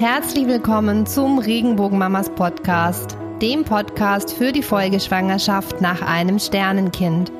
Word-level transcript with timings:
Herzlich 0.00 0.48
willkommen 0.48 1.06
zum 1.06 1.38
Regenbogenmamas 1.38 2.28
Podcast, 2.30 3.16
dem 3.40 3.64
Podcast 3.64 4.32
für 4.32 4.50
die 4.50 4.62
Folgeschwangerschaft 4.62 5.80
nach 5.80 6.02
einem 6.02 6.40
Sternenkind. 6.40 7.30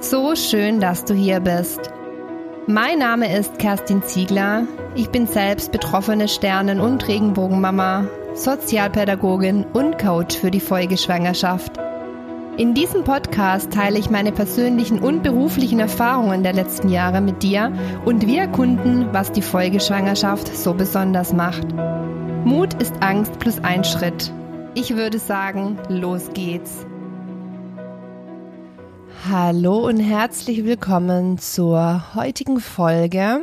So 0.00 0.34
schön, 0.34 0.80
dass 0.80 1.04
du 1.04 1.14
hier 1.14 1.38
bist. 1.38 1.92
Mein 2.66 2.98
Name 2.98 3.32
ist 3.38 3.60
Kerstin 3.60 4.02
Ziegler. 4.02 4.66
Ich 4.96 5.10
bin 5.10 5.28
selbst 5.28 5.70
betroffene 5.70 6.26
Sternen- 6.26 6.80
und 6.80 7.06
Regenbogenmama, 7.06 8.08
Sozialpädagogin 8.34 9.64
und 9.72 9.96
Coach 9.96 10.36
für 10.36 10.50
die 10.50 10.58
Folgeschwangerschaft. 10.58 11.78
In 12.58 12.74
diesem 12.74 13.02
Podcast 13.02 13.72
teile 13.72 13.98
ich 13.98 14.10
meine 14.10 14.30
persönlichen 14.30 14.98
und 14.98 15.22
beruflichen 15.22 15.80
Erfahrungen 15.80 16.42
der 16.42 16.52
letzten 16.52 16.90
Jahre 16.90 17.22
mit 17.22 17.42
dir 17.42 17.72
und 18.04 18.26
wir 18.26 18.42
erkunden, 18.42 19.08
was 19.10 19.32
die 19.32 19.40
Folgeschwangerschaft 19.40 20.54
so 20.54 20.74
besonders 20.74 21.32
macht. 21.32 21.66
Mut 22.44 22.74
ist 22.74 22.92
Angst 23.00 23.38
plus 23.38 23.58
ein 23.60 23.84
Schritt. 23.84 24.30
Ich 24.74 24.94
würde 24.96 25.18
sagen, 25.18 25.78
los 25.88 26.28
geht's. 26.34 26.84
Hallo 29.30 29.86
und 29.86 30.00
herzlich 30.00 30.62
willkommen 30.66 31.38
zur 31.38 32.14
heutigen 32.14 32.60
Folge 32.60 33.40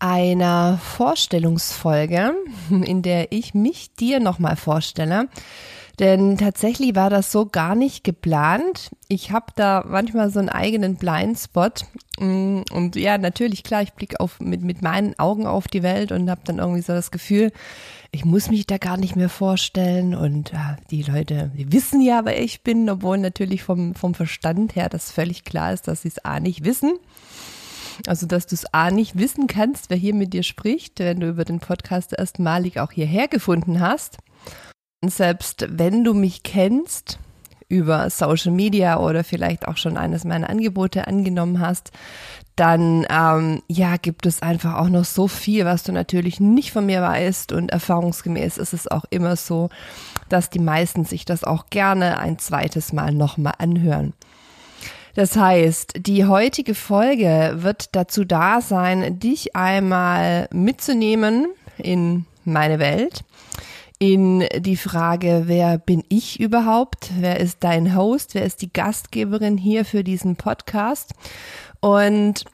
einer 0.00 0.80
Vorstellungsfolge, 0.82 2.34
in 2.70 3.02
der 3.02 3.30
ich 3.30 3.54
mich 3.54 3.94
dir 3.94 4.18
nochmal 4.18 4.56
vorstelle. 4.56 5.28
Denn 5.98 6.38
tatsächlich 6.38 6.94
war 6.94 7.10
das 7.10 7.30
so 7.30 7.46
gar 7.46 7.74
nicht 7.74 8.02
geplant. 8.02 8.90
Ich 9.08 9.30
habe 9.30 9.46
da 9.56 9.84
manchmal 9.86 10.30
so 10.30 10.38
einen 10.38 10.48
eigenen 10.48 10.96
Blindspot. 10.96 11.84
Mm, 12.18 12.62
und 12.72 12.96
ja, 12.96 13.18
natürlich, 13.18 13.62
klar, 13.62 13.82
ich 13.82 13.92
blicke 13.92 14.16
mit, 14.38 14.62
mit 14.62 14.80
meinen 14.80 15.18
Augen 15.18 15.46
auf 15.46 15.68
die 15.68 15.82
Welt 15.82 16.10
und 16.10 16.30
habe 16.30 16.40
dann 16.44 16.58
irgendwie 16.58 16.80
so 16.80 16.94
das 16.94 17.10
Gefühl, 17.10 17.52
ich 18.10 18.24
muss 18.24 18.48
mich 18.48 18.66
da 18.66 18.78
gar 18.78 18.96
nicht 18.96 19.16
mehr 19.16 19.28
vorstellen. 19.28 20.14
Und 20.14 20.54
äh, 20.54 20.76
die 20.90 21.02
Leute, 21.02 21.50
die 21.54 21.70
wissen 21.72 22.00
ja, 22.00 22.24
wer 22.24 22.40
ich 22.40 22.62
bin, 22.62 22.88
obwohl 22.88 23.18
natürlich 23.18 23.62
vom, 23.62 23.94
vom 23.94 24.14
Verstand 24.14 24.74
her 24.74 24.88
das 24.88 25.12
völlig 25.12 25.44
klar 25.44 25.74
ist, 25.74 25.88
dass 25.88 26.02
sie 26.02 26.08
es 26.08 26.24
A 26.24 26.40
nicht 26.40 26.64
wissen. 26.64 26.94
Also, 28.06 28.26
dass 28.26 28.46
du 28.46 28.54
es 28.54 28.64
A 28.72 28.90
nicht 28.90 29.18
wissen 29.18 29.46
kannst, 29.46 29.90
wer 29.90 29.98
hier 29.98 30.14
mit 30.14 30.32
dir 30.32 30.42
spricht, 30.42 31.00
wenn 31.00 31.20
du 31.20 31.28
über 31.28 31.44
den 31.44 31.60
Podcast 31.60 32.14
erstmalig 32.18 32.80
auch 32.80 32.92
hierher 32.92 33.28
gefunden 33.28 33.80
hast 33.80 34.16
selbst 35.10 35.66
wenn 35.68 36.04
du 36.04 36.14
mich 36.14 36.42
kennst 36.42 37.18
über 37.68 38.10
Social 38.10 38.52
Media 38.52 38.98
oder 39.00 39.24
vielleicht 39.24 39.66
auch 39.66 39.78
schon 39.78 39.96
eines 39.96 40.24
meiner 40.24 40.50
Angebote 40.50 41.06
angenommen 41.06 41.58
hast, 41.58 41.90
dann 42.54 43.06
ähm, 43.08 43.62
ja 43.66 43.96
gibt 43.96 44.26
es 44.26 44.42
einfach 44.42 44.74
auch 44.74 44.90
noch 44.90 45.06
so 45.06 45.26
viel, 45.26 45.64
was 45.64 45.82
du 45.82 45.92
natürlich 45.92 46.38
nicht 46.38 46.70
von 46.70 46.84
mir 46.84 47.00
weißt 47.00 47.52
und 47.52 47.70
erfahrungsgemäß 47.70 48.58
ist 48.58 48.74
es 48.74 48.88
auch 48.88 49.04
immer 49.08 49.36
so, 49.36 49.70
dass 50.28 50.50
die 50.50 50.58
meisten 50.58 51.04
sich 51.04 51.24
das 51.24 51.44
auch 51.44 51.66
gerne 51.70 52.18
ein 52.18 52.38
zweites 52.38 52.92
Mal 52.92 53.12
nochmal 53.12 53.54
anhören. 53.58 54.12
Das 55.14 55.36
heißt, 55.36 55.94
die 56.06 56.24
heutige 56.26 56.74
Folge 56.74 57.56
wird 57.56 57.94
dazu 57.94 58.24
da 58.24 58.60
sein, 58.60 59.18
dich 59.18 59.56
einmal 59.56 60.48
mitzunehmen 60.52 61.48
in 61.76 62.26
meine 62.44 62.78
Welt, 62.78 63.24
in 64.02 64.44
die 64.58 64.76
Frage, 64.76 65.44
wer 65.46 65.78
bin 65.78 66.02
ich 66.08 66.40
überhaupt? 66.40 67.12
Wer 67.20 67.38
ist 67.38 67.58
dein 67.60 67.94
Host? 67.94 68.34
Wer 68.34 68.44
ist 68.44 68.60
die 68.60 68.72
Gastgeberin 68.72 69.56
hier 69.56 69.84
für 69.84 70.02
diesen 70.02 70.34
Podcast? 70.34 71.12
Und 71.78 72.44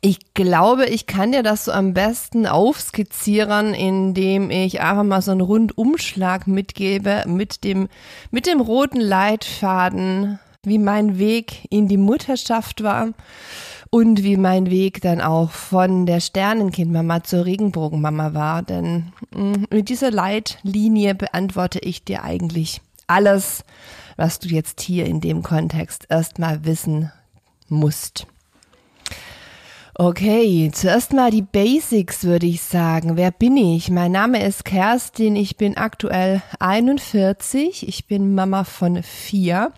ich 0.00 0.34
glaube, 0.34 0.86
ich 0.86 1.06
kann 1.06 1.30
dir 1.30 1.44
das 1.44 1.66
so 1.66 1.70
am 1.70 1.94
besten 1.94 2.44
aufskizzieren, 2.44 3.72
indem 3.72 4.50
ich 4.50 4.80
einfach 4.80 5.04
mal 5.04 5.22
so 5.22 5.30
einen 5.30 5.42
Rundumschlag 5.42 6.48
mitgebe 6.48 7.22
mit 7.28 7.62
dem, 7.62 7.88
mit 8.32 8.48
dem 8.48 8.60
roten 8.60 9.00
Leitfaden, 9.00 10.40
wie 10.64 10.78
mein 10.78 11.20
Weg 11.20 11.68
in 11.70 11.86
die 11.86 11.96
Mutterschaft 11.96 12.82
war 12.82 13.10
und 13.90 14.22
wie 14.22 14.36
mein 14.36 14.70
Weg 14.70 15.00
dann 15.00 15.20
auch 15.20 15.50
von 15.50 16.06
der 16.06 16.20
Sternenkindmama 16.20 17.22
zur 17.24 17.44
Regenbogenmama 17.44 18.34
war. 18.34 18.62
Denn 18.62 19.12
mm, 19.34 19.64
mit 19.70 19.88
dieser 19.88 20.10
Leitlinie 20.10 21.14
beantworte 21.14 21.78
ich 21.78 22.04
dir 22.04 22.22
eigentlich 22.22 22.80
alles, 23.06 23.64
was 24.16 24.38
du 24.38 24.48
jetzt 24.48 24.80
hier 24.80 25.06
in 25.06 25.20
dem 25.20 25.42
Kontext 25.42 26.06
erstmal 26.10 26.64
wissen 26.64 27.10
musst. 27.68 28.26
Okay, 30.00 30.70
zuerst 30.72 31.12
mal 31.12 31.32
die 31.32 31.42
Basics 31.42 32.22
würde 32.22 32.46
ich 32.46 32.62
sagen. 32.62 33.16
Wer 33.16 33.32
bin 33.32 33.56
ich? 33.56 33.90
Mein 33.90 34.12
Name 34.12 34.46
ist 34.46 34.64
Kerstin, 34.64 35.34
ich 35.34 35.56
bin 35.56 35.76
aktuell 35.76 36.40
41, 36.60 37.88
ich 37.88 38.06
bin 38.06 38.32
Mama 38.32 38.62
von 38.62 39.02
vier. 39.02 39.72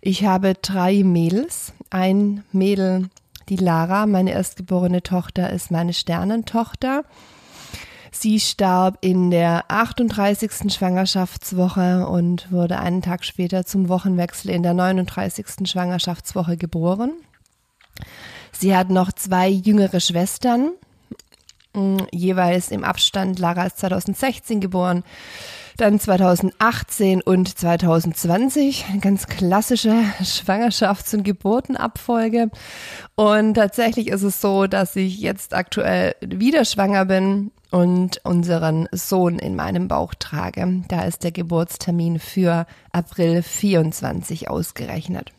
Ich 0.00 0.24
habe 0.24 0.54
drei 0.54 1.02
Mädels. 1.04 1.74
Ein 1.90 2.42
Mädel 2.52 3.10
die 3.50 3.56
Lara, 3.56 4.06
meine 4.06 4.32
erstgeborene 4.32 5.02
Tochter, 5.02 5.50
ist 5.50 5.70
meine 5.70 5.92
Sternentochter. 5.92 7.04
Sie 8.12 8.40
starb 8.40 8.98
in 9.00 9.30
der 9.30 9.64
38. 9.68 10.72
Schwangerschaftswoche 10.72 12.06
und 12.06 12.50
wurde 12.50 12.78
einen 12.78 13.02
Tag 13.02 13.24
später 13.24 13.66
zum 13.66 13.88
Wochenwechsel 13.88 14.50
in 14.50 14.62
der 14.62 14.74
39. 14.74 15.68
Schwangerschaftswoche 15.68 16.56
geboren. 16.56 17.12
Sie 18.52 18.74
hat 18.74 18.90
noch 18.90 19.12
zwei 19.12 19.48
jüngere 19.48 20.00
Schwestern, 20.00 20.70
jeweils 22.12 22.70
im 22.70 22.84
Abstand. 22.84 23.38
Lara 23.38 23.66
ist 23.66 23.78
2016 23.78 24.60
geboren, 24.60 25.04
dann 25.80 25.98
2018 25.98 27.22
und 27.22 27.58
2020. 27.58 28.86
Eine 28.90 29.00
ganz 29.00 29.26
klassische 29.26 29.94
Schwangerschafts- 30.22 31.14
und 31.14 31.22
Geburtenabfolge. 31.22 32.50
Und 33.14 33.54
tatsächlich 33.54 34.08
ist 34.08 34.22
es 34.22 34.40
so, 34.40 34.66
dass 34.66 34.96
ich 34.96 35.18
jetzt 35.20 35.54
aktuell 35.54 36.14
wieder 36.20 36.64
schwanger 36.64 37.06
bin 37.06 37.50
und 37.70 38.20
unseren 38.24 38.88
Sohn 38.92 39.38
in 39.38 39.56
meinem 39.56 39.88
Bauch 39.88 40.14
trage. 40.14 40.82
Da 40.88 41.02
ist 41.02 41.24
der 41.24 41.32
Geburtstermin 41.32 42.18
für 42.18 42.66
April 42.92 43.42
24 43.42 44.50
ausgerechnet. 44.50 45.32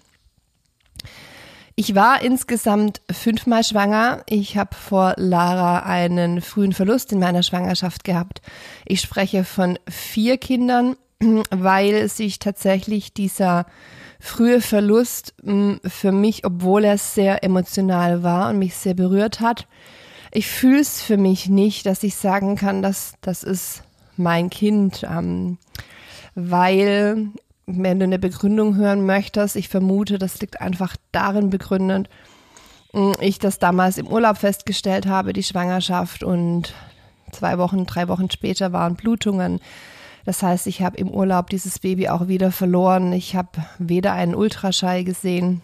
Ich 1.75 1.95
war 1.95 2.21
insgesamt 2.21 3.01
fünfmal 3.09 3.63
schwanger. 3.63 4.23
Ich 4.27 4.57
habe 4.57 4.75
vor 4.75 5.13
Lara 5.17 5.79
einen 5.79 6.41
frühen 6.41 6.73
Verlust 6.73 7.11
in 7.11 7.19
meiner 7.19 7.43
Schwangerschaft 7.43 8.03
gehabt. 8.03 8.41
Ich 8.85 9.01
spreche 9.01 9.43
von 9.43 9.79
vier 9.89 10.37
Kindern, 10.37 10.97
weil 11.49 12.07
sich 12.09 12.39
tatsächlich 12.39 13.13
dieser 13.13 13.65
frühe 14.19 14.61
Verlust 14.61 15.33
hm, 15.43 15.79
für 15.85 16.11
mich, 16.11 16.45
obwohl 16.45 16.83
er 16.83 16.97
sehr 16.97 17.43
emotional 17.43 18.21
war 18.21 18.49
und 18.49 18.59
mich 18.59 18.75
sehr 18.75 18.93
berührt 18.93 19.39
hat, 19.39 19.67
ich 20.33 20.47
fühle 20.47 20.79
es 20.79 21.01
für 21.01 21.17
mich 21.17 21.49
nicht, 21.49 21.85
dass 21.85 22.03
ich 22.03 22.15
sagen 22.15 22.55
kann, 22.55 22.81
dass 22.81 23.15
das 23.21 23.43
ist 23.43 23.83
mein 24.15 24.49
Kind, 24.49 25.03
ähm, 25.03 25.57
weil 26.35 27.31
wenn 27.65 27.99
du 27.99 28.05
eine 28.05 28.19
Begründung 28.19 28.75
hören 28.75 29.05
möchtest, 29.05 29.55
ich 29.55 29.69
vermute, 29.69 30.17
das 30.17 30.39
liegt 30.41 30.61
einfach 30.61 30.95
darin 31.11 31.49
begründet, 31.49 32.09
hm, 32.93 33.13
ich 33.19 33.39
das 33.39 33.59
damals 33.59 33.97
im 33.97 34.07
Urlaub 34.07 34.37
festgestellt 34.37 35.05
habe, 35.05 35.33
die 35.33 35.43
Schwangerschaft 35.43 36.23
und 36.23 36.73
zwei 37.31 37.57
Wochen, 37.57 37.85
drei 37.85 38.07
Wochen 38.07 38.29
später 38.29 38.73
waren 38.73 38.95
Blutungen. 38.95 39.59
Das 40.25 40.43
heißt, 40.43 40.67
ich 40.67 40.81
habe 40.81 40.97
im 40.97 41.09
Urlaub 41.09 41.49
dieses 41.49 41.79
Baby 41.79 42.09
auch 42.09 42.27
wieder 42.27 42.51
verloren. 42.51 43.11
Ich 43.13 43.35
habe 43.35 43.49
weder 43.79 44.13
einen 44.13 44.35
Ultraschall 44.35 45.03
gesehen, 45.03 45.61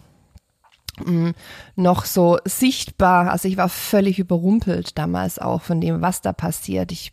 hm, 1.04 1.34
noch 1.76 2.04
so 2.04 2.38
sichtbar. 2.44 3.30
Also 3.30 3.48
ich 3.48 3.56
war 3.56 3.68
völlig 3.68 4.18
überrumpelt 4.18 4.98
damals 4.98 5.38
auch 5.38 5.62
von 5.62 5.80
dem, 5.80 6.00
was 6.00 6.22
da 6.22 6.32
passiert. 6.32 6.90
Ich 6.92 7.12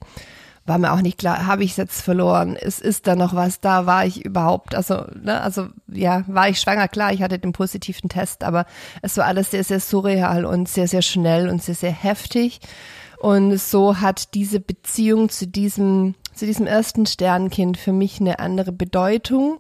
war 0.66 0.80
mir 0.80 0.92
auch 0.94 1.02
nicht 1.02 1.20
klar, 1.20 1.46
habe 1.46 1.64
ich 1.64 1.72
es 1.72 1.78
jetzt 1.78 2.02
verloren? 2.02 2.56
Ist, 2.56 2.82
ist 2.82 3.06
da 3.06 3.16
noch 3.16 3.36
was 3.36 3.60
da? 3.60 3.86
War 3.86 4.06
ich 4.06 4.26
überhaupt, 4.26 4.74
also, 4.74 5.06
ne, 5.22 5.40
also 5.42 5.68
ja, 5.88 6.24
war 6.28 6.50
ich 6.50 6.60
schwanger? 6.60 6.88
Klar, 6.88 7.14
ich 7.14 7.22
hatte 7.22 7.38
den 7.38 7.54
positiven 7.54 8.10
Test, 8.10 8.44
aber 8.44 8.66
es 9.04 9.16
war 9.18 9.26
alles 9.26 9.52
sehr, 9.52 9.64
sehr 9.64 9.80
surreal 9.80 10.44
und 10.44 10.68
sehr, 10.68 10.88
sehr 10.88 11.04
schnell 11.04 11.50
und 11.50 11.62
sehr, 11.62 11.76
sehr 11.76 11.92
heftig. 11.92 12.60
Und 13.20 13.58
so 13.60 14.02
hat 14.02 14.34
diese 14.34 14.60
Beziehung 14.60 15.30
zu 15.30 15.48
diesem, 15.48 16.16
zu 16.34 16.46
diesem 16.48 16.66
ersten 16.66 17.06
Sternkind 17.06 17.78
für 17.78 17.94
mich 17.94 18.20
eine 18.20 18.40
andere 18.40 18.72
Bedeutung. 18.72 19.60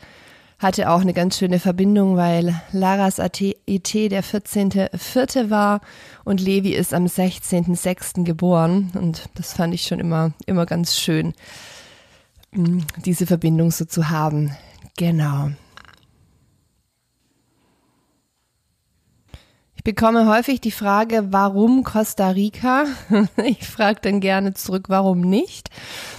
hatte 0.58 0.90
auch 0.90 1.00
eine 1.00 1.12
ganz 1.12 1.38
schöne 1.38 1.58
Verbindung, 1.58 2.16
weil 2.16 2.60
Laras 2.72 3.18
ET 3.18 3.42
der 3.42 4.24
14.4. 4.24 5.50
war 5.50 5.80
und 6.24 6.40
Levi 6.40 6.74
ist 6.74 6.94
am 6.94 7.04
16.6. 7.04 8.24
geboren 8.24 8.90
und 8.94 9.28
das 9.34 9.52
fand 9.52 9.74
ich 9.74 9.82
schon 9.82 10.00
immer, 10.00 10.32
immer 10.46 10.64
ganz 10.64 10.96
schön, 10.96 11.34
mm, 12.52 12.80
diese 13.04 13.26
Verbindung 13.26 13.70
so 13.70 13.84
zu 13.84 14.08
haben. 14.08 14.56
Genau. 14.96 15.50
Bekomme 19.86 20.26
häufig 20.26 20.60
die 20.60 20.72
Frage, 20.72 21.28
warum 21.30 21.84
Costa 21.84 22.30
Rica? 22.30 22.86
Ich 23.44 23.68
frage 23.68 24.00
dann 24.02 24.18
gerne 24.18 24.52
zurück, 24.52 24.86
warum 24.88 25.20
nicht? 25.20 25.70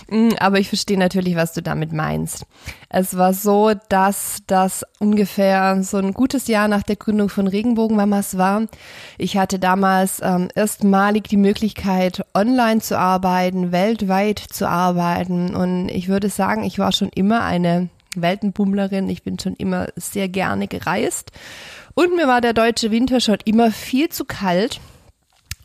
Mm, 0.09 0.29
aber 0.39 0.57
ich 0.59 0.69
verstehe 0.69 0.97
natürlich, 0.97 1.35
was 1.35 1.51
du 1.51 1.61
damit 1.61 1.91
meinst. 1.91 2.45
Es 2.87 3.17
war 3.17 3.33
so, 3.33 3.73
dass 3.89 4.37
das 4.47 4.85
ungefähr 4.99 5.83
so 5.83 5.97
ein 5.97 6.13
gutes 6.13 6.47
Jahr 6.47 6.69
nach 6.69 6.83
der 6.83 6.95
Gründung 6.95 7.27
von 7.27 7.45
Regenbogenmamas 7.45 8.37
war. 8.37 8.67
Ich 9.17 9.35
hatte 9.35 9.59
damals 9.59 10.21
ähm, 10.23 10.47
erstmalig 10.55 11.27
die 11.27 11.35
Möglichkeit, 11.35 12.23
online 12.33 12.79
zu 12.79 12.97
arbeiten, 12.97 13.73
weltweit 13.73 14.39
zu 14.39 14.69
arbeiten. 14.69 15.53
Und 15.53 15.89
ich 15.89 16.07
würde 16.07 16.29
sagen, 16.29 16.63
ich 16.63 16.79
war 16.79 16.93
schon 16.93 17.09
immer 17.09 17.43
eine 17.43 17.89
Weltenbummlerin. 18.15 19.09
Ich 19.09 19.23
bin 19.23 19.37
schon 19.37 19.55
immer 19.55 19.87
sehr 19.97 20.29
gerne 20.29 20.69
gereist 20.69 21.33
und 21.97 22.15
mir 22.15 22.27
war 22.27 22.41
der 22.41 22.53
deutsche 22.53 22.91
Winter 22.91 23.19
schon 23.19 23.39
immer 23.45 23.71
viel 23.71 24.09
zu 24.09 24.23
kalt. 24.23 24.79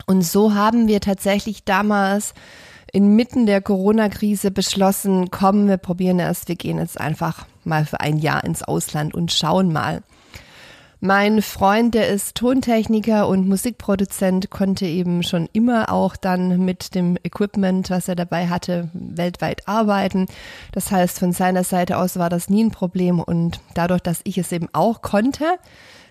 Und 0.07 0.23
so 0.23 0.55
haben 0.55 0.87
wir 0.87 0.99
tatsächlich 0.99 1.63
damals 1.63 2.33
inmitten 2.91 3.45
der 3.45 3.61
Corona-Krise 3.61 4.49
beschlossen, 4.49 5.29
komm, 5.29 5.67
wir 5.67 5.77
probieren 5.77 6.19
es, 6.19 6.47
wir 6.47 6.55
gehen 6.55 6.79
jetzt 6.79 6.99
einfach 6.99 7.45
mal 7.65 7.85
für 7.85 7.99
ein 7.99 8.17
Jahr 8.17 8.43
ins 8.43 8.63
Ausland 8.63 9.13
und 9.13 9.31
schauen 9.31 9.71
mal. 9.71 10.01
Mein 11.01 11.43
Freund, 11.43 11.93
der 11.93 12.07
ist 12.07 12.33
Tontechniker 12.33 13.27
und 13.27 13.47
Musikproduzent, 13.47 14.49
konnte 14.49 14.87
eben 14.87 15.21
schon 15.21 15.47
immer 15.53 15.91
auch 15.91 16.15
dann 16.15 16.65
mit 16.65 16.95
dem 16.95 17.15
Equipment, 17.23 17.91
was 17.91 18.07
er 18.07 18.15
dabei 18.15 18.47
hatte, 18.47 18.89
weltweit 18.93 19.67
arbeiten. 19.67 20.25
Das 20.71 20.89
heißt, 20.89 21.19
von 21.19 21.31
seiner 21.31 21.63
Seite 21.63 21.99
aus 21.99 22.17
war 22.17 22.31
das 22.31 22.49
nie 22.49 22.63
ein 22.63 22.71
Problem 22.71 23.19
und 23.19 23.59
dadurch, 23.75 24.01
dass 24.01 24.21
ich 24.23 24.39
es 24.39 24.51
eben 24.51 24.69
auch 24.73 25.03
konnte, 25.03 25.59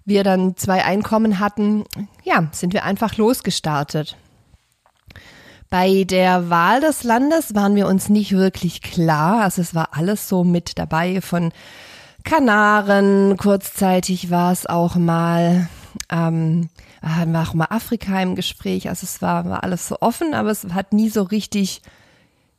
wir 0.05 0.25
dann 0.25 0.57
zwei 0.57 0.85
Einkommen 0.85 1.39
hatten, 1.39 1.85
ja, 2.25 2.49
sind 2.53 2.73
wir 2.73 2.85
einfach 2.85 3.17
losgestartet. 3.17 4.17
Bei 5.71 6.05
der 6.05 6.51
Wahl 6.51 6.81
des 6.81 7.03
Landes 7.03 7.55
waren 7.55 7.75
wir 7.77 7.87
uns 7.87 8.11
nicht 8.11 8.33
wirklich 8.33 8.83
klar. 8.83 9.43
Also 9.43 9.63
es 9.63 9.75
war 9.75 9.91
alles 9.93 10.29
so 10.29 10.45
mit 10.45 10.79
dabei 10.79 11.23
von 11.23 11.51
Kanaren. 12.25 13.39
Kurzzeitig 13.39 14.31
war 14.31 14.53
es 14.53 14.67
auch 14.67 14.97
mal, 14.97 15.69
ähm, 16.11 16.69
war 17.01 17.49
auch 17.49 17.55
mal 17.55 17.69
Afrika 17.71 18.21
im 18.21 18.35
Gespräch. 18.35 18.91
Also 18.91 19.05
es 19.05 19.23
war, 19.23 19.49
war 19.49 19.63
alles 19.63 19.89
so 19.89 19.97
offen, 20.01 20.35
aber 20.35 20.51
es 20.51 20.67
hat 20.75 20.93
nie 20.93 21.09
so 21.09 21.23
richtig, 21.23 21.81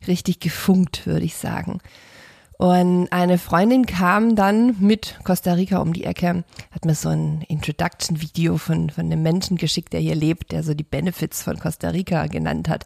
richtig 0.07 0.39
gefunkt, 0.39 1.06
würde 1.06 1.25
ich 1.25 1.36
sagen. 1.36 1.81
Und 2.57 3.11
eine 3.11 3.38
Freundin 3.38 3.85
kam 3.85 4.35
dann 4.35 4.75
mit 4.79 5.19
Costa 5.23 5.53
Rica 5.53 5.79
um 5.79 5.91
die 5.94 6.03
Ecke, 6.03 6.44
hat 6.71 6.85
mir 6.85 6.95
so 6.95 7.09
ein 7.09 7.41
Introduction-Video 7.47 8.57
von, 8.57 8.89
von 8.89 9.05
einem 9.05 9.23
Menschen 9.23 9.57
geschickt, 9.57 9.94
der 9.94 10.00
hier 10.00 10.15
lebt, 10.15 10.51
der 10.51 10.63
so 10.63 10.73
die 10.73 10.83
Benefits 10.83 11.41
von 11.41 11.59
Costa 11.59 11.89
Rica 11.89 12.27
genannt 12.27 12.69
hat. 12.69 12.85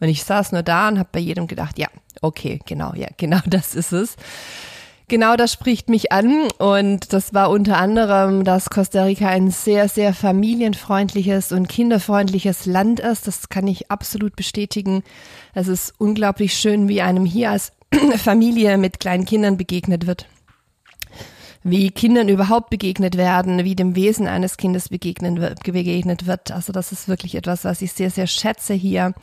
Und 0.00 0.08
ich 0.08 0.24
saß 0.24 0.52
nur 0.52 0.62
da 0.62 0.88
und 0.88 0.98
habe 0.98 1.08
bei 1.12 1.20
jedem 1.20 1.46
gedacht, 1.46 1.78
ja, 1.78 1.88
okay, 2.22 2.60
genau, 2.64 2.94
ja, 2.94 3.08
genau 3.16 3.40
das 3.46 3.74
ist 3.74 3.92
es. 3.92 4.16
Genau 5.08 5.36
das 5.36 5.50
spricht 5.54 5.88
mich 5.88 6.12
an 6.12 6.48
und 6.58 7.14
das 7.14 7.32
war 7.32 7.48
unter 7.48 7.78
anderem, 7.78 8.44
dass 8.44 8.68
Costa 8.68 9.04
Rica 9.04 9.26
ein 9.26 9.50
sehr, 9.50 9.88
sehr 9.88 10.12
familienfreundliches 10.12 11.50
und 11.50 11.66
kinderfreundliches 11.66 12.66
Land 12.66 13.00
ist. 13.00 13.26
Das 13.26 13.48
kann 13.48 13.66
ich 13.66 13.90
absolut 13.90 14.36
bestätigen. 14.36 15.02
Es 15.54 15.66
ist 15.66 15.94
unglaublich 15.96 16.52
schön, 16.52 16.88
wie 16.88 17.00
einem 17.00 17.24
hier 17.24 17.52
als 17.52 17.72
Familie 18.16 18.76
mit 18.76 19.00
kleinen 19.00 19.24
Kindern 19.24 19.56
begegnet 19.56 20.06
wird. 20.06 20.26
Wie 21.62 21.90
Kindern 21.90 22.28
überhaupt 22.28 22.68
begegnet 22.68 23.16
werden, 23.16 23.64
wie 23.64 23.74
dem 23.74 23.96
Wesen 23.96 24.26
eines 24.26 24.58
Kindes 24.58 24.90
begegnet 24.90 26.26
wird. 26.26 26.50
Also 26.50 26.70
das 26.74 26.92
ist 26.92 27.08
wirklich 27.08 27.34
etwas, 27.34 27.64
was 27.64 27.80
ich 27.80 27.94
sehr, 27.94 28.10
sehr 28.10 28.26
schätze 28.26 28.74
hier. 28.74 29.14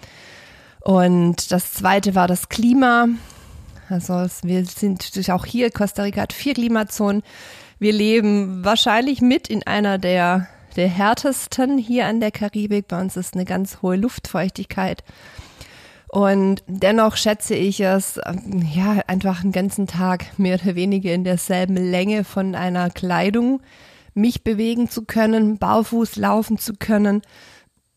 Und 0.81 1.51
das 1.51 1.73
zweite 1.73 2.15
war 2.15 2.27
das 2.27 2.49
Klima. 2.49 3.07
Also 3.89 4.25
wir 4.43 4.65
sind 4.65 5.29
auch 5.29 5.45
hier, 5.45 5.71
Costa 5.71 6.03
Rica 6.03 6.21
hat 6.21 6.33
vier 6.33 6.53
Klimazonen. 6.53 7.21
Wir 7.79 7.93
leben 7.93 8.63
wahrscheinlich 8.63 9.21
mit 9.21 9.47
in 9.47 9.65
einer 9.67 9.97
der, 9.97 10.47
der 10.75 10.87
härtesten 10.87 11.77
hier 11.77 12.07
an 12.07 12.19
der 12.19 12.31
Karibik. 12.31 12.87
Bei 12.87 12.99
uns 12.99 13.17
ist 13.17 13.35
eine 13.35 13.45
ganz 13.45 13.81
hohe 13.81 13.97
Luftfeuchtigkeit. 13.97 15.03
Und 16.07 16.63
dennoch 16.67 17.17
schätze 17.17 17.55
ich 17.55 17.81
es, 17.81 18.19
ja, 18.73 19.01
einfach 19.07 19.43
einen 19.43 19.51
ganzen 19.51 19.85
Tag 19.85 20.39
mehr 20.39 20.59
oder 20.61 20.75
weniger 20.75 21.13
in 21.13 21.25
derselben 21.25 21.75
Länge 21.75 22.23
von 22.23 22.55
einer 22.55 22.89
Kleidung 22.89 23.61
mich 24.13 24.43
bewegen 24.43 24.89
zu 24.89 25.03
können, 25.03 25.57
barfuß 25.57 26.15
laufen 26.15 26.57
zu 26.57 26.73
können, 26.73 27.21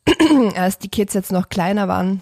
als 0.56 0.78
die 0.78 0.88
Kids 0.88 1.14
jetzt 1.14 1.30
noch 1.30 1.48
kleiner 1.48 1.86
waren. 1.86 2.20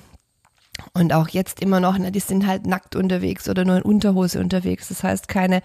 Und 0.93 1.13
auch 1.13 1.29
jetzt 1.29 1.61
immer 1.61 1.81
noch, 1.81 1.99
ne, 1.99 2.13
die 2.13 2.21
sind 2.21 2.47
halt 2.47 2.67
nackt 2.67 2.97
unterwegs 2.97 3.49
oder 3.49 3.65
nur 3.65 3.77
in 3.77 3.83
Unterhose 3.83 4.41
unterwegs. 4.41 4.89
Das 4.89 5.03
heißt, 5.03 5.29
keine, 5.29 5.63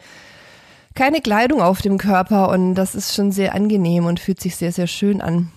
keine 0.95 1.21
Kleidung 1.21 1.61
auf 1.61 1.81
dem 1.81 1.97
Körper 1.97 2.49
und 2.49 2.75
das 2.75 2.95
ist 2.95 3.13
schon 3.13 3.31
sehr 3.31 3.55
angenehm 3.55 4.05
und 4.05 4.19
fühlt 4.19 4.41
sich 4.41 4.55
sehr, 4.55 4.71
sehr 4.71 4.87
schön 4.87 5.21
an. 5.21 5.51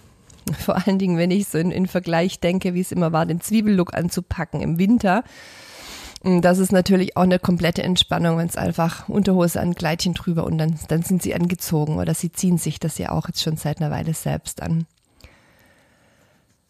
Vor 0.58 0.76
allen 0.76 0.98
Dingen, 0.98 1.18
wenn 1.18 1.30
ich 1.30 1.48
so 1.48 1.58
in, 1.58 1.70
in 1.70 1.86
Vergleich 1.86 2.40
denke, 2.40 2.74
wie 2.74 2.80
es 2.80 2.92
immer 2.92 3.12
war, 3.12 3.26
den 3.26 3.40
Zwiebellook 3.40 3.94
anzupacken 3.94 4.60
im 4.60 4.78
Winter. 4.78 5.24
Das 6.24 6.58
ist 6.58 6.72
natürlich 6.72 7.18
auch 7.18 7.22
eine 7.22 7.38
komplette 7.38 7.82
Entspannung, 7.82 8.38
wenn 8.38 8.46
es 8.46 8.56
einfach 8.56 9.10
Unterhose 9.10 9.60
an 9.60 9.74
Kleidchen 9.74 10.14
drüber 10.14 10.44
und 10.44 10.56
dann, 10.56 10.78
dann 10.88 11.02
sind 11.02 11.22
sie 11.22 11.34
angezogen 11.34 11.98
oder 11.98 12.14
sie 12.14 12.32
ziehen 12.32 12.56
sich 12.56 12.80
das 12.80 12.96
ja 12.96 13.10
auch 13.10 13.28
jetzt 13.28 13.42
schon 13.42 13.58
seit 13.58 13.78
einer 13.78 13.90
Weile 13.90 14.14
selbst 14.14 14.62
an. 14.62 14.86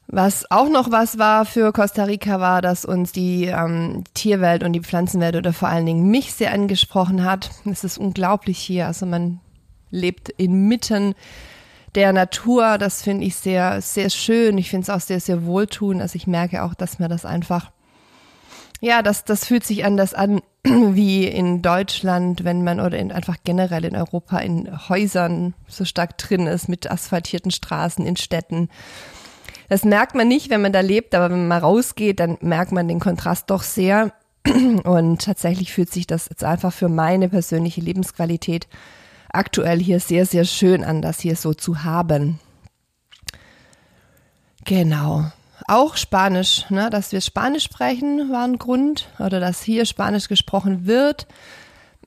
Was 0.06 0.50
auch 0.50 0.68
noch 0.68 0.90
was 0.90 1.18
war 1.18 1.44
für 1.46 1.72
Costa 1.72 2.04
Rica 2.04 2.38
war, 2.38 2.60
dass 2.60 2.84
uns 2.84 3.12
die 3.12 3.46
ähm, 3.46 4.04
Tierwelt 4.12 4.62
und 4.62 4.74
die 4.74 4.80
Pflanzenwelt 4.80 5.34
oder 5.34 5.52
vor 5.52 5.68
allen 5.68 5.86
Dingen 5.86 6.10
mich 6.10 6.34
sehr 6.34 6.52
angesprochen 6.52 7.24
hat. 7.24 7.50
Es 7.64 7.84
ist 7.84 7.98
unglaublich 7.98 8.58
hier. 8.58 8.86
Also 8.86 9.06
man 9.06 9.40
lebt 9.90 10.28
inmitten 10.28 11.14
der 11.94 12.12
Natur. 12.12 12.76
Das 12.76 13.02
finde 13.02 13.24
ich 13.24 13.36
sehr, 13.36 13.80
sehr 13.80 14.10
schön. 14.10 14.58
Ich 14.58 14.68
finde 14.70 14.82
es 14.84 14.90
auch 14.90 15.00
sehr, 15.00 15.20
sehr 15.20 15.46
wohltuend. 15.46 16.02
Also 16.02 16.16
ich 16.16 16.26
merke 16.26 16.62
auch, 16.64 16.74
dass 16.74 16.98
mir 16.98 17.08
das 17.08 17.24
einfach, 17.24 17.70
ja, 18.80 19.00
das, 19.02 19.24
das 19.24 19.46
fühlt 19.46 19.64
sich 19.64 19.86
anders 19.86 20.12
an 20.12 20.42
wie 20.64 21.26
in 21.26 21.62
Deutschland, 21.62 22.44
wenn 22.44 22.62
man 22.62 22.78
oder 22.78 22.98
in, 22.98 23.10
einfach 23.10 23.36
generell 23.44 23.86
in 23.86 23.96
Europa 23.96 24.38
in 24.38 24.88
Häusern 24.88 25.54
so 25.66 25.86
stark 25.86 26.18
drin 26.18 26.46
ist 26.46 26.68
mit 26.68 26.90
asphaltierten 26.90 27.50
Straßen 27.50 28.04
in 28.04 28.16
Städten. 28.16 28.68
Das 29.68 29.84
merkt 29.84 30.14
man 30.14 30.28
nicht, 30.28 30.50
wenn 30.50 30.62
man 30.62 30.72
da 30.72 30.80
lebt, 30.80 31.14
aber 31.14 31.30
wenn 31.30 31.40
man 31.40 31.48
mal 31.48 31.58
rausgeht, 31.58 32.20
dann 32.20 32.38
merkt 32.40 32.72
man 32.72 32.88
den 32.88 33.00
Kontrast 33.00 33.50
doch 33.50 33.62
sehr. 33.62 34.12
Und 34.84 35.22
tatsächlich 35.22 35.72
fühlt 35.72 35.90
sich 35.90 36.06
das 36.06 36.28
jetzt 36.28 36.44
einfach 36.44 36.72
für 36.72 36.88
meine 36.88 37.28
persönliche 37.28 37.80
Lebensqualität 37.80 38.68
aktuell 39.32 39.80
hier 39.80 40.00
sehr, 40.00 40.26
sehr 40.26 40.44
schön 40.44 40.84
an, 40.84 41.02
das 41.02 41.20
hier 41.20 41.36
so 41.36 41.54
zu 41.54 41.82
haben. 41.82 42.38
Genau. 44.64 45.24
Auch 45.66 45.96
Spanisch, 45.96 46.68
ne, 46.70 46.90
dass 46.90 47.12
wir 47.12 47.20
Spanisch 47.20 47.64
sprechen, 47.64 48.30
war 48.30 48.44
ein 48.44 48.58
Grund 48.58 49.08
oder 49.18 49.40
dass 49.40 49.62
hier 49.62 49.86
Spanisch 49.86 50.28
gesprochen 50.28 50.86
wird. 50.86 51.26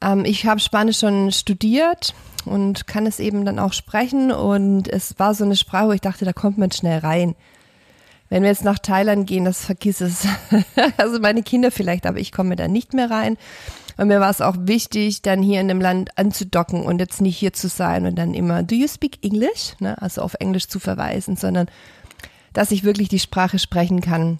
Ähm, 0.02 0.26
ich 0.26 0.46
habe 0.46 0.60
Spanisch 0.60 1.00
schon 1.00 1.32
studiert 1.32 2.14
und 2.48 2.88
kann 2.88 3.06
es 3.06 3.20
eben 3.20 3.46
dann 3.46 3.60
auch 3.60 3.74
sprechen 3.74 4.32
und 4.32 4.88
es 4.88 5.18
war 5.20 5.34
so 5.34 5.44
eine 5.44 5.56
Sprache, 5.56 5.88
wo 5.88 5.92
ich 5.92 6.02
dachte, 6.02 6.26
da 6.26 6.34
kommt 6.34 6.58
man 6.58 6.72
schnell 6.72 7.00
rein. 7.00 7.36
Wenn 8.30 8.44
wir 8.44 8.50
jetzt 8.50 8.66
nach 8.66 8.80
Thailand 8.80 9.26
gehen, 9.26 9.46
das 9.46 9.64
vergiss 9.64 10.02
es. 10.02 10.28
also 10.98 11.20
meine 11.20 11.44
Kinder 11.44 11.72
vielleicht, 11.72 12.06
aber 12.06 12.20
ich 12.20 12.32
komme 12.32 12.56
da 12.56 12.68
nicht 12.68 12.94
mehr 12.94 13.10
rein. 13.10 13.38
Und 13.96 14.10
mir 14.10 14.20
war 14.20 14.30
es 14.30 14.42
auch 14.42 14.56
wichtig, 14.60 15.22
dann 15.22 15.42
hier 15.42 15.60
in 15.60 15.68
dem 15.68 15.82
Land 15.82 16.18
anzudocken 16.18 16.84
und 16.84 17.00
jetzt 17.00 17.22
nicht 17.22 17.38
hier 17.38 17.54
zu 17.54 17.68
sein 17.68 18.06
und 18.06 18.16
dann 18.16 18.34
immer, 18.34 18.64
do 18.64 18.76
you 18.76 18.88
speak 18.88 19.24
English? 19.24 19.76
Ne? 19.80 20.00
Also 20.02 20.22
auf 20.22 20.36
Englisch 20.36 20.68
zu 20.68 20.80
verweisen, 20.80 21.36
sondern 21.36 21.68
dass 22.54 22.72
ich 22.72 22.84
wirklich 22.84 23.10
die 23.10 23.20
Sprache 23.20 23.60
sprechen 23.60 24.02
kann. 24.02 24.40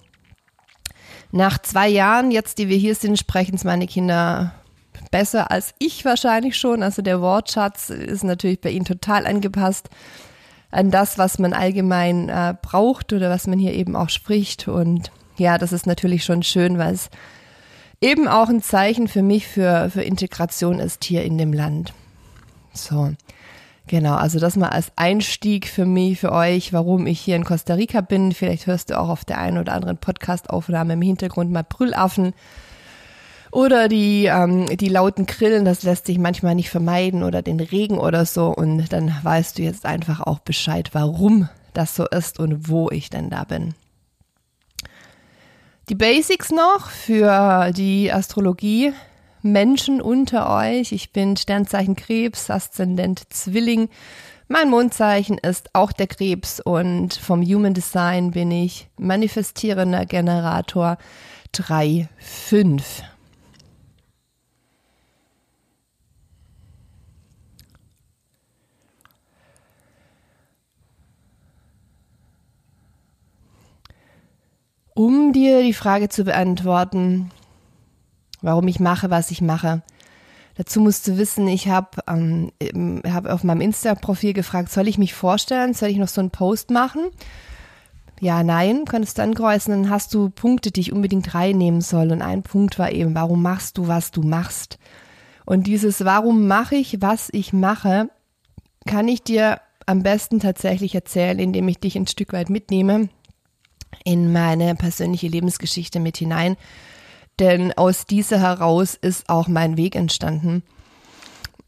Nach 1.32 1.58
zwei 1.58 1.88
Jahren, 1.88 2.30
jetzt 2.30 2.58
die 2.58 2.68
wir 2.68 2.76
hier 2.76 2.94
sind, 2.94 3.18
sprechen 3.18 3.56
es 3.56 3.64
meine 3.64 3.86
Kinder 3.86 4.54
besser 5.10 5.50
als 5.50 5.74
ich 5.78 6.04
wahrscheinlich 6.04 6.56
schon. 6.56 6.82
Also 6.82 7.02
der 7.02 7.20
Wortschatz 7.20 7.90
ist 7.90 8.24
natürlich 8.24 8.60
bei 8.60 8.70
ihnen 8.70 8.84
total 8.84 9.26
angepasst 9.26 9.88
an 10.70 10.90
das, 10.90 11.18
was 11.18 11.38
man 11.38 11.52
allgemein 11.52 12.28
äh, 12.28 12.54
braucht 12.60 13.12
oder 13.12 13.30
was 13.30 13.46
man 13.46 13.58
hier 13.58 13.72
eben 13.72 13.96
auch 13.96 14.10
spricht. 14.10 14.68
Und 14.68 15.10
ja, 15.36 15.58
das 15.58 15.72
ist 15.72 15.86
natürlich 15.86 16.24
schon 16.24 16.42
schön, 16.42 16.78
weil 16.78 16.94
es 16.94 17.10
eben 18.00 18.28
auch 18.28 18.48
ein 18.48 18.62
Zeichen 18.62 19.08
für 19.08 19.22
mich 19.22 19.46
für, 19.46 19.90
für 19.90 20.02
Integration 20.02 20.78
ist 20.78 21.04
hier 21.04 21.24
in 21.24 21.38
dem 21.38 21.52
Land. 21.52 21.92
So. 22.72 23.12
Genau, 23.88 24.16
also 24.16 24.38
das 24.38 24.56
mal 24.56 24.68
als 24.68 24.92
Einstieg 24.96 25.66
für 25.66 25.86
mich, 25.86 26.20
für 26.20 26.30
euch, 26.30 26.74
warum 26.74 27.06
ich 27.06 27.20
hier 27.20 27.36
in 27.36 27.44
Costa 27.44 27.72
Rica 27.72 28.02
bin. 28.02 28.32
Vielleicht 28.32 28.66
hörst 28.66 28.90
du 28.90 28.98
auch 29.00 29.08
auf 29.08 29.24
der 29.24 29.38
einen 29.38 29.56
oder 29.56 29.72
anderen 29.72 29.96
Podcast-Aufnahme 29.96 30.92
im 30.92 31.00
Hintergrund 31.00 31.50
mal 31.50 31.64
Brüllaffen 31.64 32.34
oder 33.50 33.88
die, 33.88 34.26
ähm, 34.26 34.66
die 34.66 34.88
lauten 34.88 35.26
Grillen, 35.26 35.64
das 35.64 35.82
lässt 35.82 36.06
sich 36.06 36.18
manchmal 36.18 36.54
nicht 36.54 36.70
vermeiden 36.70 37.22
oder 37.22 37.42
den 37.42 37.60
Regen 37.60 37.98
oder 37.98 38.24
so. 38.26 38.48
Und 38.48 38.92
dann 38.92 39.14
weißt 39.22 39.58
du 39.58 39.62
jetzt 39.62 39.86
einfach 39.86 40.20
auch 40.20 40.40
Bescheid, 40.40 40.90
warum 40.92 41.48
das 41.74 41.94
so 41.94 42.06
ist 42.06 42.38
und 42.38 42.68
wo 42.68 42.90
ich 42.90 43.10
denn 43.10 43.30
da 43.30 43.44
bin. 43.44 43.74
Die 45.88 45.94
Basics 45.94 46.50
noch 46.50 46.90
für 46.90 47.72
die 47.72 48.12
Astrologie. 48.12 48.92
Menschen 49.42 50.02
unter 50.02 50.50
euch. 50.54 50.92
Ich 50.92 51.12
bin 51.12 51.36
Sternzeichen 51.36 51.96
Krebs, 51.96 52.50
Aszendent 52.50 53.32
Zwilling. 53.32 53.88
Mein 54.48 54.68
Mondzeichen 54.70 55.38
ist 55.38 55.74
auch 55.74 55.92
der 55.92 56.06
Krebs 56.06 56.60
und 56.60 57.14
vom 57.14 57.42
Human 57.42 57.74
Design 57.74 58.32
bin 58.32 58.50
ich 58.50 58.88
manifestierender 58.98 60.06
Generator 60.06 60.98
3, 61.52 62.08
5. 62.18 63.02
Um 74.98 75.32
dir 75.32 75.62
die 75.62 75.74
Frage 75.74 76.08
zu 76.08 76.24
beantworten, 76.24 77.30
warum 78.42 78.66
ich 78.66 78.80
mache, 78.80 79.10
was 79.10 79.30
ich 79.30 79.40
mache. 79.40 79.82
Dazu 80.56 80.80
musst 80.80 81.06
du 81.06 81.16
wissen, 81.16 81.46
ich 81.46 81.68
habe 81.68 81.90
ähm, 82.08 82.50
hab 83.06 83.26
auf 83.26 83.44
meinem 83.44 83.60
Insta-Profil 83.60 84.32
gefragt, 84.32 84.72
soll 84.72 84.88
ich 84.88 84.98
mich 84.98 85.14
vorstellen? 85.14 85.72
Soll 85.72 85.90
ich 85.90 85.98
noch 85.98 86.08
so 86.08 86.20
einen 86.20 86.32
Post 86.32 86.72
machen? 86.72 87.10
Ja, 88.18 88.42
nein, 88.42 88.86
könntest 88.86 89.18
du 89.18 89.22
ankreuzen, 89.22 89.84
dann 89.84 89.90
hast 89.90 90.14
du 90.14 90.30
Punkte, 90.30 90.72
die 90.72 90.80
ich 90.80 90.92
unbedingt 90.92 91.32
reinnehmen 91.32 91.80
soll. 91.80 92.10
Und 92.10 92.20
ein 92.20 92.42
Punkt 92.42 92.80
war 92.80 92.90
eben, 92.90 93.14
warum 93.14 93.40
machst 93.40 93.78
du, 93.78 93.86
was 93.86 94.10
du 94.10 94.22
machst? 94.22 94.80
Und 95.46 95.68
dieses, 95.68 96.04
warum 96.04 96.48
mache 96.48 96.74
ich, 96.74 97.00
was 97.00 97.28
ich 97.30 97.52
mache, 97.52 98.10
kann 98.84 99.06
ich 99.06 99.22
dir 99.22 99.60
am 99.86 100.02
besten 100.02 100.40
tatsächlich 100.40 100.92
erzählen, 100.96 101.38
indem 101.38 101.68
ich 101.68 101.78
dich 101.78 101.94
ein 101.94 102.08
Stück 102.08 102.32
weit 102.32 102.50
mitnehme 102.50 103.10
in 104.04 104.32
meine 104.32 104.74
persönliche 104.74 105.28
Lebensgeschichte 105.28 106.00
mit 106.00 106.16
hinein. 106.16 106.56
Denn 107.38 107.72
aus 107.76 108.06
dieser 108.06 108.40
heraus 108.40 108.94
ist 108.94 109.28
auch 109.28 109.48
mein 109.48 109.76
Weg 109.76 109.94
entstanden. 109.94 110.62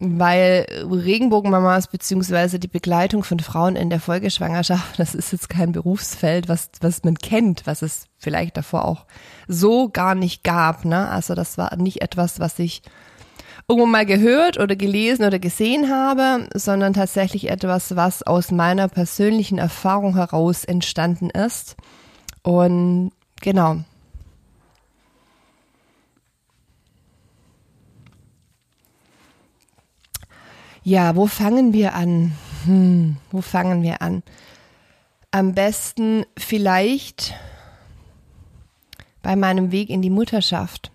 Weil 0.03 0.67
Regenbogenmamas 0.91 1.89
beziehungsweise 1.89 2.59
die 2.59 2.69
Begleitung 2.69 3.23
von 3.23 3.39
Frauen 3.39 3.77
in 3.77 3.91
der 3.91 4.01
Folgeschwangerschaft, 4.01 4.99
das 4.99 5.15
ist 5.15 5.31
jetzt 5.33 5.51
kein 5.51 5.73
Berufsfeld, 5.73 6.49
was, 6.49 6.71
was 6.81 7.05
man 7.05 7.17
kennt, 7.17 7.67
was 7.67 7.83
es 7.83 8.07
vielleicht 8.17 8.57
davor 8.57 8.87
auch 8.87 9.05
so 9.47 9.91
gar 9.91 10.15
nicht 10.15 10.43
gab. 10.43 10.87
Ne? 10.87 11.07
Also 11.09 11.35
das 11.35 11.59
war 11.59 11.77
nicht 11.77 12.01
etwas, 12.01 12.41
was 12.41 12.59
ich 12.59 12.81
irgendwo 13.69 13.87
mal 13.87 14.07
gehört 14.07 14.59
oder 14.59 14.75
gelesen 14.75 15.27
oder 15.27 15.39
gesehen 15.39 15.91
habe, 15.91 16.49
sondern 16.55 16.95
tatsächlich 16.95 17.51
etwas, 17.51 17.95
was 17.95 18.23
aus 18.23 18.51
meiner 18.51 18.89
persönlichen 18.89 19.59
Erfahrung 19.59 20.15
heraus 20.15 20.65
entstanden 20.65 21.29
ist 21.29 21.77
und 22.43 23.13
genau. 23.41 23.79
Ja, 30.83 31.15
wo 31.15 31.27
fangen 31.27 31.73
wir 31.73 31.95
an? 31.95 32.33
Hm, 32.65 33.17
wo 33.31 33.43
fangen 33.43 33.83
wir 33.83 34.01
an? 34.03 34.23
Am 35.31 35.55
besten 35.55 36.25
vielleicht 36.37 37.35
bei 39.23 39.37
meinem 39.37 39.73
Weg 39.73 39.91
in 39.91 40.03
die 40.03 40.11
Mutterschaft. 40.11 40.91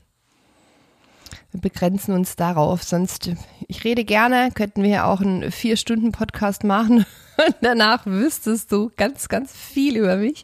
Wir 1.55 1.61
begrenzen 1.61 2.13
uns 2.13 2.35
darauf, 2.35 2.83
sonst, 2.83 3.31
ich 3.69 3.85
rede 3.85 4.03
gerne, 4.03 4.49
könnten 4.53 4.83
wir 4.83 4.89
ja 4.89 5.05
auch 5.05 5.21
einen 5.21 5.53
Vier-Stunden-Podcast 5.53 6.65
machen 6.65 7.05
und 7.37 7.55
danach 7.61 8.05
wüsstest 8.05 8.73
du 8.73 8.91
ganz, 8.97 9.29
ganz 9.29 9.55
viel 9.55 9.95
über 9.95 10.17
mich. 10.17 10.43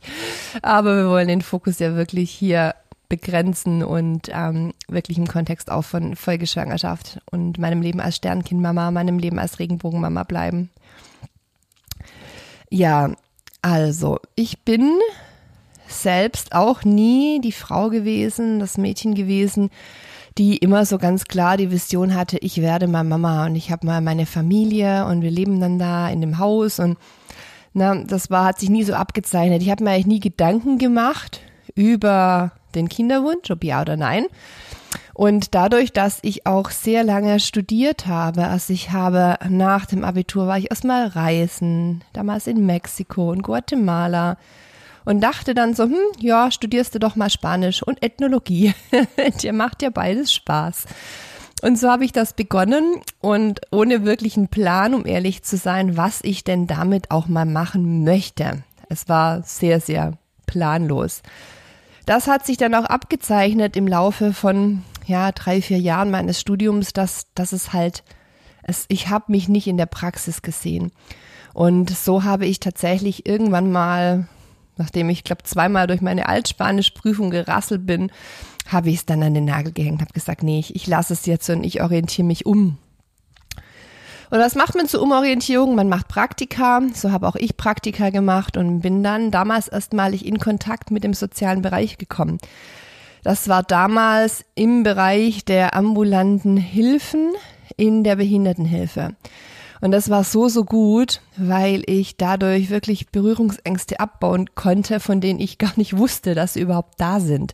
Aber 0.62 0.96
wir 0.96 1.10
wollen 1.10 1.28
den 1.28 1.42
Fokus 1.42 1.80
ja 1.80 1.96
wirklich 1.96 2.32
hier 2.32 2.76
begrenzen 3.10 3.84
und 3.84 4.30
ähm, 4.32 4.72
wirklich 4.88 5.18
im 5.18 5.28
Kontext 5.28 5.70
auch 5.70 5.82
von 5.82 6.16
Folgeschwangerschaft 6.16 7.20
und 7.30 7.58
meinem 7.58 7.82
Leben 7.82 8.00
als 8.00 8.16
Sternkindmama, 8.16 8.90
meinem 8.92 9.20
Leben 9.20 9.38
als 9.38 9.60
Regenbogenmama 9.60 10.24
bleiben. 10.24 10.70
Ja, 12.70 13.12
also 13.62 14.18
ich 14.36 14.62
bin 14.62 14.98
selbst 15.90 16.56
auch 16.56 16.86
nie 16.86 17.42
die 17.42 17.52
Frau 17.52 17.90
gewesen, 17.90 18.62
das 18.62 18.78
Mädchen 18.78 19.14
gewesen, 19.14 19.72
die 20.38 20.58
immer 20.58 20.86
so 20.86 20.98
ganz 20.98 21.26
klar 21.26 21.58
die 21.58 21.72
Vision 21.72 22.16
hatte, 22.16 22.38
ich 22.38 22.62
werde 22.62 22.88
mal 22.88 23.04
Mama 23.04 23.46
und 23.46 23.56
ich 23.56 23.72
habe 23.72 23.86
mal 23.86 24.02
meine 24.02 24.26
Familie 24.26 25.06
und 25.06 25.22
wir 25.22 25.32
leben 25.32 25.60
dann 25.60 25.80
da 25.80 26.10
in 26.10 26.22
dem 26.22 26.38
Haus 26.38 26.80
und 26.80 26.98
na, 27.74 27.96
das 27.96 28.30
war, 28.30 28.46
hat 28.46 28.60
sich 28.60 28.70
nie 28.70 28.84
so 28.84 28.94
abgezeichnet. 28.94 29.62
Ich 29.62 29.70
habe 29.70 29.84
mir 29.84 29.92
eigentlich 29.92 30.08
nie 30.08 30.20
Gedanken 30.20 30.78
gemacht 30.78 31.40
über 31.74 32.52
den 32.76 32.90
Kinderwunsch, 32.90 33.50
ob 33.50 33.64
ja 33.64 33.82
oder 33.82 33.96
nein. 33.96 34.26
Und 35.14 35.56
dadurch, 35.56 35.94
dass 35.94 36.20
ich 36.22 36.46
auch 36.46 36.70
sehr 36.70 37.04
lange 37.04 37.40
studiert 37.40 38.08
habe, 38.08 38.48
also 38.48 38.74
ich 38.74 38.92
habe 38.92 39.38
nach 39.50 39.86
dem 39.86 40.04
Abitur 40.04 40.48
war 40.48 40.58
ich 40.58 40.70
erstmal 40.70 41.08
reisen, 41.08 42.04
damals 42.14 42.48
in 42.48 42.66
Mexiko 42.66 43.30
und 43.32 43.42
Guatemala, 43.42 44.38
und 45.06 45.22
dachte 45.22 45.54
dann 45.54 45.74
so, 45.74 45.84
hm, 45.84 45.98
ja, 46.20 46.52
studierst 46.52 46.96
du 46.96 47.00
doch 47.00 47.16
mal 47.16 47.30
Spanisch 47.30 47.84
und 47.84 48.04
Ethnologie. 48.04 48.74
Dir 49.42 49.54
macht 49.54 49.82
ja 49.82 49.90
beides 49.90 50.34
Spaß. 50.34 50.86
Und 51.62 51.78
so 51.78 51.90
habe 51.90 52.06
ich 52.06 52.12
das 52.12 52.34
begonnen 52.34 53.02
und 53.20 53.62
ohne 53.72 54.04
wirklichen 54.04 54.48
Plan, 54.48 54.94
um 54.94 55.06
ehrlich 55.06 55.44
zu 55.44 55.58
sein, 55.58 55.96
was 55.96 56.22
ich 56.24 56.44
denn 56.44 56.66
damit 56.66 57.12
auch 57.12 57.28
mal 57.28 57.46
machen 57.46 58.04
möchte. 58.04 58.64
Es 58.90 59.08
war 59.08 59.44
sehr, 59.44 59.80
sehr 59.80 60.18
planlos. 60.48 61.22
Das 62.06 62.28
hat 62.28 62.46
sich 62.46 62.58
dann 62.58 62.74
auch 62.74 62.86
abgezeichnet 62.86 63.78
im 63.78 63.88
Laufe 63.88 64.34
von 64.34 64.84
ja 65.06 65.32
drei, 65.32 65.62
vier 65.62 65.80
Jahren 65.80 66.10
meines 66.10 66.40
Studiums, 66.40 66.94
dass, 66.94 67.28
dass 67.36 67.52
es 67.52 67.74
halt, 67.74 68.04
es, 68.64 68.86
ich 68.88 69.10
habe 69.10 69.26
mich 69.28 69.48
nicht 69.48 69.68
in 69.68 69.78
der 69.78 69.86
Praxis 69.86 70.42
gesehen. 70.42 70.92
Und 71.54 71.90
so 71.92 72.24
habe 72.24 72.48
ich 72.48 72.60
tatsächlich 72.60 73.28
irgendwann 73.28 73.72
mal 73.72 74.28
nachdem 74.82 75.10
ich, 75.10 75.24
glaube 75.24 75.44
zweimal 75.44 75.88
durch 75.88 76.02
meine 76.02 76.28
Altspanischprüfung 76.28 77.30
gerasselt 77.30 77.86
bin, 77.86 78.12
habe 78.68 78.90
ich 78.90 78.96
es 78.96 79.06
dann 79.06 79.24
an 79.24 79.34
den 79.34 79.46
Nagel 79.46 79.72
gehängt, 79.72 80.02
habe 80.02 80.14
gesagt, 80.14 80.44
nee, 80.44 80.60
ich, 80.60 80.76
ich 80.76 80.88
lasse 80.88 81.14
es 81.14 81.26
jetzt 81.26 81.50
und 81.50 81.64
ich 81.64 81.82
orientiere 81.82 82.26
mich 82.26 82.46
um. 82.46 82.78
Und 84.32 84.40
was 84.40 84.56
macht 84.56 84.76
man 84.76 84.88
zur 84.88 85.02
Umorientierung? 85.02 85.76
Man 85.76 85.90
macht 85.90 86.08
Praktika. 86.08 86.82
So 86.94 87.12
habe 87.12 87.28
auch 87.28 87.36
ich 87.36 87.58
Praktika 87.58 88.12
gemacht 88.12 88.56
und 88.56 88.80
bin 88.80 89.04
dann 89.04 89.30
damals 89.30 89.68
erstmalig 89.68 90.26
in 90.26 90.40
Kontakt 90.40 90.90
mit 90.90 91.04
dem 91.04 91.14
sozialen 91.14 91.62
Bereich 91.62 91.98
gekommen. 91.98 92.38
Das 93.24 93.50
war 93.50 93.62
damals 93.62 94.46
im 94.56 94.84
Bereich 94.84 95.44
der 95.44 95.76
ambulanten 95.76 96.56
Hilfen 96.56 97.34
in 97.76 98.06
der 98.06 98.16
Behindertenhilfe. 98.16 99.16
Und 99.82 99.92
das 99.92 100.10
war 100.10 100.24
so, 100.24 100.48
so 100.48 100.64
gut, 100.64 101.22
weil 101.38 101.84
ich 101.88 102.16
dadurch 102.16 102.70
wirklich 102.70 103.10
Berührungsängste 103.10 104.00
abbauen 104.00 104.50
konnte, 104.56 105.00
von 105.00 105.22
denen 105.22 105.40
ich 105.40 105.58
gar 105.58 105.74
nicht 105.76 105.98
wusste, 105.98 106.36
dass 106.36 106.54
sie 106.54 106.62
überhaupt 106.62 107.02
da 107.02 107.20
sind. 107.20 107.54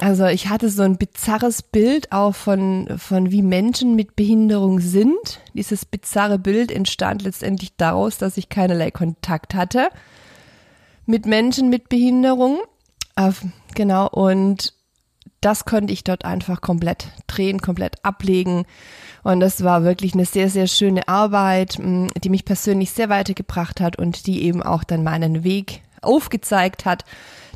Also 0.00 0.26
ich 0.26 0.48
hatte 0.48 0.70
so 0.70 0.82
ein 0.82 0.96
bizarres 0.96 1.62
Bild 1.62 2.10
auch 2.10 2.34
von, 2.34 2.88
von 2.98 3.30
wie 3.30 3.42
Menschen 3.42 3.94
mit 3.94 4.16
Behinderung 4.16 4.80
sind. 4.80 5.40
Dieses 5.52 5.84
bizarre 5.84 6.38
Bild 6.38 6.72
entstand 6.72 7.22
letztendlich 7.22 7.76
daraus, 7.76 8.18
dass 8.18 8.36
ich 8.36 8.48
keinerlei 8.48 8.90
Kontakt 8.90 9.54
hatte 9.54 9.90
mit 11.06 11.26
Menschen 11.26 11.68
mit 11.68 11.88
Behinderung. 11.88 12.58
Äh, 13.16 13.32
genau, 13.74 14.08
und 14.08 14.74
das 15.40 15.64
konnte 15.64 15.92
ich 15.92 16.04
dort 16.04 16.24
einfach 16.24 16.60
komplett 16.60 17.08
drehen, 17.26 17.60
komplett 17.60 18.04
ablegen. 18.04 18.64
Und 19.24 19.40
das 19.40 19.64
war 19.64 19.82
wirklich 19.82 20.14
eine 20.14 20.26
sehr, 20.26 20.48
sehr 20.48 20.66
schöne 20.66 21.08
Arbeit, 21.08 21.78
die 21.78 22.28
mich 22.28 22.44
persönlich 22.44 22.92
sehr 22.92 23.08
weitergebracht 23.08 23.80
hat 23.80 23.98
und 23.98 24.26
die 24.26 24.42
eben 24.44 24.62
auch 24.62 24.84
dann 24.84 25.02
meinen 25.02 25.42
Weg 25.42 25.82
aufgezeigt 26.02 26.84
hat. 26.84 27.04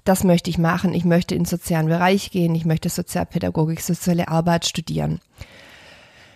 Das 0.04 0.24
möchte 0.24 0.48
ich 0.48 0.56
machen. 0.58 0.94
Ich 0.94 1.04
möchte 1.04 1.34
in 1.34 1.42
den 1.42 1.46
sozialen 1.46 1.88
Bereich 1.88 2.30
gehen. 2.30 2.54
Ich 2.54 2.64
möchte 2.64 2.88
Sozialpädagogik, 2.88 3.82
soziale 3.82 4.28
Arbeit 4.28 4.66
studieren. 4.66 5.20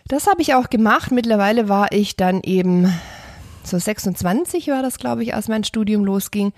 Das 0.07 0.27
habe 0.27 0.43
ich 0.43 0.55
auch 0.55 0.69
gemacht. 0.69 1.11
Mittlerweile 1.11 1.71
war 1.71 1.91
ich 1.93 2.17
dann 2.17 2.43
eben 2.43 2.93
so 3.65 3.79
26 3.79 4.69
war 4.69 4.83
das, 4.83 4.99
glaube 4.99 5.23
ich, 5.23 5.35
als 5.35 5.49
mein 5.49 5.65
Studium 5.65 6.05
losging. 6.05 6.53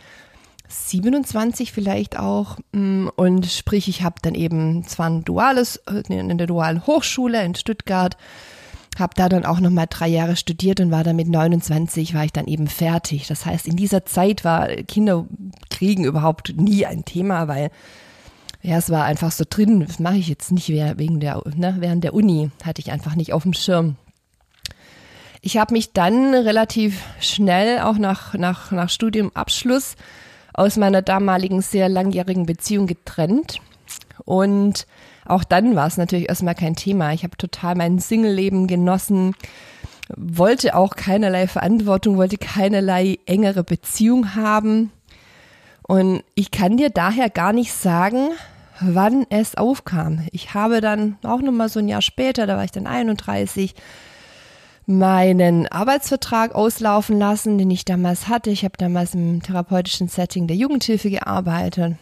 27 0.69 1.73
vielleicht 1.73 2.19
auch. 2.19 2.57
Mm, 2.73 3.09
und 3.15 3.47
sprich, 3.47 3.89
ich 3.89 4.03
habe 4.03 4.17
dann 4.23 4.35
eben 4.35 4.85
zwar 4.89 5.11
ein 5.11 5.25
duales, 5.25 5.77
äh, 5.87 6.03
in 6.09 6.39
der 6.39 6.47
dualen 6.47 6.87
Hochschule 6.87 7.45
in 7.45 7.55
Stuttgart, 7.55 8.17
habe 8.99 9.15
da 9.17 9.29
dann 9.29 9.45
auch 9.45 9.61
nochmal 9.61 9.87
drei 9.89 10.09
Jahre 10.09 10.37
studiert 10.37 10.81
und 10.81 10.91
war 10.91 11.05
dann 11.05 11.17
mit 11.17 11.29
29 11.29 12.15
war 12.15 12.25
ich 12.25 12.33
dann 12.33 12.47
eben 12.47 12.67
fertig. 12.67 13.27
Das 13.27 13.47
heißt, 13.47 13.67
in 13.67 13.77
dieser 13.77 14.05
Zeit 14.07 14.45
war 14.45 14.69
Kinderkriegen 14.69 16.05
überhaupt 16.05 16.55
nie 16.57 16.87
ein 16.87 17.05
Thema, 17.05 17.49
weil 17.49 17.71
ja, 18.63 18.79
es 18.79 18.89
war 18.89 19.05
einfach 19.05 19.31
so 19.31 19.45
drin, 19.49 19.85
das 19.87 19.99
mache 19.99 20.17
ich 20.17 20.29
jetzt 20.29 20.51
nicht 20.51 20.69
wegen 20.71 21.21
der, 21.21 21.43
ne, 21.55 21.77
während 21.81 22.03
der 22.03 22.15
Uni, 22.15 22.51
hatte 22.65 22.81
ich 22.81 22.91
einfach 22.91 23.15
nicht 23.15 23.35
auf 23.35 23.43
dem 23.43 23.53
Schirm. 23.53 23.97
Ich 25.43 25.59
habe 25.59 25.75
mich 25.75 25.93
dann 25.93 26.35
relativ 26.35 27.03
schnell, 27.21 27.81
auch 27.81 27.99
nach, 27.99 28.33
nach, 28.33 28.71
nach 28.71 28.89
Studiumabschluss, 28.89 29.97
aus 30.55 30.79
meiner 30.79 31.03
damaligen 31.03 31.61
sehr 31.61 31.91
langjährigen 31.91 32.47
Beziehung 32.47 32.87
getrennt. 32.87 33.61
Und 34.25 34.87
auch 35.27 35.45
dann 35.45 35.75
war 35.77 35.87
es 35.87 35.97
natürlich 35.97 36.29
erstmal 36.29 36.55
kein 36.55 36.77
Thema. 36.77 37.13
Ich 37.13 37.25
habe 37.25 37.37
total 37.37 37.75
mein 37.75 37.99
Single-Leben 37.99 38.67
genossen, 38.67 39.35
wollte 40.17 40.75
auch 40.75 40.97
keinerlei 40.97 41.47
Verantwortung, 41.47 42.17
wollte 42.17 42.39
keinerlei 42.39 43.19
engere 43.27 43.65
Beziehung 43.65 44.35
haben. 44.35 44.93
Und 45.83 46.23
ich 46.35 46.51
kann 46.51 46.77
dir 46.77 46.91
daher 46.91 47.31
gar 47.31 47.53
nicht 47.53 47.73
sagen, 47.73 48.31
wann 48.81 49.27
es 49.31 49.57
aufkam. 49.57 50.27
Ich 50.33 50.55
habe 50.55 50.81
dann 50.81 51.17
auch 51.23 51.41
nochmal 51.41 51.69
so 51.69 51.81
ein 51.81 51.89
Jahr 51.89 52.03
später, 52.03 52.47
da 52.47 52.57
war 52.57 52.65
ich 52.65 52.73
dann 52.73 52.87
31, 52.87 53.75
meinen 54.87 55.67
Arbeitsvertrag 55.69 56.55
auslaufen 56.55 57.19
lassen, 57.19 57.57
den 57.57 57.71
ich 57.71 57.85
damals 57.85 58.29
hatte. 58.29 58.51
Ich 58.51 58.65
habe 58.65 58.77
damals 58.77 59.15
im 59.15 59.43
therapeutischen 59.43 60.09
Setting 60.09 60.47
der 60.47 60.57
Jugendhilfe 60.57 61.09
gearbeitet 61.09 61.97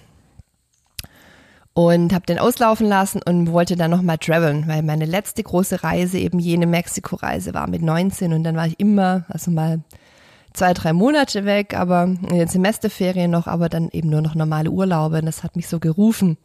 und 1.74 2.12
habe 2.12 2.26
den 2.26 2.38
auslaufen 2.38 2.86
lassen 2.86 3.20
und 3.22 3.52
wollte 3.52 3.76
dann 3.76 3.90
nochmal 3.90 4.18
traveln, 4.18 4.68
weil 4.68 4.82
meine 4.82 5.06
letzte 5.06 5.42
große 5.42 5.82
Reise 5.82 6.18
eben 6.18 6.38
jene 6.38 6.66
Mexiko-Reise 6.66 7.54
war 7.54 7.68
mit 7.68 7.82
19 7.82 8.32
und 8.32 8.44
dann 8.44 8.56
war 8.56 8.66
ich 8.66 8.78
immer, 8.78 9.24
also 9.28 9.50
mal 9.50 9.80
zwei, 10.52 10.74
drei 10.74 10.92
Monate 10.92 11.44
weg, 11.46 11.74
aber 11.74 12.04
in 12.04 12.38
den 12.38 12.48
Semesterferien 12.48 13.30
noch, 13.30 13.46
aber 13.46 13.68
dann 13.68 13.88
eben 13.90 14.10
nur 14.10 14.20
noch 14.20 14.34
normale 14.34 14.70
Urlaube 14.70 15.18
und 15.18 15.26
das 15.26 15.42
hat 15.42 15.56
mich 15.56 15.68
so 15.68 15.80
gerufen. 15.80 16.36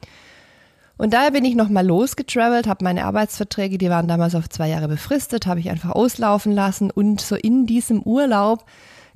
Und 0.97 1.13
daher 1.13 1.31
bin 1.31 1.45
ich 1.45 1.55
nochmal 1.55 1.85
losgetravelt, 1.85 2.65
habe 2.65 2.83
meine 2.83 3.05
Arbeitsverträge, 3.05 3.77
die 3.77 3.89
waren 3.89 4.07
damals 4.07 4.33
auf 4.33 4.49
zwei 4.49 4.69
Jahre 4.69 4.87
befristet, 4.87 5.45
habe 5.45 5.59
ich 5.59 5.69
einfach 5.69 5.91
auslaufen 5.91 6.53
lassen 6.53 6.89
und 6.89 7.21
so 7.21 7.35
in 7.35 7.65
diesem 7.67 8.01
Urlaub 8.01 8.65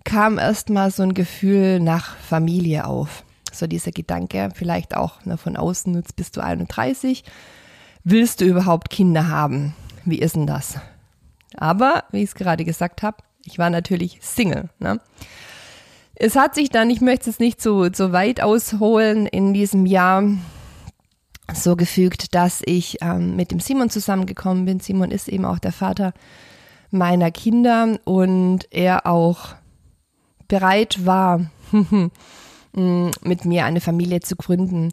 kam 0.04 0.38
erstmal 0.38 0.92
so 0.92 1.04
ein 1.04 1.14
Gefühl 1.14 1.80
nach 1.80 2.18
Familie 2.18 2.86
auf. 2.86 3.24
So 3.52 3.68
dieser 3.68 3.92
Gedanke, 3.92 4.50
vielleicht 4.54 4.96
auch 4.96 5.24
ne, 5.26 5.38
von 5.38 5.58
außen, 5.58 5.94
jetzt 5.96 6.16
bist 6.16 6.38
du 6.38 6.42
31, 6.42 7.24
willst 8.04 8.42
du 8.42 8.46
überhaupt 8.46 8.90
Kinder 8.90 9.28
haben? 9.28 9.76
Wie 10.06 10.20
ist 10.20 10.36
denn 10.36 10.48
das? 10.48 10.76
Aber, 11.58 12.06
wie 12.12 12.24
ich 12.24 12.30
es 12.30 12.36
gerade 12.36 12.64
gesagt 12.64 13.04
habe, 13.04 13.18
ich 13.46 13.60
war 13.60 13.70
natürlich 13.70 14.20
Single. 14.22 14.70
Ne? 14.80 15.00
Es 16.16 16.36
hat 16.36 16.56
sich 16.56 16.70
dann, 16.70 16.90
ich 16.90 17.02
möchte 17.02 17.30
es 17.30 17.40
nicht 17.40 17.62
so, 17.62 17.92
so 17.92 18.12
weit 18.12 18.42
ausholen, 18.42 19.26
in 19.26 19.54
diesem 19.54 19.86
Jahr 19.86 20.24
so 21.54 21.76
gefügt, 21.76 22.36
dass 22.36 22.62
ich 22.66 23.00
ähm, 23.02 23.36
mit 23.36 23.52
dem 23.52 23.60
Simon 23.60 23.90
zusammengekommen 23.90 24.66
bin. 24.66 24.80
Simon 24.80 25.12
ist 25.12 25.28
eben 25.28 25.46
auch 25.46 25.60
der 25.60 25.74
Vater 25.74 26.14
meiner 26.92 27.32
Kinder 27.32 28.00
und 28.04 28.68
er 28.72 29.06
auch 29.06 29.56
bereit 30.48 31.06
war, 31.06 31.50
mit 32.74 33.46
mir 33.46 33.66
eine 33.66 33.82
Familie 33.82 34.22
zu 34.22 34.36
gründen. 34.36 34.90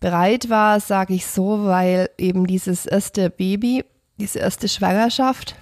Bereit 0.00 0.50
war, 0.50 0.80
sage 0.80 1.14
ich 1.14 1.26
so, 1.26 1.64
weil 1.64 2.10
eben 2.18 2.46
dieses 2.46 2.86
erste 2.86 3.30
Baby, 3.30 3.84
diese 4.18 4.40
erste 4.40 4.68
Schwangerschaft, 4.68 5.56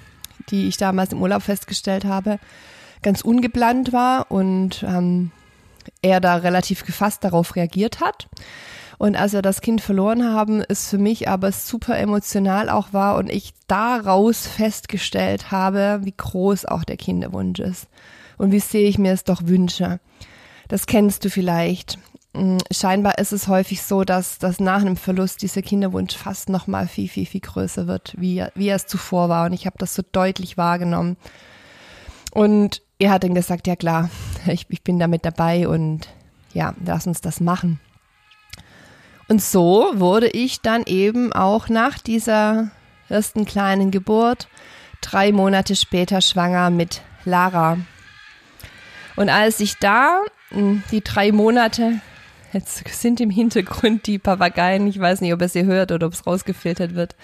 die 0.50 0.66
ich 0.66 0.76
damals 0.76 1.12
im 1.12 1.22
Urlaub 1.22 1.42
festgestellt 1.42 2.04
habe, 2.04 2.38
ganz 3.02 3.22
ungeplant 3.22 3.92
war 3.92 4.30
und 4.30 4.82
ähm, 4.82 5.30
er 6.02 6.20
da 6.20 6.36
relativ 6.36 6.84
gefasst 6.84 7.24
darauf 7.24 7.56
reagiert 7.56 8.00
hat. 8.00 8.28
Und 8.98 9.16
als 9.16 9.32
wir 9.32 9.40
das 9.40 9.62
Kind 9.62 9.80
verloren 9.80 10.34
haben, 10.34 10.60
ist 10.60 10.90
für 10.90 10.98
mich 10.98 11.26
aber 11.26 11.52
super 11.52 11.98
emotional 11.98 12.68
auch 12.68 12.92
war 12.92 13.16
und 13.16 13.30
ich 13.30 13.54
daraus 13.66 14.46
festgestellt 14.46 15.50
habe, 15.50 16.00
wie 16.02 16.12
groß 16.14 16.66
auch 16.66 16.84
der 16.84 16.98
Kinderwunsch 16.98 17.60
ist 17.60 17.88
und 18.36 18.52
wie 18.52 18.60
sehr 18.60 18.82
ich 18.82 18.98
mir 18.98 19.12
es 19.12 19.24
doch 19.24 19.46
wünsche. 19.46 20.00
Das 20.70 20.86
kennst 20.86 21.24
du 21.24 21.30
vielleicht. 21.30 21.98
Mm, 22.32 22.58
scheinbar 22.70 23.18
ist 23.18 23.32
es 23.32 23.48
häufig 23.48 23.82
so, 23.82 24.04
dass, 24.04 24.38
dass 24.38 24.60
nach 24.60 24.80
einem 24.80 24.96
Verlust 24.96 25.42
dieser 25.42 25.62
Kinderwunsch 25.62 26.16
fast 26.16 26.48
noch 26.48 26.68
mal 26.68 26.86
viel, 26.86 27.08
viel, 27.08 27.26
viel 27.26 27.40
größer 27.40 27.88
wird, 27.88 28.14
wie, 28.16 28.44
wie 28.54 28.68
er 28.68 28.76
es 28.76 28.86
zuvor 28.86 29.28
war. 29.28 29.46
Und 29.46 29.52
ich 29.52 29.66
habe 29.66 29.76
das 29.78 29.96
so 29.96 30.02
deutlich 30.12 30.56
wahrgenommen. 30.56 31.16
Und 32.30 32.82
er 33.00 33.10
hat 33.10 33.24
dann 33.24 33.34
gesagt, 33.34 33.66
ja 33.66 33.74
klar, 33.74 34.10
ich, 34.46 34.66
ich 34.68 34.82
bin 34.82 35.00
damit 35.00 35.24
dabei 35.24 35.66
und 35.66 36.08
ja, 36.54 36.74
lass 36.84 37.06
uns 37.06 37.20
das 37.20 37.40
machen. 37.40 37.80
Und 39.28 39.42
so 39.42 39.90
wurde 39.94 40.28
ich 40.28 40.60
dann 40.60 40.84
eben 40.86 41.32
auch 41.32 41.68
nach 41.68 41.98
dieser 41.98 42.70
ersten 43.08 43.44
kleinen 43.44 43.90
Geburt 43.90 44.46
drei 45.00 45.32
Monate 45.32 45.74
später 45.74 46.20
schwanger 46.20 46.70
mit 46.70 47.02
Lara. 47.24 47.78
Und 49.16 49.30
als 49.30 49.58
ich 49.58 49.76
da 49.78 50.22
die 50.50 51.02
drei 51.02 51.32
Monate, 51.32 52.00
jetzt 52.52 52.86
sind 52.88 53.20
im 53.20 53.30
Hintergrund 53.30 54.06
die 54.06 54.18
Papageien, 54.18 54.86
ich 54.86 54.98
weiß 54.98 55.20
nicht, 55.20 55.32
ob 55.32 55.40
ihr 55.40 55.48
sie 55.48 55.64
hört 55.64 55.92
oder 55.92 56.06
ob 56.06 56.12
es 56.12 56.26
rausgefiltert 56.26 56.94
wird. 56.94 57.16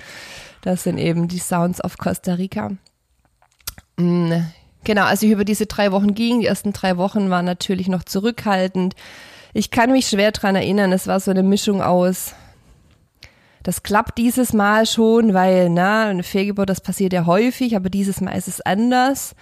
Das 0.63 0.85
sind 0.85 0.99
eben 0.99 1.29
die 1.29 1.39
Sounds 1.39 1.83
of 1.85 1.99
Costa 1.99 2.35
Rica. 2.35 2.73
Hm, 3.99 4.47
genau, 4.85 5.05
als 5.05 5.23
ich 5.23 5.31
über 5.31 5.45
diese 5.45 5.67
drei 5.67 5.93
Wochen 5.93 6.15
ging, 6.15 6.41
die 6.41 6.47
ersten 6.47 6.73
drei 6.73 6.97
Wochen 6.97 7.31
waren 7.31 7.45
natürlich 7.45 7.89
noch 7.89 8.05
zurückhaltend 8.05 8.95
ich 9.57 9.71
kann 9.71 9.91
mich 9.91 10.07
schwer 10.07 10.33
dran 10.33 10.55
erinnern, 10.55 10.93
es 10.93 11.07
war 11.07 11.19
so 11.19 11.31
eine 11.31 11.43
Mischung 11.43 11.81
aus, 11.81 12.35
das 13.63 13.83
klappt 13.83 14.19
dieses 14.19 14.53
Mal 14.53 14.85
schon, 14.85 15.33
weil, 15.33 15.71
na, 15.71 16.09
eine 16.09 16.23
Fehlgeburt, 16.23 16.69
das 16.69 16.83
passiert 16.83 17.15
ja 17.15 17.25
häufig, 17.25 17.75
aber 17.75 17.89
dieses 17.89 18.21
Mal 18.21 18.33
ist 18.37 18.49
es 18.49 18.61
anders 18.61 19.35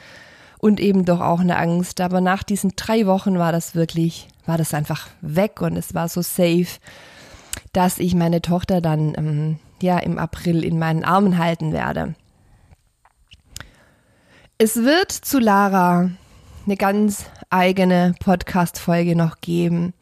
und 0.64 0.80
eben 0.80 1.04
doch 1.04 1.20
auch 1.20 1.40
eine 1.40 1.58
Angst. 1.58 2.00
Aber 2.00 2.22
nach 2.22 2.42
diesen 2.42 2.72
drei 2.74 3.04
Wochen 3.04 3.38
war 3.38 3.52
das 3.52 3.74
wirklich, 3.74 4.28
war 4.46 4.56
das 4.56 4.72
einfach 4.72 5.08
weg 5.20 5.60
und 5.60 5.76
es 5.76 5.92
war 5.92 6.08
so 6.08 6.22
safe, 6.22 6.78
dass 7.74 7.98
ich 7.98 8.14
meine 8.14 8.40
Tochter 8.40 8.80
dann, 8.80 9.12
ähm, 9.14 9.58
ja, 9.82 9.98
im 9.98 10.18
April 10.18 10.64
in 10.64 10.78
meinen 10.78 11.04
Armen 11.04 11.36
halten 11.36 11.74
werde. 11.74 12.14
Es 14.56 14.76
wird 14.76 15.12
zu 15.12 15.38
Lara 15.38 16.08
eine 16.64 16.76
ganz 16.78 17.26
eigene 17.50 18.14
Podcast-Folge 18.20 19.16
noch 19.16 19.42
geben. 19.42 19.92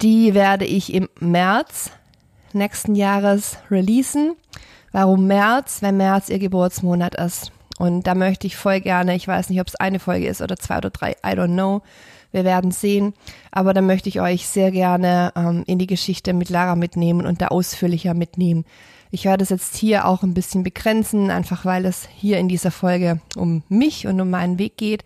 Die 0.00 0.32
werde 0.32 0.64
ich 0.64 0.94
im 0.94 1.06
März 1.20 1.90
nächsten 2.54 2.94
Jahres 2.94 3.58
releasen. 3.70 4.36
Warum 4.90 5.26
März? 5.26 5.82
Weil 5.82 5.92
März 5.92 6.30
ihr 6.30 6.38
Geburtsmonat 6.38 7.14
ist. 7.16 7.52
Und 7.80 8.06
da 8.06 8.14
möchte 8.14 8.46
ich 8.46 8.56
voll 8.56 8.80
gerne, 8.80 9.16
ich 9.16 9.26
weiß 9.26 9.48
nicht, 9.48 9.60
ob 9.60 9.68
es 9.68 9.76
eine 9.76 9.98
Folge 9.98 10.28
ist 10.28 10.42
oder 10.42 10.56
zwei 10.56 10.78
oder 10.78 10.90
drei, 10.90 11.12
I 11.24 11.30
don't 11.30 11.54
know. 11.54 11.82
Wir 12.32 12.44
werden 12.44 12.70
sehen. 12.70 13.14
Aber 13.50 13.74
da 13.74 13.80
möchte 13.80 14.08
ich 14.08 14.20
euch 14.20 14.46
sehr 14.46 14.70
gerne 14.70 15.32
ähm, 15.34 15.64
in 15.66 15.78
die 15.78 15.88
Geschichte 15.88 16.32
mit 16.32 16.48
Lara 16.48 16.76
mitnehmen 16.76 17.26
und 17.26 17.40
da 17.40 17.48
ausführlicher 17.48 18.14
mitnehmen. 18.14 18.64
Ich 19.10 19.24
werde 19.24 19.42
es 19.42 19.48
jetzt 19.48 19.74
hier 19.74 20.06
auch 20.06 20.22
ein 20.22 20.34
bisschen 20.34 20.62
begrenzen, 20.62 21.30
einfach 21.30 21.64
weil 21.64 21.84
es 21.86 22.08
hier 22.14 22.38
in 22.38 22.48
dieser 22.48 22.70
Folge 22.70 23.20
um 23.36 23.64
mich 23.68 24.06
und 24.06 24.20
um 24.20 24.30
meinen 24.30 24.58
Weg 24.60 24.76
geht 24.76 25.02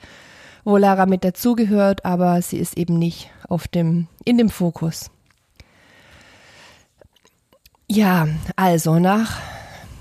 wo 0.64 0.78
Lara 0.78 1.06
mit 1.06 1.24
dazugehört, 1.24 2.04
aber 2.04 2.40
sie 2.42 2.56
ist 2.58 2.76
eben 2.76 2.98
nicht 2.98 3.30
auf 3.48 3.68
dem, 3.68 4.08
in 4.24 4.38
dem 4.38 4.48
Fokus. 4.48 5.10
Ja, 7.86 8.26
also 8.56 8.98
nach 8.98 9.40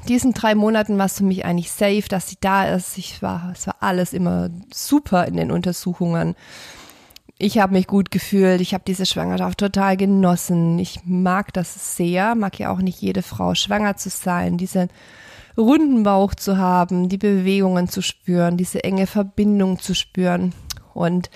diesen 0.07 0.33
drei 0.33 0.55
Monaten 0.55 0.97
war 0.97 1.05
es 1.05 1.17
für 1.17 1.23
mich 1.23 1.45
eigentlich 1.45 1.71
safe, 1.71 2.03
dass 2.09 2.29
sie 2.29 2.37
da 2.39 2.65
ist. 2.65 2.97
Ich 2.97 3.21
war, 3.21 3.51
es 3.53 3.67
war 3.67 3.77
alles 3.79 4.13
immer 4.13 4.49
super 4.73 5.27
in 5.27 5.37
den 5.37 5.51
Untersuchungen. 5.51 6.35
ich 7.39 7.57
habe 7.57 7.73
mich 7.73 7.87
gut 7.87 8.11
gefühlt, 8.11 8.61
ich 8.61 8.73
habe 8.73 8.83
diese 8.85 9.05
Schwangerschaft 9.05 9.59
total 9.59 9.97
genossen. 9.97 10.79
Ich 10.79 11.01
mag 11.03 11.51
das 11.53 11.97
sehr, 11.97 12.35
mag 12.35 12.57
ja 12.59 12.71
auch 12.71 12.79
nicht 12.79 13.01
jede 13.01 13.21
Frau 13.21 13.55
schwanger 13.55 13.97
zu 13.97 14.09
sein, 14.09 14.57
diesen 14.57 14.89
runden 15.57 16.03
Bauch 16.03 16.35
zu 16.35 16.57
haben, 16.57 17.09
die 17.09 17.17
Bewegungen 17.17 17.87
zu 17.87 18.01
spüren, 18.01 18.57
diese 18.57 18.83
enge 18.83 19.07
Verbindung 19.07 19.79
zu 19.79 19.93
spüren. 19.93 20.53
Und 20.93 21.29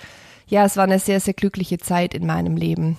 ja, 0.47 0.65
es 0.65 0.77
war 0.77 0.85
eine 0.85 0.99
sehr, 0.99 1.19
sehr 1.19 1.33
glückliche 1.33 1.77
Zeit 1.77 2.13
in 2.13 2.25
meinem 2.25 2.55
Leben. 2.55 2.97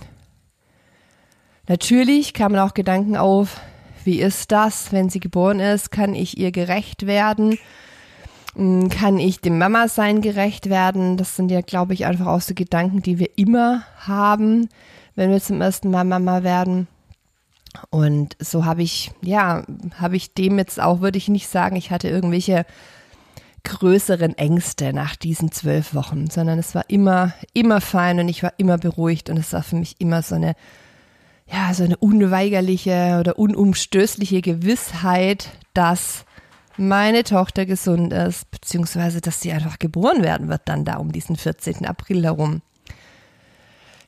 Natürlich 1.67 2.35
kamen 2.35 2.59
auch 2.59 2.75
Gedanken 2.75 3.17
auf, 3.17 3.61
wie 4.09 4.23
ist 4.23 4.53
das, 4.53 4.91
wenn 4.91 5.11
sie 5.11 5.21
geboren 5.21 5.61
ist? 5.61 5.91
Kann 5.91 6.15
ich 6.15 6.39
ihr 6.39 6.51
gerecht 6.51 7.07
werden? 7.07 7.59
Hm, 8.57 8.89
kann 8.89 9.19
ich 9.19 9.43
dem 9.43 9.59
Mama-Sein 9.59 10.23
gerecht 10.23 10.71
werden? 10.71 11.19
Das 11.19 11.37
sind 11.37 11.51
ja, 11.51 11.61
glaube 11.61 11.93
ich, 11.93 12.07
einfach 12.07 12.27
auch 12.27 12.41
so 12.41 12.55
Gedanken, 12.55 13.03
die 13.03 13.19
wir 13.19 13.37
immer 13.37 13.83
haben, 13.99 14.71
wenn 15.15 15.31
wir 15.31 15.43
zum 15.43 15.61
ersten 15.61 15.91
Mal 15.91 16.05
Mama 16.05 16.43
werden. 16.43 16.89
Und 17.91 18.35
so 18.41 18.65
habe 18.65 18.83
ich, 18.83 19.11
ja, 19.21 19.65
habe 20.01 20.17
ich 20.17 20.33
dem 20.33 20.57
jetzt 20.57 20.81
auch, 20.81 21.03
würde 21.03 21.19
ich 21.19 21.29
nicht 21.29 21.49
sagen, 21.49 21.77
ich 21.77 21.91
hatte 21.91 22.09
irgendwelche 22.09 22.65
größeren 23.65 24.39
Ängste 24.39 24.95
nach 24.95 25.17
diesen 25.17 25.53
zwölf 25.53 25.93
Wochen, 25.93 26.31
sondern 26.31 26.59
es 26.59 26.75
war 26.75 26.89
immer, 26.89 27.35
immer 27.53 27.83
fein 27.83 28.21
und 28.21 28.29
ich 28.31 28.43
war 28.43 28.55
immer 28.57 28.79
beruhigt 28.79 29.29
und 29.29 29.37
es 29.37 29.53
war 29.53 29.63
für 29.63 29.77
mich 29.77 29.97
immer 29.99 30.23
so 30.23 30.37
eine, 30.37 30.55
ja, 31.51 31.73
so 31.73 31.85
eine 31.85 31.97
unweigerliche 31.97 33.17
oder 33.21 33.39
unumstößliche 33.39 34.43
Gewissheit, 34.43 35.51
dass 35.75 36.25
meine 36.77 37.25
Tochter 37.25 37.67
gesund 37.67 38.13
ist, 38.13 38.51
beziehungsweise 38.51 39.21
dass 39.21 39.41
sie 39.41 39.53
einfach 39.53 39.79
geboren 39.79 40.23
werden 40.23 40.49
wird 40.49 40.63
dann 40.67 40.85
da 40.85 40.97
um 40.97 41.11
diesen 41.11 41.37
14. 41.37 41.87
April 41.87 42.23
herum. 42.25 42.63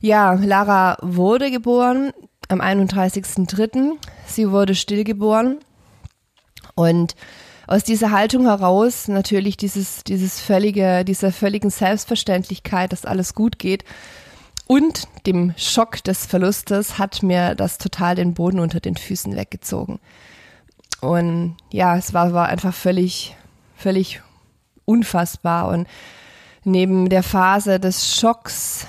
Ja, 0.01 0.33
Lara 0.35 0.97
wurde 1.03 1.51
geboren 1.51 2.13
am 2.49 2.61
31.03. 2.61 3.93
Sie 4.27 4.51
wurde 4.51 4.75
stillgeboren 4.75 5.59
und 6.75 7.17
aus 7.67 7.85
dieser 7.85 8.11
Haltung 8.11 8.47
heraus 8.47 9.09
natürlich 9.09 9.57
dieses, 9.57 10.03
dieses 10.05 10.41
völlige, 10.41 11.05
dieser 11.05 11.33
völligen 11.33 11.71
Selbstverständlichkeit, 11.71 12.93
dass 12.93 13.05
alles 13.05 13.35
gut 13.35 13.59
geht 13.59 13.85
und 14.71 15.09
dem 15.27 15.53
Schock 15.57 16.05
des 16.05 16.27
Verlustes 16.27 16.97
hat 16.97 17.25
mir 17.25 17.57
das 17.57 17.77
total 17.77 18.15
den 18.15 18.35
Boden 18.35 18.61
unter 18.61 18.79
den 18.79 18.95
Füßen 18.95 19.35
weggezogen. 19.35 19.99
Und 21.01 21.57
ja, 21.73 21.97
es 21.97 22.15
war, 22.15 22.33
war 22.35 22.47
einfach 22.47 22.73
völlig, 22.73 23.35
völlig 23.75 24.23
unfassbar. 24.85 25.71
Und 25.71 25.89
neben 26.63 27.09
der 27.09 27.25
Phase 27.25 27.81
des 27.81 28.17
Schocks 28.17 28.87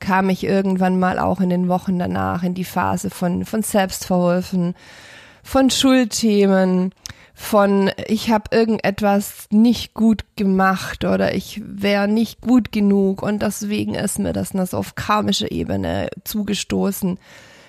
kam 0.00 0.28
ich 0.28 0.44
irgendwann 0.44 1.00
mal 1.00 1.18
auch 1.18 1.40
in 1.40 1.48
den 1.48 1.66
Wochen 1.66 1.98
danach 1.98 2.42
in 2.42 2.52
die 2.52 2.66
Phase 2.66 3.08
von, 3.08 3.46
von 3.46 3.62
Selbstverholfen, 3.62 4.74
von 5.42 5.70
Schuldthemen, 5.70 6.92
von 7.42 7.90
ich 8.06 8.30
habe 8.30 8.56
irgendetwas 8.56 9.48
nicht 9.50 9.94
gut 9.94 10.24
gemacht 10.36 11.04
oder 11.04 11.34
ich 11.34 11.60
wäre 11.64 12.06
nicht 12.06 12.40
gut 12.40 12.70
genug 12.70 13.20
und 13.20 13.42
deswegen 13.42 13.96
ist 13.96 14.20
mir 14.20 14.32
das 14.32 14.50
so 14.50 14.78
auf 14.78 14.94
karmische 14.94 15.50
Ebene 15.50 16.08
zugestoßen. 16.22 17.18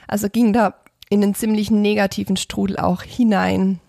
Also 0.08 0.30
ging 0.30 0.54
da 0.54 0.76
in 1.10 1.24
einen 1.24 1.34
ziemlich 1.34 1.72
negativen 1.72 2.38
Strudel 2.38 2.78
auch 2.78 3.02
hinein. 3.02 3.80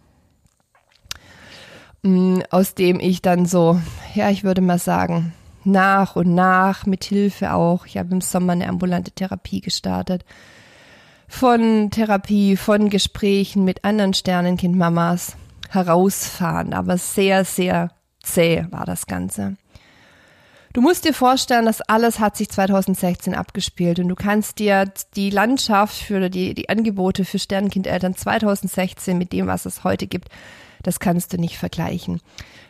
Mm, 2.02 2.40
aus 2.50 2.74
dem 2.74 2.98
ich 2.98 3.20
dann 3.20 3.44
so, 3.44 3.78
ja, 4.14 4.30
ich 4.30 4.42
würde 4.42 4.62
mal 4.62 4.78
sagen, 4.78 5.34
nach 5.64 6.16
und 6.16 6.34
nach 6.34 6.86
mit 6.86 7.04
Hilfe 7.04 7.52
auch, 7.52 7.84
ich 7.84 7.98
habe 7.98 8.12
im 8.12 8.22
Sommer 8.22 8.54
eine 8.54 8.68
ambulante 8.68 9.12
Therapie 9.12 9.60
gestartet, 9.60 10.24
von 11.28 11.90
Therapie, 11.90 12.56
von 12.56 12.88
Gesprächen 12.88 13.64
mit 13.64 13.84
anderen 13.84 14.14
Sternenkindmamas 14.14 15.36
herausfahren, 15.70 16.74
aber 16.74 16.98
sehr, 16.98 17.44
sehr 17.44 17.90
zäh 18.22 18.66
war 18.70 18.86
das 18.86 19.06
Ganze. 19.06 19.56
Du 20.74 20.80
musst 20.80 21.04
dir 21.04 21.14
vorstellen, 21.14 21.66
das 21.66 21.82
alles 21.82 22.18
hat 22.18 22.36
sich 22.36 22.48
2016 22.48 23.32
abgespielt 23.34 24.00
und 24.00 24.08
du 24.08 24.16
kannst 24.16 24.58
dir 24.58 24.90
die 25.14 25.30
Landschaft 25.30 25.94
für 25.94 26.28
die, 26.28 26.52
die 26.52 26.68
Angebote 26.68 27.24
für 27.24 27.38
Sternenkindeltern 27.38 28.16
2016 28.16 29.16
mit 29.16 29.32
dem, 29.32 29.46
was 29.46 29.66
es 29.66 29.84
heute 29.84 30.08
gibt, 30.08 30.30
das 30.82 30.98
kannst 30.98 31.32
du 31.32 31.38
nicht 31.38 31.58
vergleichen. 31.58 32.20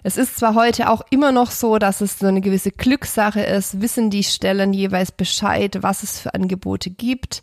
Es 0.03 0.19
ist 0.19 0.37
zwar 0.37 0.55
heute 0.55 0.91
auch 0.91 1.01
immer 1.09 1.33
noch 1.33 1.51
so, 1.51 1.79
dass 1.79 2.03
es 2.03 2.19
so 2.19 2.27
eine 2.27 2.43
gewisse 2.43 2.73
Glückssache 2.73 3.41
ist, 3.41 3.81
wissen 3.81 4.11
die 4.11 4.23
Stellen 4.23 4.75
jeweils 4.75 5.11
Bescheid, 5.11 5.79
was 5.81 6.03
es 6.03 6.21
für 6.21 6.35
Angebote 6.35 6.91
gibt. 6.91 7.43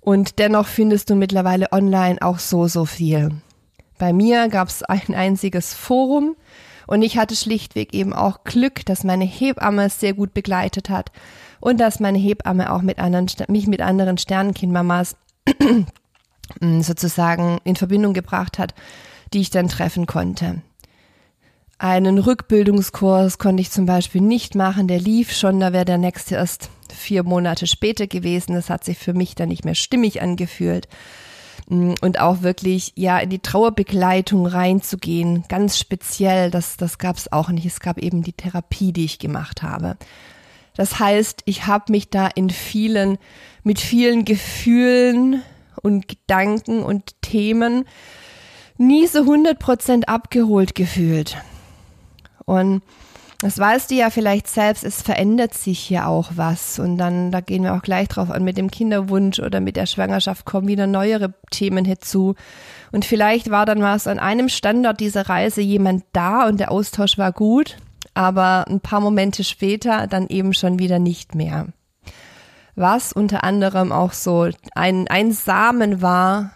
Und 0.00 0.40
dennoch 0.40 0.66
findest 0.66 1.08
du 1.08 1.14
mittlerweile 1.14 1.70
online 1.70 2.20
auch 2.20 2.40
so, 2.40 2.66
so 2.66 2.84
viel. 2.84 3.30
Bei 3.98 4.12
mir 4.12 4.48
gab 4.48 4.68
es 4.68 4.82
ein 4.82 5.14
einziges 5.14 5.74
Forum 5.74 6.36
und 6.86 7.02
ich 7.02 7.18
hatte 7.18 7.36
schlichtweg 7.36 7.92
eben 7.92 8.12
auch 8.12 8.44
Glück, 8.44 8.86
dass 8.86 9.04
meine 9.04 9.24
Hebamme 9.24 9.86
es 9.86 10.00
sehr 10.00 10.14
gut 10.14 10.32
begleitet 10.32 10.88
hat 10.88 11.12
und 11.60 11.78
dass 11.78 12.00
meine 12.00 12.18
Hebamme 12.18 12.72
auch 12.72 12.82
mit 12.82 12.98
anderen, 12.98 13.26
mich 13.48 13.66
mit 13.66 13.80
anderen 13.80 14.18
Sternenkindmamas 14.18 15.16
sozusagen 16.80 17.58
in 17.64 17.76
Verbindung 17.76 18.14
gebracht 18.14 18.58
hat, 18.58 18.74
die 19.34 19.40
ich 19.40 19.50
dann 19.50 19.68
treffen 19.68 20.06
konnte. 20.06 20.62
Einen 21.78 22.18
Rückbildungskurs 22.18 23.38
konnte 23.38 23.60
ich 23.60 23.70
zum 23.70 23.86
Beispiel 23.86 24.20
nicht 24.20 24.54
machen, 24.54 24.88
der 24.88 24.98
lief 24.98 25.32
schon, 25.32 25.60
da 25.60 25.72
wäre 25.72 25.84
der 25.84 25.98
nächste 25.98 26.34
erst 26.34 26.70
vier 26.92 27.22
Monate 27.22 27.66
später 27.66 28.06
gewesen. 28.06 28.54
Das 28.54 28.70
hat 28.70 28.84
sich 28.84 28.98
für 28.98 29.14
mich 29.14 29.34
dann 29.34 29.48
nicht 29.48 29.64
mehr 29.64 29.76
stimmig 29.76 30.20
angefühlt. 30.20 30.88
Mm, 31.68 31.94
und 32.00 32.18
auch 32.18 32.42
wirklich, 32.42 32.92
ja, 32.96 33.18
in 33.18 33.30
die 33.30 33.38
Trauerbegleitung 33.38 34.46
reinzugehen, 34.46 35.44
ganz 35.48 35.78
speziell, 35.78 36.50
das, 36.50 36.76
das 36.76 36.98
gab 36.98 37.16
es 37.16 37.30
auch 37.30 37.50
nicht. 37.50 37.66
Es 37.66 37.80
gab 37.80 37.98
eben 37.98 38.22
die 38.22 38.32
Therapie, 38.32 38.92
die 38.92 39.04
ich 39.04 39.18
gemacht 39.18 39.62
habe. 39.62 39.96
Das 40.74 40.98
heißt, 40.98 41.42
ich 41.44 41.66
habe 41.66 41.92
mich 41.92 42.08
da 42.08 42.28
in 42.28 42.50
vielen, 42.50 43.18
mit 43.64 43.80
vielen 43.80 44.24
Gefühlen 44.24 45.42
und 45.82 46.08
Gedanken 46.08 46.82
und 46.82 47.20
Themen 47.20 47.84
nie 48.78 49.06
so 49.06 49.20
100% 49.20 50.04
abgeholt 50.04 50.74
gefühlt. 50.74 51.36
Und 52.44 52.82
das 53.40 53.56
weißt 53.56 53.92
du 53.92 53.94
ja 53.94 54.10
vielleicht 54.10 54.48
selbst, 54.48 54.82
es 54.82 55.00
verändert 55.00 55.54
sich 55.54 55.88
ja 55.88 56.06
auch 56.08 56.32
was. 56.34 56.80
Und 56.80 56.98
dann, 56.98 57.30
da 57.30 57.40
gehen 57.40 57.62
wir 57.62 57.74
auch 57.74 57.82
gleich 57.82 58.08
drauf 58.08 58.30
an, 58.30 58.42
mit 58.42 58.58
dem 58.58 58.68
Kinderwunsch 58.68 59.38
oder 59.38 59.60
mit 59.60 59.76
der 59.76 59.86
Schwangerschaft 59.86 60.44
kommen 60.44 60.66
wieder 60.66 60.88
neuere 60.88 61.32
Themen 61.52 61.84
hinzu. 61.84 62.34
Und 62.90 63.04
vielleicht 63.04 63.50
war 63.50 63.64
dann 63.64 63.80
was 63.80 64.08
an 64.08 64.18
einem 64.18 64.48
Standort 64.48 64.98
dieser 64.98 65.28
Reise 65.28 65.60
jemand 65.60 66.04
da 66.12 66.48
und 66.48 66.58
der 66.58 66.72
Austausch 66.72 67.16
war 67.16 67.30
gut, 67.30 67.76
aber 68.12 68.66
ein 68.68 68.80
paar 68.80 69.00
Momente 69.00 69.44
später 69.44 70.08
dann 70.08 70.26
eben 70.26 70.52
schon 70.52 70.80
wieder 70.80 70.98
nicht 70.98 71.36
mehr. 71.36 71.68
Was 72.74 73.12
unter 73.12 73.44
anderem 73.44 73.92
auch 73.92 74.14
so 74.14 74.48
ein, 74.74 75.06
ein 75.06 75.30
Samen 75.30 76.02
war, 76.02 76.50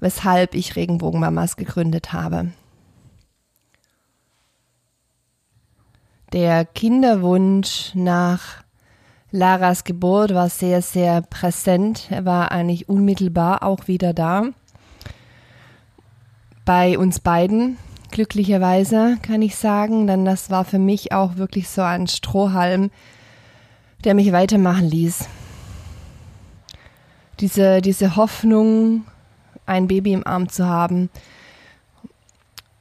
weshalb 0.00 0.54
ich 0.54 0.76
Regenbogenmamas 0.76 1.56
gegründet 1.56 2.12
habe. 2.12 2.48
Der 6.34 6.64
Kinderwunsch 6.64 7.92
nach 7.94 8.64
Laras 9.30 9.84
Geburt 9.84 10.34
war 10.34 10.48
sehr, 10.48 10.82
sehr 10.82 11.22
präsent. 11.22 12.08
Er 12.10 12.24
war 12.24 12.50
eigentlich 12.50 12.88
unmittelbar 12.88 13.62
auch 13.62 13.86
wieder 13.86 14.12
da. 14.12 14.46
Bei 16.64 16.98
uns 16.98 17.20
beiden, 17.20 17.76
glücklicherweise, 18.10 19.16
kann 19.22 19.42
ich 19.42 19.54
sagen, 19.54 20.08
denn 20.08 20.24
das 20.24 20.50
war 20.50 20.64
für 20.64 20.80
mich 20.80 21.12
auch 21.12 21.36
wirklich 21.36 21.68
so 21.68 21.82
ein 21.82 22.08
Strohhalm, 22.08 22.90
der 24.02 24.14
mich 24.14 24.32
weitermachen 24.32 24.90
ließ. 24.90 25.28
Diese, 27.38 27.80
diese 27.80 28.16
Hoffnung, 28.16 29.04
ein 29.66 29.86
Baby 29.86 30.14
im 30.14 30.26
Arm 30.26 30.48
zu 30.48 30.66
haben. 30.66 31.10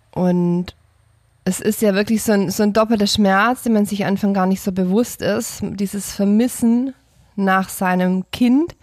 Und 0.09 0.73
es 1.45 1.59
ist 1.59 1.81
ja 1.81 1.93
wirklich 1.93 2.23
so 2.23 2.31
ein, 2.31 2.49
so 2.49 2.63
ein 2.63 2.73
doppelter 2.73 3.07
Schmerz, 3.07 3.63
den 3.63 3.73
man 3.73 3.85
sich 3.85 4.05
Anfang 4.05 4.33
gar 4.33 4.45
nicht 4.45 4.61
so 4.61 4.71
bewusst 4.71 5.21
ist. 5.21 5.61
Dieses 5.61 6.13
Vermissen 6.13 6.93
nach 7.35 7.69
seinem 7.69 8.29
Kind 8.31 8.75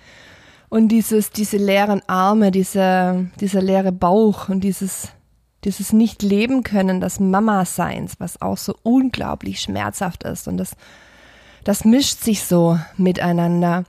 und 0.69 0.89
dieses, 0.89 1.31
diese 1.31 1.57
leeren 1.57 2.03
Arme, 2.07 2.51
diese, 2.51 3.31
dieser 3.41 3.63
leere 3.63 3.93
Bauch 3.93 4.49
und 4.49 4.61
dieses, 4.61 5.09
dieses 5.65 5.93
nicht 5.93 6.23
leben 6.23 6.63
können 6.63 7.01
des 7.01 7.19
Mama-Seins, 7.19 8.15
was 8.19 8.41
auch 8.43 8.59
so 8.59 8.75
unglaublich 8.83 9.61
schmerzhaft 9.61 10.25
ist. 10.25 10.47
Und 10.47 10.59
das, 10.59 10.77
das 11.65 11.85
mischt 11.85 12.21
sich 12.21 12.45
so 12.45 12.79
miteinander. 12.97 13.85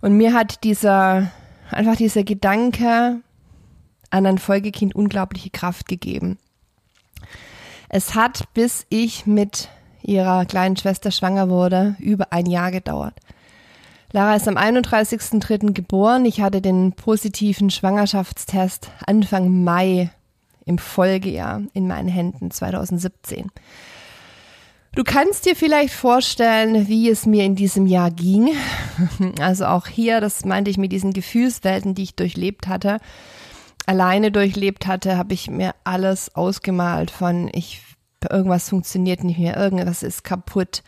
Und 0.00 0.16
mir 0.16 0.32
hat 0.32 0.64
dieser, 0.64 1.30
einfach 1.70 1.96
dieser 1.96 2.24
Gedanke, 2.24 3.20
an 4.10 4.24
ein 4.24 4.38
Folgekind 4.38 4.94
unglaubliche 4.94 5.50
Kraft 5.50 5.86
gegeben. 5.86 6.38
Es 7.88 8.14
hat, 8.14 8.52
bis 8.54 8.86
ich 8.90 9.26
mit 9.26 9.68
ihrer 10.02 10.44
kleinen 10.44 10.76
Schwester 10.76 11.10
schwanger 11.10 11.48
wurde, 11.48 11.96
über 11.98 12.32
ein 12.32 12.46
Jahr 12.46 12.70
gedauert. 12.70 13.14
Lara 14.12 14.36
ist 14.36 14.48
am 14.48 14.56
31.03. 14.56 15.72
geboren. 15.72 16.24
Ich 16.24 16.40
hatte 16.40 16.62
den 16.62 16.92
positiven 16.92 17.70
Schwangerschaftstest 17.70 18.90
Anfang 19.06 19.64
Mai 19.64 20.10
im 20.64 20.78
Folgejahr 20.78 21.62
in 21.74 21.86
meinen 21.86 22.08
Händen 22.08 22.50
2017. 22.50 23.50
Du 24.94 25.04
kannst 25.04 25.46
dir 25.46 25.54
vielleicht 25.54 25.92
vorstellen, 25.92 26.88
wie 26.88 27.10
es 27.10 27.26
mir 27.26 27.44
in 27.44 27.54
diesem 27.54 27.86
Jahr 27.86 28.10
ging. 28.10 28.50
Also 29.40 29.66
auch 29.66 29.86
hier, 29.86 30.20
das 30.20 30.44
meinte 30.44 30.70
ich 30.70 30.78
mit 30.78 30.90
diesen 30.90 31.12
Gefühlswelten, 31.12 31.94
die 31.94 32.02
ich 32.02 32.16
durchlebt 32.16 32.66
hatte, 32.66 32.98
alleine 33.88 34.30
durchlebt 34.30 34.86
hatte, 34.86 35.16
habe 35.16 35.32
ich 35.32 35.50
mir 35.50 35.74
alles 35.82 36.34
ausgemalt 36.34 37.10
von 37.10 37.48
ich 37.52 37.82
irgendwas 38.30 38.68
funktioniert 38.68 39.24
nicht 39.24 39.38
mehr, 39.38 39.56
irgendwas 39.56 40.02
ist 40.02 40.24
kaputt. 40.24 40.82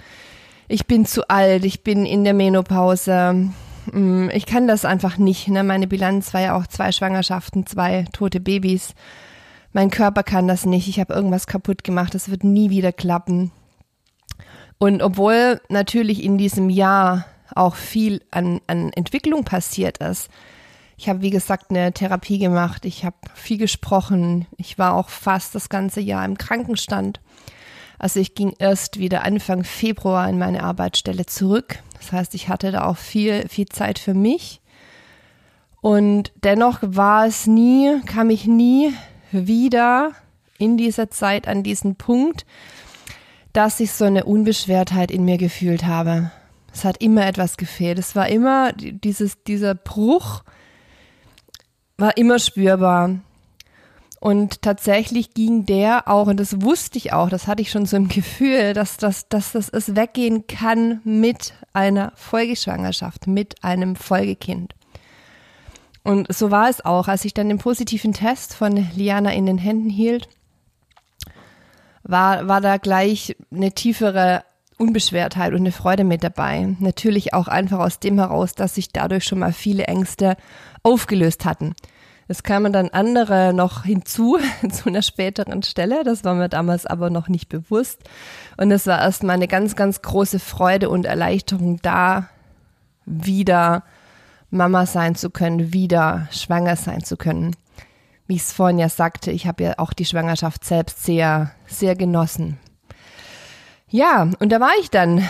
Ich 0.68 0.86
bin 0.86 1.06
zu 1.06 1.28
alt, 1.28 1.64
ich 1.64 1.82
bin 1.82 2.04
in 2.04 2.24
der 2.24 2.34
Menopause. 2.34 3.48
Mm, 3.90 4.28
ich 4.32 4.44
kann 4.46 4.68
das 4.68 4.84
einfach 4.84 5.16
nicht. 5.16 5.48
Ne? 5.48 5.64
Meine 5.64 5.86
Bilanz 5.86 6.34
war 6.34 6.42
ja 6.42 6.56
auch 6.56 6.66
zwei 6.66 6.92
Schwangerschaften, 6.92 7.66
zwei 7.66 8.04
tote 8.12 8.38
Babys. 8.38 8.94
Mein 9.72 9.90
Körper 9.90 10.22
kann 10.22 10.46
das 10.46 10.66
nicht. 10.66 10.88
Ich 10.88 11.00
habe 11.00 11.14
irgendwas 11.14 11.46
kaputt 11.46 11.84
gemacht. 11.84 12.14
Das 12.14 12.30
wird 12.30 12.44
nie 12.44 12.70
wieder 12.70 12.92
klappen. 12.92 13.50
Und 14.78 15.02
obwohl 15.02 15.60
natürlich 15.68 16.22
in 16.22 16.36
diesem 16.36 16.68
Jahr 16.68 17.24
auch 17.54 17.76
viel 17.76 18.22
an, 18.30 18.60
an 18.66 18.92
Entwicklung 18.92 19.44
passiert 19.44 19.98
ist, 19.98 20.28
ich 21.00 21.08
habe, 21.08 21.22
wie 21.22 21.30
gesagt, 21.30 21.70
eine 21.70 21.94
Therapie 21.94 22.38
gemacht, 22.38 22.84
ich 22.84 23.06
habe 23.06 23.16
viel 23.34 23.56
gesprochen, 23.56 24.46
ich 24.58 24.78
war 24.78 24.92
auch 24.92 25.08
fast 25.08 25.54
das 25.54 25.70
ganze 25.70 26.02
Jahr 26.02 26.26
im 26.26 26.36
Krankenstand. 26.36 27.20
Also 27.98 28.20
ich 28.20 28.34
ging 28.34 28.52
erst 28.58 28.98
wieder 28.98 29.24
Anfang 29.24 29.64
Februar 29.64 30.28
in 30.28 30.38
meine 30.38 30.62
Arbeitsstelle 30.62 31.24
zurück. 31.24 31.78
Das 31.94 32.12
heißt, 32.12 32.34
ich 32.34 32.50
hatte 32.50 32.70
da 32.70 32.84
auch 32.84 32.98
viel, 32.98 33.48
viel 33.48 33.64
Zeit 33.64 33.98
für 33.98 34.12
mich. 34.12 34.60
Und 35.80 36.32
dennoch 36.44 36.80
war 36.82 37.24
es 37.24 37.46
nie, 37.46 38.02
kam 38.04 38.28
ich 38.28 38.44
nie 38.44 38.92
wieder 39.32 40.10
in 40.58 40.76
dieser 40.76 41.10
Zeit 41.10 41.48
an 41.48 41.62
diesen 41.62 41.96
Punkt, 41.96 42.44
dass 43.54 43.80
ich 43.80 43.92
so 43.92 44.04
eine 44.04 44.24
Unbeschwertheit 44.24 45.10
in 45.10 45.24
mir 45.24 45.38
gefühlt 45.38 45.86
habe. 45.86 46.30
Es 46.74 46.84
hat 46.84 47.02
immer 47.02 47.26
etwas 47.26 47.56
gefehlt. 47.56 47.98
Es 47.98 48.14
war 48.14 48.28
immer 48.28 48.74
dieses, 48.74 49.42
dieser 49.44 49.74
Bruch 49.74 50.42
war 52.00 52.16
immer 52.16 52.38
spürbar. 52.38 53.20
Und 54.20 54.60
tatsächlich 54.60 55.32
ging 55.32 55.64
der 55.64 56.06
auch, 56.06 56.26
und 56.26 56.38
das 56.38 56.60
wusste 56.60 56.98
ich 56.98 57.14
auch, 57.14 57.30
das 57.30 57.46
hatte 57.46 57.62
ich 57.62 57.70
schon 57.70 57.86
so 57.86 57.96
im 57.96 58.08
Gefühl, 58.08 58.74
dass, 58.74 58.98
dass, 58.98 59.28
dass 59.28 59.52
das 59.52 59.70
es 59.70 59.96
weggehen 59.96 60.46
kann 60.46 61.00
mit 61.04 61.54
einer 61.72 62.12
Folgeschwangerschaft, 62.16 63.26
mit 63.26 63.64
einem 63.64 63.96
Folgekind. 63.96 64.74
Und 66.02 66.32
so 66.32 66.50
war 66.50 66.68
es 66.68 66.84
auch, 66.84 67.08
als 67.08 67.24
ich 67.24 67.32
dann 67.32 67.48
den 67.48 67.58
positiven 67.58 68.12
Test 68.12 68.54
von 68.54 68.88
Liana 68.94 69.32
in 69.32 69.46
den 69.46 69.58
Händen 69.58 69.90
hielt 69.90 70.28
war, 72.02 72.48
war 72.48 72.60
da 72.60 72.78
gleich 72.78 73.36
eine 73.50 73.72
tiefere 73.72 74.42
Unbeschwertheit 74.78 75.52
und 75.52 75.60
eine 75.60 75.72
Freude 75.72 76.04
mit 76.04 76.24
dabei. 76.24 76.74
Natürlich 76.78 77.34
auch 77.34 77.48
einfach 77.48 77.78
aus 77.78 78.00
dem 78.00 78.18
heraus, 78.18 78.54
dass 78.54 78.74
sich 78.74 78.90
dadurch 78.90 79.24
schon 79.24 79.38
mal 79.38 79.52
viele 79.52 79.84
Ängste 79.84 80.36
aufgelöst 80.83 81.45
hatten. 81.45 81.75
Es 82.29 82.43
kamen 82.43 82.73
dann 82.73 82.90
andere 82.90 83.53
noch 83.53 83.85
hinzu 83.85 84.38
zu 84.71 84.88
einer 84.88 85.03
späteren 85.03 85.62
Stelle. 85.62 86.05
Das 86.05 86.25
war 86.25 86.35
mir 86.35 86.49
damals 86.49 86.87
aber 86.87 87.11
noch 87.11 87.29
nicht 87.29 87.49
bewusst. 87.49 88.03
Und 88.57 88.71
es 88.71 88.87
war 88.87 89.01
erstmal 89.01 89.37
eine 89.37 89.49
ganz, 89.49 89.77
ganz 89.77 90.03
große 90.03 90.38
Freude 90.38 90.90
und 90.90 91.07
Erleichterung 91.07 91.81
da, 91.83 92.29
wieder 93.07 93.83
Mama 94.51 94.87
sein 94.87 95.14
zu 95.14 95.31
können, 95.31 95.73
wieder 95.73 96.29
schwanger 96.31 96.77
sein 96.77 97.03
zu 97.03 97.16
können 97.16 97.57
wie 98.31 98.37
ich 98.37 98.43
es 98.43 98.53
vorhin 98.53 98.79
ja 98.79 98.88
sagte, 98.88 99.33
ich 99.33 99.49
habe 99.49 99.64
ja 99.64 99.75
auch 99.79 99.93
die 99.93 100.05
Schwangerschaft 100.05 100.64
selbst 100.64 101.03
sehr, 101.03 101.51
sehr 101.66 101.97
genossen. 101.97 102.59
Ja, 103.88 104.31
und 104.38 104.53
da 104.53 104.61
war 104.61 104.71
ich 104.81 104.88
dann 104.88 105.29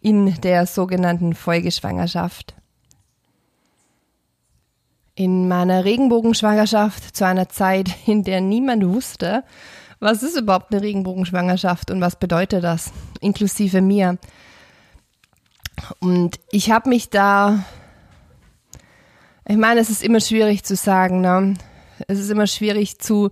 in 0.00 0.34
der 0.40 0.66
sogenannten 0.66 1.34
Folgeschwangerschaft. 1.34 2.56
In 5.16 5.46
meiner 5.46 5.84
Regenbogenschwangerschaft 5.84 7.16
zu 7.16 7.24
einer 7.24 7.48
Zeit, 7.48 7.88
in 8.06 8.24
der 8.24 8.40
niemand 8.40 8.84
wusste, 8.86 9.44
was 10.00 10.22
ist 10.22 10.36
überhaupt 10.36 10.72
eine 10.72 10.82
Regenbogenschwangerschaft 10.82 11.90
und 11.90 12.00
was 12.00 12.16
bedeutet 12.16 12.64
das, 12.64 12.92
inklusive 13.20 13.80
mir. 13.80 14.18
Und 16.00 16.40
ich 16.50 16.70
habe 16.70 16.88
mich 16.88 17.10
da, 17.10 17.64
ich 19.46 19.56
meine, 19.56 19.80
es 19.80 19.90
ist 19.90 20.02
immer 20.02 20.20
schwierig 20.20 20.64
zu 20.64 20.76
sagen, 20.76 21.20
ne? 21.20 21.54
Es 22.08 22.18
ist 22.18 22.30
immer 22.30 22.46
schwierig 22.46 22.98
zu 22.98 23.30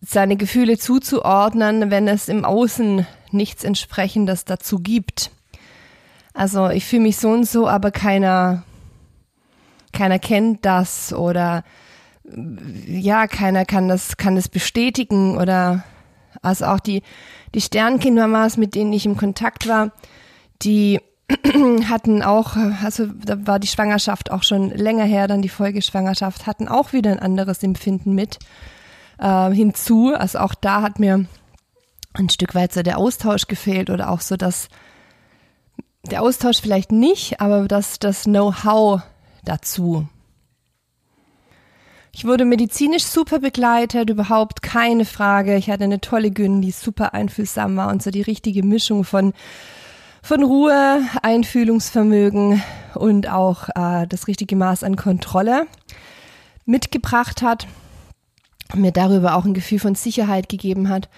seine 0.00 0.36
Gefühle 0.36 0.78
zuzuordnen, 0.78 1.90
wenn 1.90 2.08
es 2.08 2.28
im 2.28 2.44
Außen 2.44 3.06
nichts 3.32 3.64
entsprechendes 3.64 4.44
dazu 4.44 4.78
gibt. 4.78 5.30
Also 6.32 6.70
ich 6.70 6.84
fühle 6.86 7.02
mich 7.02 7.16
so 7.18 7.30
und 7.30 7.48
so, 7.48 7.68
aber 7.68 7.90
keiner, 7.90 8.62
keiner 10.00 10.18
kennt 10.18 10.64
das 10.64 11.12
oder 11.12 11.62
ja, 12.86 13.26
keiner 13.26 13.66
kann 13.66 13.86
das, 13.86 14.16
kann 14.16 14.34
das 14.34 14.48
bestätigen 14.48 15.36
oder 15.36 15.84
also 16.40 16.64
auch 16.66 16.80
die, 16.80 17.02
die 17.54 17.60
Sternkindmamas, 17.60 18.56
mit 18.56 18.74
denen 18.74 18.94
ich 18.94 19.04
im 19.04 19.18
Kontakt 19.18 19.68
war, 19.68 19.92
die 20.62 21.00
hatten 21.90 22.22
auch, 22.22 22.56
also 22.82 23.08
da 23.08 23.46
war 23.46 23.58
die 23.58 23.66
Schwangerschaft 23.66 24.30
auch 24.30 24.42
schon 24.42 24.70
länger 24.70 25.04
her, 25.04 25.28
dann 25.28 25.42
die 25.42 25.50
Folgeschwangerschaft, 25.50 26.46
hatten 26.46 26.66
auch 26.66 26.94
wieder 26.94 27.10
ein 27.10 27.20
anderes 27.20 27.62
Empfinden 27.62 28.14
mit 28.14 28.38
äh, 29.18 29.50
hinzu. 29.50 30.14
Also 30.16 30.38
auch 30.38 30.54
da 30.54 30.80
hat 30.80 30.98
mir 30.98 31.26
ein 32.14 32.30
Stück 32.30 32.54
weit 32.54 32.72
so 32.72 32.82
der 32.82 32.96
Austausch 32.96 33.48
gefehlt 33.48 33.90
oder 33.90 34.08
auch 34.08 34.22
so 34.22 34.38
das, 34.38 34.68
der 36.10 36.22
Austausch 36.22 36.62
vielleicht 36.62 36.90
nicht, 36.90 37.42
aber 37.42 37.68
das, 37.68 37.98
das 37.98 38.24
Know-how 38.24 39.02
dazu. 39.44 40.06
Ich 42.12 42.24
wurde 42.24 42.44
medizinisch 42.44 43.04
super 43.04 43.38
begleitet, 43.38 44.10
überhaupt 44.10 44.62
keine 44.62 45.04
Frage. 45.04 45.56
Ich 45.56 45.70
hatte 45.70 45.84
eine 45.84 46.00
tolle 46.00 46.30
Gyn, 46.30 46.60
die 46.60 46.72
super 46.72 47.14
einfühlsam 47.14 47.76
war 47.76 47.88
und 47.88 48.02
so 48.02 48.10
die 48.10 48.22
richtige 48.22 48.62
Mischung 48.62 49.04
von 49.04 49.32
von 50.22 50.42
Ruhe, 50.42 51.02
Einfühlungsvermögen 51.22 52.62
und 52.94 53.28
auch 53.28 53.68
äh, 53.74 54.06
das 54.06 54.26
richtige 54.26 54.56
Maß 54.56 54.84
an 54.84 54.96
Kontrolle 54.96 55.66
mitgebracht 56.66 57.42
hat, 57.42 57.66
mir 58.74 58.92
darüber 58.92 59.34
auch 59.34 59.44
ein 59.44 59.54
Gefühl 59.54 59.78
von 59.78 59.94
Sicherheit 59.94 60.48
gegeben 60.48 60.88
hat. 60.88 61.08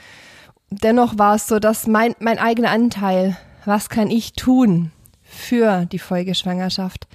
Dennoch 0.71 1.19
war 1.19 1.35
es 1.35 1.47
so, 1.47 1.59
dass 1.59 1.87
mein, 1.87 2.15
mein 2.21 2.39
eigener 2.39 2.71
Anteil, 2.71 3.37
was 3.65 3.89
kann 3.89 4.09
ich 4.09 4.33
tun 4.33 4.91
für 5.23 5.85
die 5.87 5.99
Folgeschwangerschaft, 5.99 7.07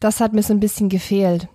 das 0.00 0.20
hat 0.20 0.32
mir 0.32 0.42
so 0.42 0.52
ein 0.52 0.60
bisschen 0.60 0.88
gefehlt. 0.88 1.48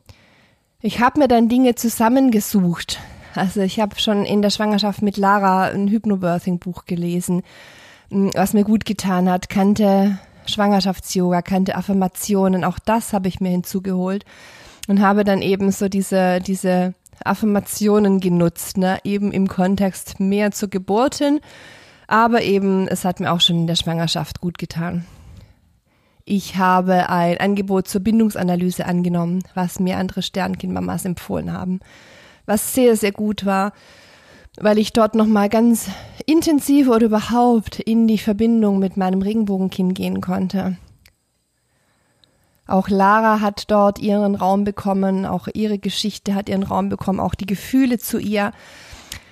Ich 0.81 0.99
habe 0.99 1.19
mir 1.19 1.27
dann 1.27 1.49
Dinge 1.49 1.75
zusammengesucht. 1.75 2.99
Also 3.35 3.61
ich 3.61 3.79
habe 3.79 3.99
schon 3.99 4.25
in 4.25 4.41
der 4.41 4.49
Schwangerschaft 4.49 5.01
mit 5.01 5.17
Lara 5.17 5.65
ein 5.65 5.87
Hypnobirthing-Buch 5.87 6.85
gelesen 6.85 7.43
was 8.11 8.53
mir 8.53 8.63
gut 8.63 8.85
getan 8.85 9.29
hat, 9.29 9.49
kannte 9.49 10.17
Schwangerschafts-Yoga, 10.45 11.41
kannte 11.41 11.75
Affirmationen, 11.75 12.63
auch 12.63 12.77
das 12.79 13.13
habe 13.13 13.27
ich 13.27 13.39
mir 13.39 13.49
hinzugeholt 13.49 14.25
und 14.87 15.01
habe 15.01 15.23
dann 15.23 15.41
eben 15.41 15.71
so 15.71 15.87
diese, 15.87 16.39
diese 16.39 16.93
Affirmationen 17.23 18.19
genutzt, 18.19 18.77
ne, 18.77 18.99
eben 19.03 19.31
im 19.31 19.47
Kontext 19.47 20.19
mehr 20.19 20.51
zur 20.51 20.69
Geburt 20.69 21.15
hin, 21.15 21.39
aber 22.07 22.41
eben, 22.41 22.87
es 22.87 23.05
hat 23.05 23.21
mir 23.21 23.31
auch 23.31 23.39
schon 23.39 23.59
in 23.59 23.67
der 23.67 23.75
Schwangerschaft 23.75 24.41
gut 24.41 24.57
getan. 24.57 25.05
Ich 26.25 26.57
habe 26.57 27.09
ein 27.09 27.37
Angebot 27.39 27.87
zur 27.87 28.01
Bindungsanalyse 28.01 28.85
angenommen, 28.85 29.43
was 29.53 29.79
mir 29.79 29.97
andere 29.97 30.21
Sternkindmamas 30.21 31.05
empfohlen 31.05 31.51
haben, 31.51 31.79
was 32.45 32.73
sehr, 32.73 32.95
sehr 32.95 33.11
gut 33.11 33.45
war 33.45 33.73
weil 34.59 34.77
ich 34.77 34.93
dort 34.93 35.15
nochmal 35.15 35.49
ganz 35.49 35.89
intensiv 36.25 36.89
oder 36.89 37.05
überhaupt 37.05 37.79
in 37.79 38.07
die 38.07 38.17
Verbindung 38.17 38.79
mit 38.79 38.97
meinem 38.97 39.21
Regenbogenkind 39.21 39.95
gehen 39.95 40.21
konnte. 40.21 40.77
Auch 42.67 42.89
Lara 42.89 43.41
hat 43.41 43.69
dort 43.69 43.99
ihren 43.99 44.35
Raum 44.35 44.63
bekommen, 44.63 45.25
auch 45.25 45.47
ihre 45.53 45.77
Geschichte 45.77 46.35
hat 46.35 46.47
ihren 46.47 46.63
Raum 46.63 46.89
bekommen, 46.89 47.19
auch 47.19 47.35
die 47.35 47.45
Gefühle 47.45 47.97
zu 47.97 48.17
ihr. 48.17 48.51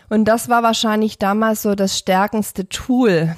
Und 0.09 0.25
das 0.25 0.49
war 0.49 0.63
wahrscheinlich 0.63 1.19
damals 1.19 1.61
so 1.61 1.75
das 1.75 1.97
stärkendste 1.97 2.67
Tool, 2.67 3.35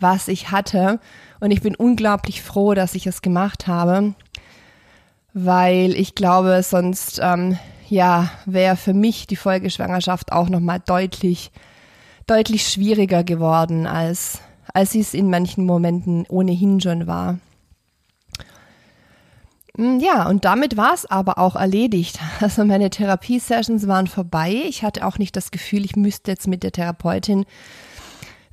was 0.00 0.28
ich 0.28 0.50
hatte. 0.50 1.00
Und 1.40 1.50
ich 1.50 1.62
bin 1.62 1.74
unglaublich 1.76 2.42
froh, 2.42 2.74
dass 2.74 2.94
ich 2.94 3.06
es 3.06 3.22
gemacht 3.22 3.66
habe, 3.66 4.14
weil 5.34 5.94
ich 5.94 6.14
glaube, 6.14 6.62
sonst 6.62 7.20
ähm, 7.22 7.58
ja, 7.88 8.30
wäre 8.44 8.76
für 8.76 8.94
mich 8.94 9.26
die 9.26 9.36
Folgeschwangerschaft 9.36 10.32
auch 10.32 10.48
nochmal 10.48 10.80
deutlich, 10.84 11.50
deutlich 12.26 12.66
schwieriger 12.68 13.24
geworden, 13.24 13.86
als, 13.86 14.40
als 14.74 14.92
sie 14.92 15.00
es 15.00 15.14
in 15.14 15.30
manchen 15.30 15.64
Momenten 15.64 16.26
ohnehin 16.28 16.80
schon 16.80 17.06
war. 17.06 17.38
Mm, 19.76 20.00
ja, 20.00 20.28
und 20.28 20.44
damit 20.44 20.76
war 20.76 20.92
es 20.92 21.06
aber 21.06 21.38
auch 21.38 21.56
erledigt. 21.56 22.18
Also 22.40 22.64
meine 22.64 22.90
Therapiesessions 22.90 23.88
waren 23.88 24.06
vorbei. 24.06 24.62
Ich 24.68 24.82
hatte 24.82 25.06
auch 25.06 25.18
nicht 25.18 25.36
das 25.36 25.50
Gefühl, 25.50 25.84
ich 25.84 25.96
müsste 25.96 26.30
jetzt 26.30 26.46
mit 26.46 26.62
der 26.62 26.72
Therapeutin 26.72 27.46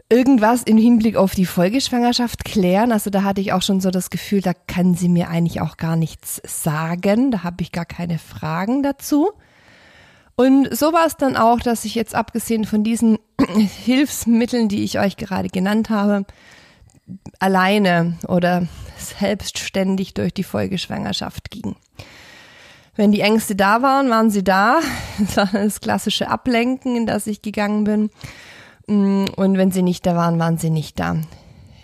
irgendwas 0.10 0.64
im 0.64 0.78
Hinblick 0.78 1.16
auf 1.16 1.34
die 1.34 1.46
Folgeschwangerschaft 1.46 2.46
klären. 2.46 2.92
Also 2.92 3.10
da 3.10 3.24
hatte 3.24 3.42
ich 3.42 3.54
auch 3.54 3.62
schon 3.62 3.82
so 3.82 3.92
das 3.92 4.10
Gefühl, 4.10 4.42
da 4.42 4.54
kann 4.54 4.94
sie 4.94 5.10
mir 5.10 5.30
eigentlich 5.30 5.62
auch 5.62 5.78
gar 5.78 5.96
nichts 5.96 6.42
sagen. 6.46 7.32
Da 7.32 7.44
habe 7.44 7.62
ich 7.62 7.72
gar 7.72 7.86
keine 7.86 8.20
Fragen 8.20 8.84
dazu. 8.84 9.32
Und 10.36 10.76
so 10.76 10.92
war 10.94 11.08
es 11.08 11.16
dann 11.16 11.38
auch, 11.38 11.60
dass 11.60 11.86
ich 11.86 11.96
jetzt 11.96 12.14
abgesehen 12.14 12.66
von 12.66 12.84
diesen 12.84 13.18
Hilfsmitteln, 13.86 14.68
die 14.68 14.84
ich 14.84 15.00
euch 15.00 15.18
gerade 15.18 15.48
genannt 15.50 15.90
habe, 15.90 16.26
alleine 17.40 18.18
oder 18.28 18.68
selbstständig 18.98 20.14
durch 20.14 20.34
die 20.34 20.44
Folgeschwangerschaft 20.44 21.52
ging. 21.52 21.76
Wenn 22.96 23.12
die 23.12 23.22
Ängste 23.22 23.56
da 23.56 23.82
waren, 23.82 24.10
waren 24.10 24.30
sie 24.30 24.44
da. 24.44 24.80
Das 25.18 25.38
war 25.38 25.50
das 25.52 25.80
klassische 25.80 26.30
Ablenken, 26.30 26.96
in 26.96 27.06
das 27.06 27.28
ich 27.28 27.42
gegangen 27.42 27.86
bin. 27.86 28.10
Mm, 28.88 29.26
und 29.36 29.58
wenn 29.58 29.72
sie 29.72 29.82
nicht 29.82 30.06
da 30.06 30.16
waren, 30.16 30.40
waren 30.40 30.58
sie 30.58 30.70
nicht 30.70 31.00
da. 31.00 31.18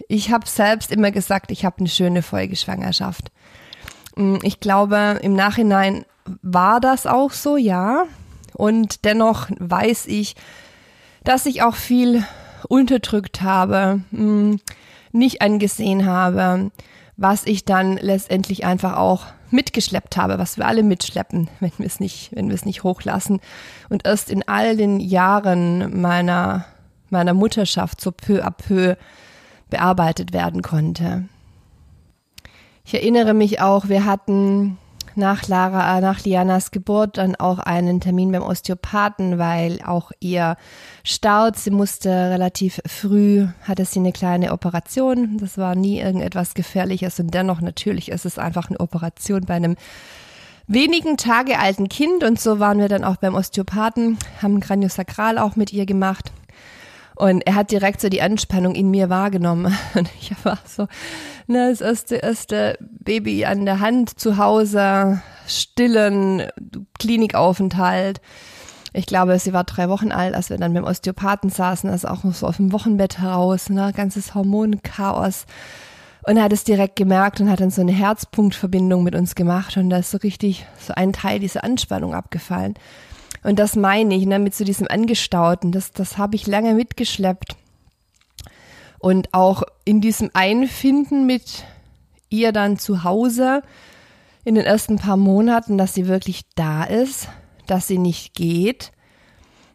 Ich 0.07 0.31
habe 0.31 0.47
selbst 0.47 0.91
immer 0.91 1.11
gesagt, 1.11 1.51
ich 1.51 1.65
habe 1.65 1.79
eine 1.79 1.89
schöne 1.89 2.21
Folgeschwangerschaft. 2.21 3.31
Mm, 4.15 4.37
ich 4.43 4.59
glaube, 4.59 5.19
im 5.21 5.33
Nachhinein 5.33 6.05
war 6.41 6.79
das 6.79 7.07
auch 7.07 7.31
so, 7.31 7.57
ja. 7.57 8.05
Und 8.53 9.05
dennoch 9.05 9.49
weiß 9.59 10.07
ich, 10.07 10.35
dass 11.23 11.45
ich 11.45 11.63
auch 11.63 11.75
viel 11.75 12.23
unterdrückt 12.67 13.41
habe, 13.41 14.01
mm, 14.11 14.55
nicht 15.11 15.41
angesehen 15.41 16.05
habe, 16.05 16.71
was 17.17 17.45
ich 17.45 17.65
dann 17.65 17.97
letztendlich 17.97 18.65
einfach 18.65 18.97
auch 18.97 19.25
mitgeschleppt 19.51 20.17
habe, 20.17 20.39
was 20.39 20.57
wir 20.57 20.65
alle 20.65 20.83
mitschleppen, 20.83 21.49
wenn 21.59 21.71
wir 21.77 21.85
es 21.85 21.99
nicht, 21.99 22.31
wenn 22.33 22.47
wir 22.47 22.55
es 22.55 22.65
nicht 22.65 22.83
hochlassen. 22.83 23.39
Und 23.89 24.05
erst 24.05 24.29
in 24.29 24.47
all 24.47 24.77
den 24.77 24.99
Jahren 24.99 26.01
meiner 26.01 26.65
meiner 27.11 27.33
Mutterschaft 27.33 28.01
so 28.01 28.11
peu 28.11 28.43
à 28.43 28.51
peu 28.51 28.95
bearbeitet 29.69 30.33
werden 30.33 30.61
konnte. 30.61 31.25
Ich 32.83 32.93
erinnere 32.93 33.33
mich 33.33 33.61
auch, 33.61 33.89
wir 33.89 34.05
hatten 34.05 34.77
nach 35.15 35.47
Lara, 35.47 35.97
äh, 35.97 36.01
nach 36.01 36.23
Lianas 36.23 36.71
Geburt 36.71 37.17
dann 37.17 37.35
auch 37.35 37.59
einen 37.59 37.99
Termin 37.99 38.31
beim 38.31 38.43
Osteopathen, 38.43 39.37
weil 39.37 39.81
auch 39.85 40.11
ihr 40.19 40.57
staut. 41.03 41.57
Sie 41.57 41.71
musste 41.71 42.09
relativ 42.09 42.81
früh, 42.85 43.47
hatte 43.63 43.85
sie 43.85 43.99
eine 43.99 44.11
kleine 44.11 44.53
Operation. 44.53 45.37
Das 45.37 45.57
war 45.57 45.75
nie 45.75 45.99
irgendetwas 45.99 46.53
Gefährliches 46.53 47.19
und 47.19 47.33
dennoch 47.33 47.61
natürlich 47.61 48.09
ist 48.09 48.25
es 48.25 48.37
einfach 48.37 48.69
eine 48.69 48.79
Operation 48.79 49.45
bei 49.45 49.55
einem 49.55 49.75
wenigen 50.67 51.17
Tage 51.17 51.59
alten 51.59 51.89
Kind 51.89 52.23
und 52.23 52.39
so 52.39 52.59
waren 52.59 52.79
wir 52.79 52.87
dann 52.87 53.03
auch 53.03 53.17
beim 53.17 53.35
Osteopathen, 53.35 54.17
haben 54.41 54.59
Craniosakral 54.61 55.37
auch 55.37 55.55
mit 55.55 55.73
ihr 55.73 55.85
gemacht 55.85 56.30
und 57.21 57.41
er 57.45 57.53
hat 57.53 57.69
direkt 57.69 58.01
so 58.01 58.09
die 58.09 58.23
Anspannung 58.23 58.73
in 58.73 58.89
mir 58.89 59.11
wahrgenommen. 59.11 59.77
Und 59.93 60.09
ich 60.19 60.33
war 60.43 60.57
so, 60.65 60.87
ne, 61.45 61.69
das 61.69 61.79
erste, 61.79 62.15
erste 62.15 62.79
Baby 62.79 63.45
an 63.45 63.63
der 63.65 63.79
Hand 63.79 64.19
zu 64.19 64.37
Hause, 64.37 65.21
stillen, 65.45 66.47
Klinikaufenthalt. 66.97 68.21
Ich 68.93 69.05
glaube, 69.05 69.37
sie 69.37 69.53
war 69.53 69.65
drei 69.65 69.87
Wochen 69.87 70.11
alt, 70.11 70.33
als 70.33 70.49
wir 70.49 70.57
dann 70.57 70.73
beim 70.73 70.83
Osteopathen 70.83 71.51
saßen, 71.51 71.91
also 71.91 72.07
auch 72.07 72.23
noch 72.23 72.33
so 72.33 72.47
auf 72.47 72.57
dem 72.57 72.71
Wochenbett 72.71 73.19
heraus, 73.19 73.69
ne, 73.69 73.93
ganzes 73.95 74.33
Hormonchaos. 74.33 75.45
Und 76.23 76.37
er 76.37 76.43
hat 76.45 76.53
es 76.53 76.63
direkt 76.63 76.95
gemerkt 76.95 77.39
und 77.39 77.51
hat 77.51 77.59
dann 77.59 77.69
so 77.69 77.81
eine 77.81 77.91
Herzpunktverbindung 77.91 79.03
mit 79.03 79.13
uns 79.13 79.35
gemacht 79.35 79.77
und 79.77 79.91
da 79.91 79.97
ist 79.97 80.09
so 80.09 80.17
richtig 80.17 80.65
so 80.79 80.93
ein 80.95 81.13
Teil 81.13 81.37
dieser 81.37 81.63
Anspannung 81.63 82.15
abgefallen. 82.15 82.73
Und 83.43 83.59
das 83.59 83.75
meine 83.75 84.15
ich, 84.15 84.25
ne, 84.25 84.39
mit 84.39 84.53
so 84.53 84.63
diesem 84.63 84.87
Angestauten, 84.87 85.71
das, 85.71 85.91
das 85.91 86.17
habe 86.17 86.35
ich 86.35 86.47
lange 86.47 86.73
mitgeschleppt. 86.73 87.55
Und 88.99 89.33
auch 89.33 89.63
in 89.83 89.99
diesem 89.99 90.29
Einfinden 90.33 91.25
mit 91.25 91.65
ihr 92.29 92.51
dann 92.51 92.77
zu 92.77 93.03
Hause 93.03 93.63
in 94.43 94.55
den 94.55 94.65
ersten 94.65 94.97
paar 94.97 95.17
Monaten, 95.17 95.77
dass 95.77 95.93
sie 95.93 96.07
wirklich 96.07 96.43
da 96.55 96.83
ist, 96.83 97.27
dass 97.67 97.87
sie 97.87 97.97
nicht 97.97 98.33
geht, 98.33 98.91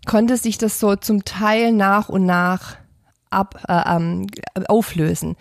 konnte 0.06 0.36
sich 0.36 0.58
das 0.58 0.78
so 0.78 0.96
zum 0.96 1.24
Teil 1.24 1.72
nach 1.72 2.08
und 2.08 2.24
nach 2.24 2.76
ab, 3.30 3.64
äh, 3.68 3.96
ähm, 3.96 4.26
auflösen. 4.68 5.36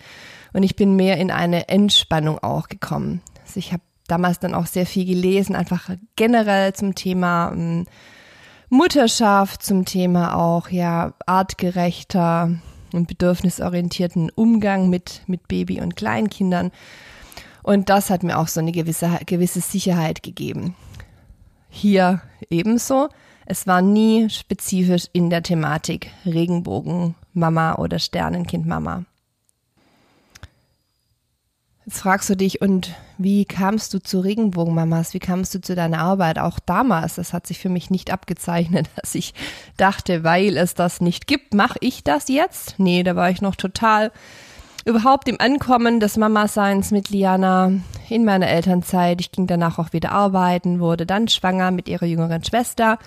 Und 0.52 0.62
ich 0.62 0.76
bin 0.76 0.96
mehr 0.96 1.18
in 1.18 1.30
eine 1.30 1.68
Entspannung 1.68 2.38
auch 2.38 2.68
gekommen. 2.68 3.22
Also 3.44 3.58
ich 3.58 3.72
habe 3.72 3.82
damals 4.08 4.38
dann 4.38 4.54
auch 4.54 4.66
sehr 4.66 4.86
viel 4.86 5.04
gelesen, 5.04 5.56
einfach 5.56 5.90
generell 6.16 6.72
zum 6.72 6.94
Thema 6.94 7.52
ähm, 7.52 7.86
Mutterschaft, 8.68 9.62
zum 9.62 9.84
Thema 9.84 10.36
auch 10.36 10.70
ja 10.70 11.14
artgerechter 11.24 12.50
und 12.92 13.06
bedürfnisorientierten 13.06 14.30
Umgang 14.30 14.88
mit, 14.90 15.22
mit 15.26 15.46
Baby- 15.48 15.80
und 15.80 15.96
Kleinkindern. 15.96 16.72
Und 17.62 17.88
das 17.88 18.10
hat 18.10 18.22
mir 18.22 18.38
auch 18.38 18.48
so 18.48 18.60
eine 18.60 18.72
gewisse, 18.72 19.18
gewisse 19.26 19.60
Sicherheit 19.60 20.22
gegeben. 20.22 20.74
Hier 21.68 22.22
ebenso. 22.50 23.08
Es 23.44 23.66
war 23.66 23.82
nie 23.82 24.28
spezifisch 24.30 25.06
in 25.12 25.30
der 25.30 25.42
Thematik 25.42 26.10
Regenbogen 26.24 27.14
Mama 27.32 27.76
oder 27.76 27.98
Sternenkind 27.98 28.66
Mama. 28.66 29.04
Jetzt 31.86 32.00
fragst 32.00 32.28
du 32.28 32.36
dich, 32.36 32.60
und 32.60 32.92
wie 33.16 33.44
kamst 33.44 33.94
du 33.94 34.00
zu 34.00 34.18
Regenbogenmamas? 34.18 35.14
Wie 35.14 35.20
kamst 35.20 35.54
du 35.54 35.60
zu 35.60 35.76
deiner 35.76 36.00
Arbeit? 36.00 36.36
Auch 36.40 36.58
damals, 36.58 37.14
das 37.14 37.32
hat 37.32 37.46
sich 37.46 37.60
für 37.60 37.68
mich 37.68 37.90
nicht 37.90 38.12
abgezeichnet, 38.12 38.90
dass 38.96 39.14
ich 39.14 39.34
dachte, 39.76 40.24
weil 40.24 40.56
es 40.56 40.74
das 40.74 41.00
nicht 41.00 41.28
gibt, 41.28 41.54
mache 41.54 41.78
ich 41.80 42.02
das 42.02 42.26
jetzt? 42.26 42.74
Nee, 42.78 43.04
da 43.04 43.14
war 43.14 43.30
ich 43.30 43.40
noch 43.40 43.54
total 43.54 44.10
überhaupt 44.84 45.28
im 45.28 45.40
Ankommen 45.40 46.00
des 46.00 46.16
Mama-Seins 46.16 46.90
mit 46.90 47.10
Liana 47.10 47.70
in 48.08 48.24
meiner 48.24 48.48
Elternzeit. 48.48 49.20
Ich 49.20 49.30
ging 49.30 49.46
danach 49.46 49.78
auch 49.78 49.92
wieder 49.92 50.10
arbeiten, 50.10 50.80
wurde 50.80 51.06
dann 51.06 51.28
schwanger 51.28 51.70
mit 51.70 51.88
ihrer 51.88 52.06
jüngeren 52.06 52.42
Schwester 52.42 52.98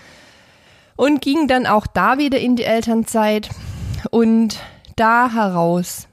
und 0.95 1.21
ging 1.21 1.49
dann 1.49 1.67
auch 1.67 1.85
da 1.85 2.17
wieder 2.17 2.39
in 2.39 2.55
die 2.55 2.63
Elternzeit. 2.63 3.49
Und 4.09 4.59
da 4.95 5.31
heraus 5.33 6.08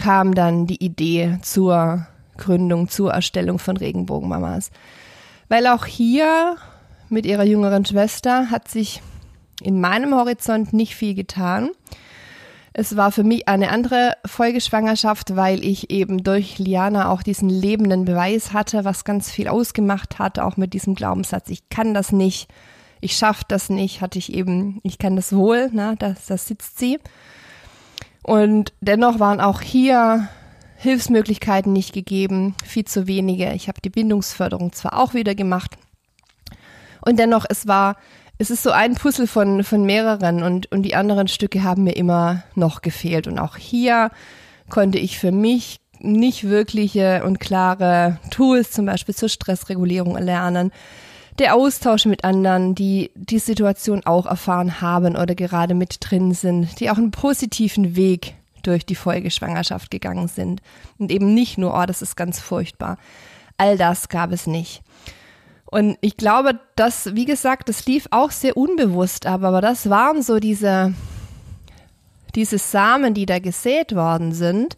kam 0.00 0.34
dann 0.34 0.66
die 0.66 0.82
Idee 0.82 1.38
zur 1.42 2.06
Gründung, 2.38 2.88
zur 2.88 3.12
Erstellung 3.12 3.58
von 3.58 3.76
Regenbogenmamas. 3.76 4.70
Weil 5.48 5.66
auch 5.66 5.84
hier 5.84 6.56
mit 7.10 7.26
ihrer 7.26 7.44
jüngeren 7.44 7.84
Schwester 7.84 8.50
hat 8.50 8.68
sich 8.68 9.02
in 9.62 9.80
meinem 9.80 10.14
Horizont 10.14 10.72
nicht 10.72 10.94
viel 10.94 11.14
getan. 11.14 11.70
Es 12.72 12.96
war 12.96 13.12
für 13.12 13.24
mich 13.24 13.46
eine 13.46 13.70
andere 13.70 14.14
Folgeschwangerschaft, 14.24 15.36
weil 15.36 15.64
ich 15.64 15.90
eben 15.90 16.22
durch 16.22 16.58
Liana 16.58 17.10
auch 17.10 17.22
diesen 17.22 17.50
lebenden 17.50 18.04
Beweis 18.04 18.52
hatte, 18.52 18.84
was 18.84 19.04
ganz 19.04 19.30
viel 19.30 19.48
ausgemacht 19.48 20.18
hat, 20.18 20.38
auch 20.38 20.56
mit 20.56 20.72
diesem 20.72 20.94
Glaubenssatz, 20.94 21.50
ich 21.50 21.68
kann 21.68 21.94
das 21.94 22.12
nicht, 22.12 22.48
ich 23.00 23.16
schaffe 23.16 23.44
das 23.48 23.70
nicht, 23.70 24.00
hatte 24.00 24.18
ich 24.18 24.32
eben, 24.32 24.80
ich 24.82 24.98
kann 24.98 25.16
das 25.16 25.34
wohl, 25.34 25.68
na, 25.72 25.94
das, 25.96 26.26
das 26.26 26.46
sitzt 26.46 26.78
sie. 26.78 26.98
Und 28.30 28.72
dennoch 28.80 29.18
waren 29.18 29.40
auch 29.40 29.60
hier 29.60 30.28
Hilfsmöglichkeiten 30.76 31.72
nicht 31.72 31.92
gegeben, 31.92 32.54
viel 32.64 32.84
zu 32.84 33.08
wenige. 33.08 33.52
Ich 33.54 33.66
habe 33.66 33.80
die 33.80 33.90
Bindungsförderung 33.90 34.72
zwar 34.72 35.00
auch 35.00 35.14
wieder 35.14 35.34
gemacht. 35.34 35.76
Und 37.00 37.18
dennoch, 37.18 37.44
es 37.48 37.66
war, 37.66 37.96
es 38.38 38.52
ist 38.52 38.62
so 38.62 38.70
ein 38.70 38.94
Puzzle 38.94 39.26
von, 39.26 39.64
von 39.64 39.84
mehreren 39.84 40.44
und, 40.44 40.70
und 40.70 40.82
die 40.82 40.94
anderen 40.94 41.26
Stücke 41.26 41.64
haben 41.64 41.82
mir 41.82 41.96
immer 41.96 42.44
noch 42.54 42.82
gefehlt. 42.82 43.26
Und 43.26 43.40
auch 43.40 43.56
hier 43.56 44.12
konnte 44.68 45.00
ich 45.00 45.18
für 45.18 45.32
mich 45.32 45.80
nicht 45.98 46.48
wirkliche 46.48 47.24
und 47.24 47.40
klare 47.40 48.20
Tools, 48.30 48.70
zum 48.70 48.86
Beispiel 48.86 49.16
zur 49.16 49.28
Stressregulierung 49.28 50.14
erlernen 50.14 50.70
der 51.40 51.54
Austausch 51.54 52.04
mit 52.04 52.22
anderen, 52.22 52.74
die 52.74 53.10
die 53.14 53.38
Situation 53.38 54.04
auch 54.04 54.26
erfahren 54.26 54.80
haben 54.80 55.16
oder 55.16 55.34
gerade 55.34 55.74
mit 55.74 55.96
drin 56.00 56.34
sind, 56.34 56.78
die 56.78 56.90
auch 56.90 56.98
einen 56.98 57.10
positiven 57.10 57.96
Weg 57.96 58.34
durch 58.62 58.84
die 58.84 58.94
Folgeschwangerschaft 58.94 59.90
gegangen 59.90 60.28
sind 60.28 60.60
und 60.98 61.10
eben 61.10 61.32
nicht 61.32 61.56
nur, 61.56 61.74
oh, 61.74 61.86
das 61.86 62.02
ist 62.02 62.14
ganz 62.14 62.40
furchtbar. 62.40 62.98
All 63.56 63.78
das 63.78 64.10
gab 64.10 64.32
es 64.32 64.46
nicht. 64.46 64.82
Und 65.64 65.96
ich 66.02 66.18
glaube, 66.18 66.60
dass, 66.76 67.14
wie 67.14 67.24
gesagt, 67.24 67.68
das 67.70 67.86
lief 67.86 68.06
auch 68.10 68.32
sehr 68.32 68.56
unbewusst 68.56 69.24
ab, 69.24 69.42
aber 69.42 69.62
das 69.62 69.88
waren 69.88 70.22
so 70.22 70.40
diese, 70.40 70.92
diese 72.34 72.58
Samen, 72.58 73.14
die 73.14 73.24
da 73.24 73.38
gesät 73.38 73.94
worden 73.94 74.32
sind 74.32 74.76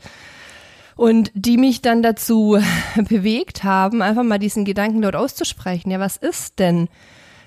und 0.96 1.30
die 1.34 1.56
mich 1.56 1.82
dann 1.82 2.02
dazu 2.02 2.58
bewegt 3.08 3.64
haben, 3.64 4.02
einfach 4.02 4.22
mal 4.22 4.38
diesen 4.38 4.64
Gedanken 4.64 5.02
dort 5.02 5.16
auszusprechen. 5.16 5.90
Ja, 5.90 6.00
was 6.00 6.16
ist 6.16 6.58
denn, 6.58 6.88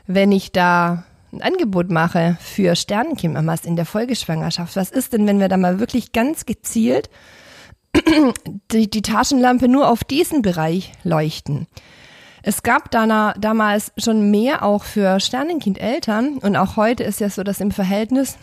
wenn 0.08 0.32
ich 0.32 0.52
da 0.52 1.06
ein 1.32 1.42
Angebot 1.42 1.92
mache 1.92 2.38
für 2.40 2.76
Sternenkindmamas 2.76 3.66
in 3.66 3.76
der 3.76 3.86
Folgeschwangerschaft? 3.86 4.76
Was 4.76 4.92
ist 4.92 5.14
denn, 5.14 5.28
wenn 5.28 5.40
wir 5.40 5.50
da 5.50 5.58
mal 5.58 5.80
wirklich 5.80 6.12
ganz 6.12 6.46
gezielt 6.46 7.10
die, 8.72 8.90
die 8.90 9.02
Taschenlampe 9.02 9.68
nur 9.68 9.90
auf 9.90 10.04
diesen 10.04 10.42
Bereich 10.42 10.94
leuchten. 11.04 11.68
Es 12.44 12.62
gab 12.62 12.92
da, 12.92 13.34
damals 13.34 13.92
schon 13.98 14.30
mehr 14.30 14.64
auch 14.64 14.84
für 14.84 15.20
Sternenkind-Eltern 15.20 16.38
und 16.38 16.56
auch 16.56 16.76
heute 16.76 17.04
ist 17.04 17.20
ja 17.20 17.30
so, 17.30 17.44
dass 17.44 17.60
im 17.60 17.72
Verhältnis 17.72 18.38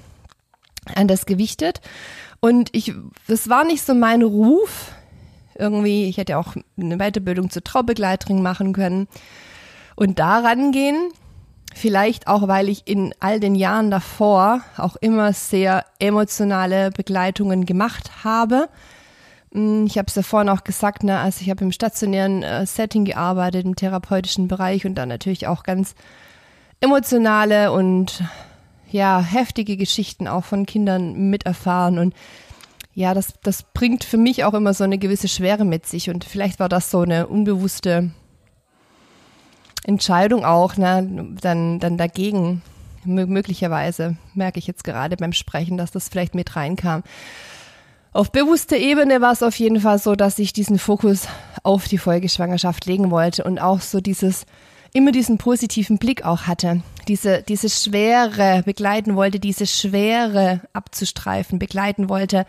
anders 0.95 1.27
gewichtet. 1.27 1.81
Und 2.45 2.71
ich, 2.73 2.93
das 3.29 3.49
war 3.49 3.65
nicht 3.65 3.87
so 3.87 3.95
mein 3.95 4.23
Ruf. 4.23 4.91
Irgendwie, 5.57 6.09
ich 6.09 6.17
hätte 6.17 6.39
auch 6.39 6.57
eine 6.77 6.99
Weiterbildung 6.99 7.51
zur 7.51 7.63
Traubegleiterin 7.63 8.43
machen 8.43 8.73
können 8.73 9.07
und 9.95 10.19
da 10.19 10.41
rangehen. 10.41 10.97
Vielleicht 11.73 12.27
auch, 12.27 12.49
weil 12.49 12.69
ich 12.69 12.83
in 12.87 13.15
all 13.21 13.39
den 13.39 13.55
Jahren 13.55 13.93
davor 13.93 14.61
auch 14.77 14.97
immer 14.97 15.33
sehr 15.33 15.85
emotionale 16.01 16.91
Begleitungen 16.91 17.65
gemacht 17.65 18.25
habe 18.25 18.69
hm, 19.53 19.87
ich 19.87 19.99
habe 19.99 20.07
es 20.09 20.15
ja 20.15 20.23
vorhin 20.23 20.49
auch 20.49 20.65
gesagt, 20.65 21.05
ne, 21.05 21.19
also 21.21 21.43
ich 21.43 21.51
habe 21.51 21.63
im 21.63 21.73
stationären 21.73 22.43
äh, 22.43 22.67
Setting 22.67 23.05
gearbeitet, 23.05 23.65
im 23.65 23.77
therapeutischen 23.77 24.49
Bereich 24.49 24.87
und 24.87 24.95
dann 24.97 25.09
natürlich 25.09 25.47
auch 25.47 25.63
ganz 25.63 25.95
emotionale 26.81 27.71
und 27.71 28.25
ja, 28.93 29.21
heftige 29.21 29.77
Geschichten 29.77 30.29
auch 30.29 30.45
von 30.45 30.67
Kindern 30.67 31.31
miterfahren 31.31 31.99
und 31.99 32.15
ja, 32.95 33.15
das, 33.15 33.35
das 33.43 33.63
bringt 33.63 34.05
für 34.05 34.19
mich 34.19 34.45
auch 34.45 34.53
immer 34.53 34.75
so 34.75 34.85
eine 34.85 34.99
gewisse 34.99 35.29
Schwere 35.29 35.65
mit 35.65 35.87
sich 35.87 36.11
und 36.11 36.25
vielleicht 36.25 36.61
war 36.61 36.69
das 36.69 36.91
so 36.91 37.01
eine 37.01 37.27
unbewusste 37.27 38.11
Entscheidung 39.85 40.45
auch, 40.45 40.77
ne, 40.77 41.35
dann, 41.41 41.81
dann 41.81 41.97
dagegen. 41.97 42.63
Möglicherweise 43.05 44.17
merke 44.35 44.61
ich 44.61 44.69
jetzt 44.69 44.85
gerade 44.85 45.17
beim 45.17 45.33
Sprechen, 45.33 45.77
dass 45.77 45.91
das 45.91 46.09
vielleicht 46.09 46.37
mit 46.37 46.55
reinkam. 46.55 47.03
Auf 48.13 48.31
bewusster 48.31 48.77
Ebene 48.77 49.21
war 49.21 49.33
es 49.33 49.43
auf 49.43 49.59
jeden 49.59 49.81
Fall 49.81 49.99
so, 49.99 50.15
dass 50.15 50.39
ich 50.39 50.53
diesen 50.53 50.79
Fokus 50.79 51.27
auf 51.65 51.89
die 51.89 51.99
Folgeschwangerschaft 51.99 52.87
legen 52.87 53.11
wollte 53.11 53.43
und 53.43 53.59
auch 53.59 53.81
so 53.81 54.01
dieses, 54.01 54.45
immer 54.93 55.13
diesen 55.13 55.39
positiven 55.39 55.99
Blick 55.99 56.25
auch 56.25 56.43
hatte. 56.43 56.83
Diese, 57.09 57.43
diese 57.43 57.69
Schwere 57.69 58.63
begleiten 58.65 59.17
wollte, 59.17 59.41
diese 59.41 59.67
Schwere 59.67 60.61
abzustreifen, 60.73 61.59
begleiten 61.59 62.09
wollte, 62.09 62.47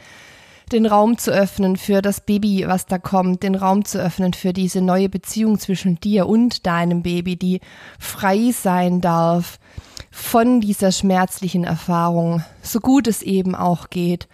den 0.72 0.86
Raum 0.86 1.18
zu 1.18 1.32
öffnen 1.32 1.78
für 1.78 2.02
das 2.02 2.22
Baby, 2.22 2.66
was 2.68 2.86
da 2.86 2.98
kommt, 2.98 3.44
den 3.44 3.56
Raum 3.56 3.86
zu 3.86 4.00
öffnen 4.00 4.34
für 4.34 4.54
diese 4.54 4.82
neue 4.82 5.10
Beziehung 5.10 5.60
zwischen 5.60 6.00
dir 6.00 6.28
und 6.28 6.66
deinem 6.66 7.04
Baby, 7.04 7.36
die 7.36 7.60
frei 8.00 8.52
sein 8.52 9.02
darf 9.02 9.60
von 10.12 10.62
dieser 10.62 10.92
schmerzlichen 10.92 11.64
Erfahrung, 11.64 12.44
so 12.62 12.80
gut 12.80 13.08
es 13.08 13.22
eben 13.22 13.56
auch 13.56 13.90
geht. 13.90 14.28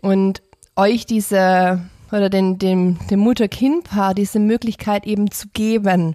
Und 0.00 0.42
euch 0.74 1.06
diese 1.06 1.80
oder 2.10 2.28
den, 2.28 2.58
dem, 2.58 2.98
dem 3.10 3.20
Mutter-Kind-Paar 3.20 4.14
diese 4.14 4.38
Möglichkeit 4.38 5.06
eben 5.06 5.30
zu 5.30 5.48
geben. 5.52 6.14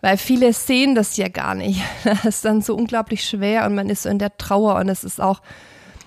Weil 0.00 0.16
viele 0.16 0.52
sehen 0.52 0.94
das 0.94 1.16
ja 1.16 1.28
gar 1.28 1.54
nicht. 1.54 1.82
Das 2.04 2.24
ist 2.24 2.44
dann 2.44 2.62
so 2.62 2.74
unglaublich 2.74 3.24
schwer 3.24 3.66
und 3.66 3.74
man 3.74 3.90
ist 3.90 4.02
so 4.04 4.08
in 4.08 4.18
der 4.18 4.36
Trauer 4.36 4.76
und 4.76 4.88
es 4.88 5.04
ist 5.04 5.20
auch, 5.20 5.40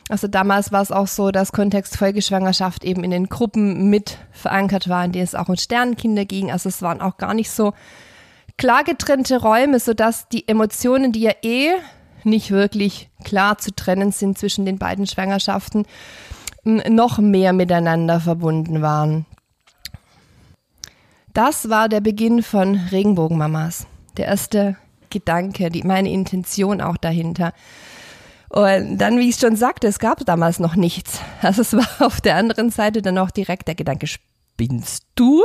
also 0.10 0.28
damals 0.28 0.72
war 0.72 0.82
es 0.82 0.92
auch 0.92 1.08
so, 1.08 1.32
dass 1.32 1.52
Kontext 1.52 1.98
Folgeschwangerschaft 1.98 2.84
eben 2.84 3.04
in 3.04 3.12
den 3.12 3.30
Gruppen 3.30 3.90
mit 3.90 4.18
verankert 4.32 4.90
war, 4.90 5.06
in 5.06 5.12
denen 5.12 5.24
es 5.24 5.36
auch 5.36 5.50
um 5.50 5.56
Sternenkinder 5.56 6.26
ging. 6.26 6.52
Also 6.52 6.70
es 6.70 6.82
waren 6.82 7.02
auch 7.02 7.18
gar 7.18 7.34
nicht 7.34 7.52
so 7.52 7.74
klar 8.58 8.84
getrennte 8.84 9.42
Räume, 9.42 9.80
sodass 9.80 10.28
die 10.30 10.48
Emotionen, 10.48 11.12
die 11.12 11.22
ja 11.22 11.34
eh 11.42 11.72
nicht 12.24 12.52
wirklich 12.52 13.10
klar 13.24 13.58
zu 13.58 13.74
trennen 13.76 14.12
sind 14.12 14.38
zwischen 14.38 14.66
den 14.66 14.78
beiden 14.78 15.08
Schwangerschaften, 15.08 15.86
noch 16.64 17.20
mehr 17.20 17.54
miteinander 17.54 18.20
verbunden 18.20 18.82
waren. 18.82 19.26
Das 21.34 21.70
war 21.70 21.90
der 21.90 22.02
Beginn 22.02 22.44
von 22.44 22.76
Regenbogenmamas. 22.76 23.88
Der 24.18 24.28
erste 24.28 24.78
Gedanke, 25.10 25.70
die, 25.70 25.84
meine 25.84 26.12
Intention 26.12 26.80
auch 26.80 26.98
dahinter. 26.98 27.54
Und 28.50 29.00
dann, 29.00 29.18
wie 29.18 29.30
ich 29.30 29.38
schon 29.38 29.56
sagte, 29.56 29.88
es 29.88 29.98
gab 29.98 30.24
damals 30.26 30.60
noch 30.60 30.76
nichts. 30.76 31.20
Also 31.42 31.62
es 31.62 31.74
war 31.74 31.88
auf 32.06 32.22
der 32.22 32.36
anderen 32.36 32.70
Seite 32.70 33.02
dann 33.02 33.18
auch 33.18 33.32
direkt 33.32 33.68
der 33.68 33.74
Gedanke, 33.76 34.06
spinnst 34.06 35.06
du? 35.16 35.44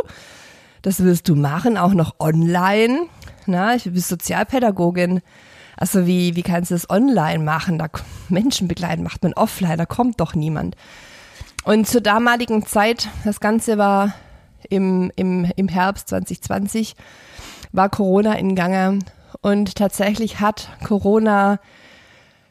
Das 0.83 1.03
willst 1.03 1.27
du 1.29 1.35
machen, 1.35 1.79
auch 1.79 1.95
noch 1.95 2.17
online? 2.21 3.07
Na, 3.47 3.75
ich 3.75 3.85
bin 3.85 3.99
Sozialpädagogin. 3.99 5.23
Also 5.77 6.07
wie, 6.07 6.37
wie 6.37 6.43
kannst 6.43 6.71
du 6.71 6.75
das 6.75 6.91
online 6.91 7.43
machen? 7.43 7.79
Da 7.79 7.87
Menschen 8.29 8.69
begleiten 8.69 9.03
macht 9.03 9.23
man 9.23 9.33
offline, 9.33 9.79
da 9.79 9.87
kommt 9.87 10.21
doch 10.21 10.35
niemand. 10.35 10.77
Und 11.65 11.89
zur 11.89 12.03
damaligen 12.03 12.67
Zeit, 12.67 13.09
das 13.25 13.41
Ganze 13.41 13.79
war 13.79 14.13
im, 14.69 15.11
im, 15.17 15.51
im 15.57 15.69
Herbst 15.69 16.09
2020, 16.09 16.95
war 17.73 17.89
Corona 17.89 18.35
in 18.35 18.55
Gange. 18.55 19.01
Und 19.41 19.77
tatsächlich 19.77 20.41
hat 20.41 20.71
Corona 20.85 21.61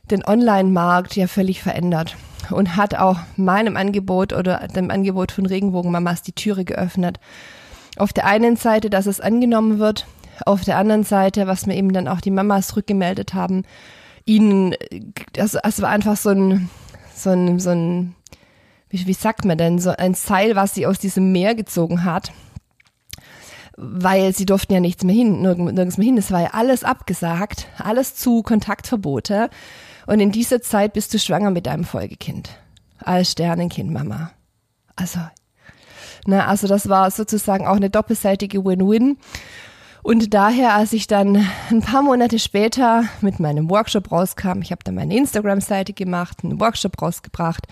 den 0.10 0.26
Online-Markt 0.26 1.16
ja 1.16 1.28
völlig 1.28 1.62
verändert 1.62 2.16
und 2.50 2.76
hat 2.76 2.96
auch 2.96 3.20
meinem 3.36 3.76
Angebot 3.76 4.32
oder 4.32 4.68
dem 4.68 4.90
Angebot 4.90 5.32
von 5.32 5.46
Regenbogenmamas 5.46 6.22
die 6.22 6.32
Türe 6.32 6.64
geöffnet. 6.66 7.20
Auf 7.98 8.14
der 8.14 8.26
einen 8.26 8.56
Seite, 8.56 8.90
dass 8.90 9.06
es 9.06 9.20
angenommen 9.20 9.80
wird, 9.80 10.06
auf 10.46 10.64
der 10.64 10.78
anderen 10.78 11.04
Seite, 11.04 11.48
was 11.48 11.66
mir 11.66 11.76
eben 11.76 11.92
dann 11.94 12.08
auch 12.08 12.22
die 12.22 12.32
Mamas 12.32 12.76
rückgemeldet 12.76 13.34
haben, 13.34 13.64
ihnen, 14.26 14.76
also 15.38 15.58
es 15.64 15.82
war 15.82 15.90
einfach 15.90 16.16
so 16.16 16.30
ein, 16.30 16.70
so 17.16 17.32
ein, 17.32 17.60
so 17.60 17.72
ein 17.72 18.16
wie, 18.90 19.06
wie 19.08 19.14
sagt 19.14 19.46
man 19.46 19.58
denn, 19.58 19.80
so 19.80 19.92
ein 19.92 20.14
Seil, 20.14 20.56
was 20.56 20.74
sie 20.74 20.86
aus 20.86 21.00
diesem 21.00 21.32
Meer 21.32 21.56
gezogen 21.56 22.04
hat. 22.04 22.32
Weil 23.76 24.34
sie 24.34 24.46
durften 24.46 24.74
ja 24.74 24.80
nichts 24.80 25.04
mehr 25.04 25.16
hin, 25.16 25.42
nirgends 25.42 25.98
mehr 25.98 26.06
hin. 26.06 26.18
Es 26.18 26.32
war 26.32 26.42
ja 26.42 26.50
alles 26.54 26.84
abgesagt, 26.84 27.68
alles 27.78 28.16
zu, 28.16 28.42
Kontaktverbote. 28.42 29.50
Und 30.08 30.20
in 30.20 30.32
dieser 30.32 30.62
Zeit 30.62 30.94
bist 30.94 31.14
du 31.14 31.20
schwanger 31.20 31.52
mit 31.52 31.68
deinem 31.68 31.84
Folgekind. 31.84 32.50
Als 32.98 33.34
Sternenkind, 33.34 33.92
Mama. 33.92 34.32
Also, 34.96 35.20
na, 36.26 36.48
also 36.48 36.68
das 36.68 36.90
war 36.90 37.12
sozusagen 37.12 37.68
auch 37.68 37.76
eine 37.76 37.92
doppelseitige 37.92 38.66
Win-Win. 38.66 39.18
Und 40.08 40.34
daher, 40.34 40.74
als 40.74 40.94
ich 40.94 41.08
dann 41.08 41.46
ein 41.70 41.82
paar 41.82 42.02
Monate 42.02 42.40
später 42.40 43.04
mit 43.20 43.42
meinem 43.42 43.70
Workshop 43.70 44.10
rauskam, 44.10 44.62
ich 44.62 44.72
habe 44.72 44.82
dann 44.86 44.96
meine 44.96 45.14
Instagram-Seite 45.14 45.92
gemacht, 45.92 46.46
einen 46.46 46.62
Workshop 46.62 47.02
rausgebracht 47.02 47.68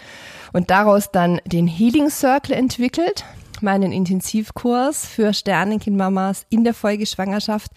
und 0.51 0.69
daraus 0.69 1.11
dann 1.11 1.39
den 1.45 1.65
Healing 1.65 2.09
Circle 2.09 2.53
entwickelt, 2.53 3.23
meinen 3.61 3.93
Intensivkurs 3.93 5.05
für 5.05 5.33
Sternenkindmamas 5.33 6.45
in 6.49 6.65
der 6.65 6.73
Folgeschwangerschaft, 6.73 7.71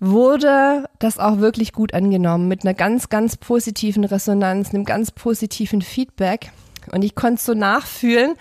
wurde 0.00 0.88
das 0.98 1.20
auch 1.20 1.38
wirklich 1.38 1.72
gut 1.72 1.94
angenommen 1.94 2.48
mit 2.48 2.64
einer 2.64 2.74
ganz, 2.74 3.08
ganz 3.10 3.36
positiven 3.36 4.02
Resonanz, 4.02 4.74
einem 4.74 4.86
ganz 4.86 5.12
positiven 5.12 5.82
Feedback. 5.82 6.50
Und 6.90 7.04
ich 7.04 7.14
konnte 7.14 7.40
so 7.40 7.54
nachfühlen, 7.54 8.34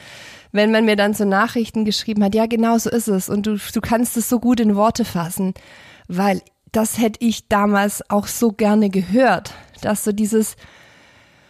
wenn 0.51 0.71
man 0.71 0.85
mir 0.85 0.95
dann 0.95 1.13
so 1.13 1.25
Nachrichten 1.25 1.85
geschrieben 1.85 2.23
hat, 2.23 2.35
ja, 2.35 2.45
genau 2.45 2.77
so 2.77 2.89
ist 2.89 3.07
es 3.07 3.29
und 3.29 3.45
du, 3.45 3.57
du 3.57 3.81
kannst 3.81 4.17
es 4.17 4.29
so 4.29 4.39
gut 4.39 4.59
in 4.59 4.75
Worte 4.75 5.05
fassen, 5.05 5.53
weil 6.07 6.41
das 6.71 6.99
hätte 6.99 7.25
ich 7.25 7.47
damals 7.47 8.09
auch 8.09 8.27
so 8.27 8.51
gerne 8.51 8.89
gehört, 8.89 9.53
dass 9.81 10.03
so 10.03 10.11
dieses, 10.11 10.55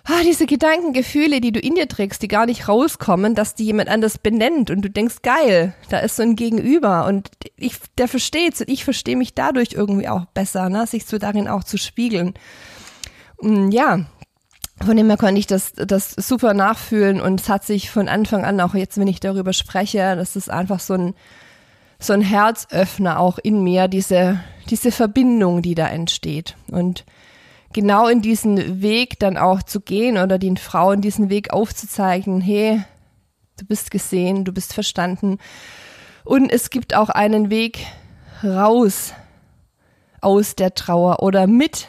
ah, 0.06 0.22
diese 0.24 0.46
Gedanken, 0.46 0.94
Gefühle, 0.94 1.42
die 1.42 1.52
du 1.52 1.60
in 1.60 1.76
dir 1.76 1.88
trägst, 1.88 2.22
die 2.22 2.28
gar 2.28 2.46
nicht 2.46 2.68
rauskommen, 2.68 3.36
dass 3.36 3.56
die 3.56 3.66
jemand 3.66 3.90
anders 3.90 4.18
benennt 4.18 4.70
und 4.70 4.82
du 4.82 4.90
denkst, 4.90 5.18
geil, 5.22 5.74
da 5.90 6.00
ist 6.00 6.16
so 6.16 6.24
ein 6.24 6.36
Gegenüber 6.36 7.06
und 7.06 7.30
ich, 7.58 7.78
der 7.98 8.08
versteht's 8.08 8.62
und 8.62 8.70
ich 8.70 8.84
verstehe 8.84 9.18
mich 9.18 9.34
dadurch 9.34 9.74
irgendwie 9.74 10.08
auch 10.08 10.26
besser, 10.28 10.70
ne, 10.70 10.88
sich 10.88 11.06
so 11.06 11.18
darin 11.18 11.48
auch 11.48 11.64
zu 11.64 11.78
spiegeln. 11.78 12.34
Und 13.38 13.72
ja, 13.72 14.06
von 14.84 14.96
dem 14.96 15.08
her 15.08 15.18
konnte 15.18 15.40
ich 15.40 15.48
das, 15.48 15.74
das 15.74 16.12
super 16.12 16.54
nachfühlen 16.54 17.20
und 17.20 17.42
es 17.42 17.50
hat 17.50 17.66
sich 17.66 17.90
von 17.90 18.08
Anfang 18.08 18.46
an, 18.46 18.62
auch 18.62 18.76
jetzt, 18.76 18.98
wenn 18.98 19.08
ich 19.08 19.20
darüber 19.20 19.54
spreche, 19.54 20.16
das 20.16 20.36
ist 20.36 20.50
einfach 20.50 20.80
so 20.80 20.94
ein, 20.94 21.16
so 22.00 22.14
ein 22.14 22.22
Herzöffner 22.22 23.20
auch 23.20 23.40
in 23.40 23.64
mir, 23.64 23.88
diese, 23.88 24.40
diese 24.70 24.92
Verbindung, 24.92 25.62
die 25.64 25.74
da 25.74 25.88
entsteht. 25.88 26.56
Und 26.68 27.06
genau 27.74 28.08
in 28.08 28.22
diesen 28.22 28.82
Weg 28.82 29.20
dann 29.20 29.38
auch 29.38 29.64
zu 29.64 29.82
gehen 29.82 30.18
oder 30.18 30.38
den 30.38 30.58
Frauen 30.58 31.02
diesen 31.02 31.30
Weg 31.30 31.52
aufzuzeigen, 31.52 32.40
hey, 32.40 32.84
du 33.58 33.66
bist 33.66 33.90
gesehen, 33.90 34.46
du 34.46 34.52
bist 34.52 34.74
verstanden. 34.74 35.40
Und 36.24 36.52
es 36.52 36.70
gibt 36.70 36.94
auch 36.96 37.10
einen 37.10 37.50
Weg 37.50 37.86
raus 38.44 39.14
aus 40.22 40.56
der 40.56 40.76
Trauer 40.76 41.24
oder 41.24 41.48
mit 41.48 41.88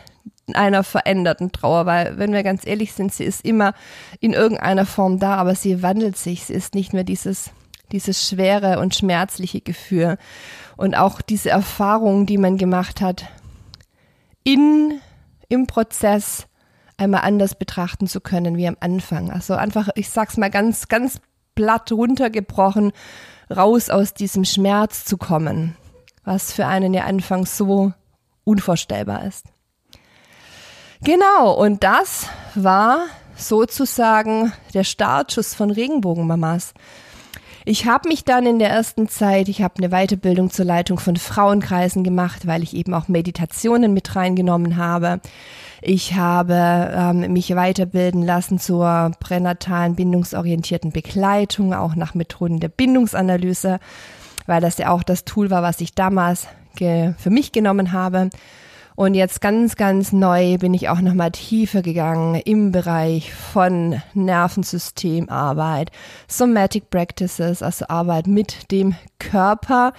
einer 0.55 0.83
veränderten 0.85 1.53
Trauer, 1.53 1.87
weil, 1.87 2.19
wenn 2.19 2.33
wir 2.33 2.43
ganz 2.43 2.67
ehrlich 2.67 2.93
sind, 2.93 3.13
sie 3.13 3.25
ist 3.25 3.45
immer 3.45 3.75
in 4.21 4.33
irgendeiner 4.33 4.87
Form 4.87 5.19
da, 5.19 5.37
aber 5.37 5.55
sie 5.55 5.83
wandelt 5.83 6.17
sich. 6.17 6.45
Sie 6.47 6.55
ist 6.55 6.75
nicht 6.75 6.93
mehr 6.93 7.05
dieses, 7.05 7.51
dieses 7.93 8.29
schwere 8.29 8.79
und 8.79 8.95
schmerzliche 8.95 9.61
Gefühl. 9.61 10.19
Und 10.77 10.97
auch 10.97 11.21
diese 11.21 11.51
Erfahrung, 11.51 12.27
die 12.27 12.39
man 12.39 12.57
gemacht 12.57 13.01
hat, 13.01 13.27
in, 14.45 15.01
im 15.49 15.67
Prozess 15.67 16.47
einmal 16.97 17.23
anders 17.23 17.55
betrachten 17.55 18.07
zu 18.07 18.21
können 18.21 18.57
wie 18.57 18.69
am 18.69 18.77
Anfang. 18.81 19.31
Also 19.31 19.55
einfach, 19.55 19.89
ich 19.95 20.11
sag's 20.11 20.37
mal 20.37 20.51
ganz, 20.51 20.89
ganz 20.89 21.21
Blatt 21.55 21.91
runtergebrochen, 21.91 22.93
raus 23.51 23.91
aus 23.91 24.15
diesem 24.15 24.45
Schmerz 24.45 25.05
zu 25.05 25.17
kommen, 25.17 25.77
was 26.25 26.53
für 26.53 26.67
einen 26.67 26.95
ja 26.95 27.05
anfangs 27.05 27.57
so 27.57 27.93
unvorstellbar 28.45 29.25
ist. 29.25 29.47
Genau, 31.03 31.53
und 31.53 31.85
das 31.85 32.27
war 32.55 33.07
sozusagen 33.37 34.53
der 34.75 34.85
Startschuss 34.85 35.55
von 35.55 35.71
Regenbogenmamas. 35.71 36.75
Ich 37.65 37.87
habe 37.87 38.09
mich 38.09 38.25
dann 38.25 38.47
in 38.47 38.59
der 38.59 38.71
ersten 38.71 39.09
Zeit, 39.09 39.49
ich 39.49 39.63
habe 39.63 39.75
eine 39.77 39.91
Weiterbildung 39.91 40.51
zur 40.51 40.65
Leitung 40.65 40.99
von 40.99 41.17
Frauenkreisen 41.17 42.03
gemacht, 42.03 42.47
weil 42.47 42.63
ich 42.63 42.75
eben 42.75 42.95
auch 42.95 43.09
Meditationen 43.09 43.93
mit 43.93 44.17
reingenommen 44.17 44.77
habe. 44.77 45.21
Ich 45.83 46.15
habe 46.15 46.91
ähm, 46.93 47.33
mich 47.33 47.55
weiterbilden 47.55 48.23
lassen 48.23 48.59
zur 48.59 49.13
pränatalen 49.21 49.95
bindungsorientierten 49.95 50.93
Begleitung, 50.93 51.75
auch 51.75 51.95
nach 51.95 52.15
Methoden 52.15 52.59
der 52.59 52.69
Bindungsanalyse, 52.69 53.79
weil 54.47 54.61
das 54.61 54.79
ja 54.79 54.91
auch 54.91 55.03
das 55.03 55.25
Tool 55.25 55.51
war, 55.51 55.63
was 55.63 55.81
ich 55.81 55.95
damals 55.95 56.49
für 56.75 57.15
mich 57.31 57.53
genommen 57.53 57.93
habe. 57.93 58.31
Und 58.99 59.15
jetzt 59.15 59.41
ganz, 59.41 59.77
ganz 59.77 60.11
neu 60.11 60.59
bin 60.59 60.75
ich 60.75 60.89
auch 60.89 61.01
nochmal 61.01 61.31
tiefer 61.31 61.83
gegangen 61.83 62.35
im 62.35 62.73
Bereich 62.73 63.33
von 63.33 64.03
Nervensystemarbeit, 64.13 65.93
Somatic 66.27 66.91
Practices, 66.91 67.63
also 67.63 67.85
Arbeit 67.87 68.27
mit 68.27 68.73
dem 68.73 68.97
Körper, 69.21 69.93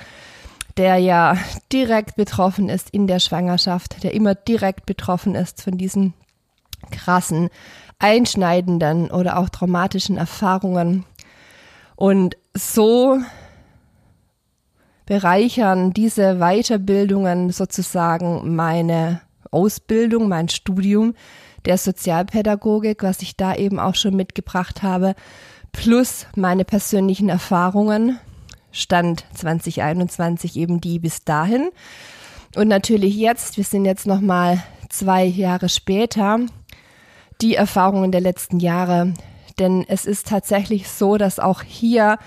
der 0.75 0.97
ja 0.97 1.37
direkt 1.71 2.17
betroffen 2.17 2.67
ist 2.67 2.89
in 2.89 3.07
der 3.07 3.19
Schwangerschaft, 3.19 4.03
der 4.03 4.13
immer 4.13 4.35
direkt 4.35 4.85
betroffen 4.85 5.33
ist 5.33 5.61
von 5.61 5.77
diesen 5.77 6.13
krassen, 6.91 7.47
einschneidenden 7.99 9.11
oder 9.11 9.39
auch 9.39 9.47
traumatischen 9.47 10.17
Erfahrungen. 10.17 11.05
Und 11.95 12.35
so 12.53 13.17
bereichern 15.09 15.91
diese 15.91 16.35
Weiterbildungen 16.35 17.49
sozusagen 17.49 18.55
meine 18.55 19.21
Ausbildung, 19.49 20.29
mein 20.29 20.49
Studium 20.49 21.15
der 21.65 21.79
Sozialpädagogik, 21.79 23.01
was 23.01 23.23
ich 23.23 23.35
da 23.35 23.55
eben 23.55 23.79
auch 23.79 23.95
schon 23.95 24.15
mitgebracht 24.15 24.83
habe, 24.83 25.15
plus 25.71 26.27
meine 26.35 26.63
persönlichen 26.63 27.27
Erfahrungen, 27.27 28.19
Stand 28.71 29.25
2021 29.33 30.55
eben 30.55 30.79
die 30.79 30.99
bis 30.99 31.23
dahin. 31.23 31.71
Und 32.55 32.67
natürlich 32.67 33.17
jetzt, 33.17 33.57
wir 33.57 33.63
sind 33.63 33.85
jetzt 33.85 34.05
nochmal 34.05 34.61
zwei 34.89 35.25
Jahre 35.25 35.69
später, 35.69 36.39
die 37.41 37.55
Erfahrungen 37.55 38.11
der 38.11 38.21
letzten 38.21 38.59
Jahre. 38.59 39.15
Denn 39.57 39.85
es 39.87 40.05
ist 40.05 40.27
tatsächlich 40.27 40.87
so, 40.87 41.17
dass 41.17 41.39
auch 41.39 41.63
hier 41.63 42.19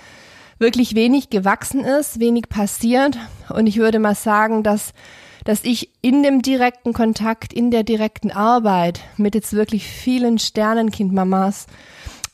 wirklich 0.59 0.95
wenig 0.95 1.29
gewachsen 1.29 1.83
ist, 1.83 2.19
wenig 2.19 2.49
passiert. 2.49 3.17
Und 3.49 3.67
ich 3.67 3.77
würde 3.77 3.99
mal 3.99 4.15
sagen, 4.15 4.63
dass, 4.63 4.93
dass 5.43 5.63
ich 5.63 5.89
in 6.01 6.23
dem 6.23 6.41
direkten 6.41 6.93
Kontakt, 6.93 7.53
in 7.53 7.71
der 7.71 7.83
direkten 7.83 8.31
Arbeit 8.31 9.01
mit 9.17 9.35
jetzt 9.35 9.53
wirklich 9.53 9.87
vielen 9.87 10.39
Sternenkindmamas 10.39 11.67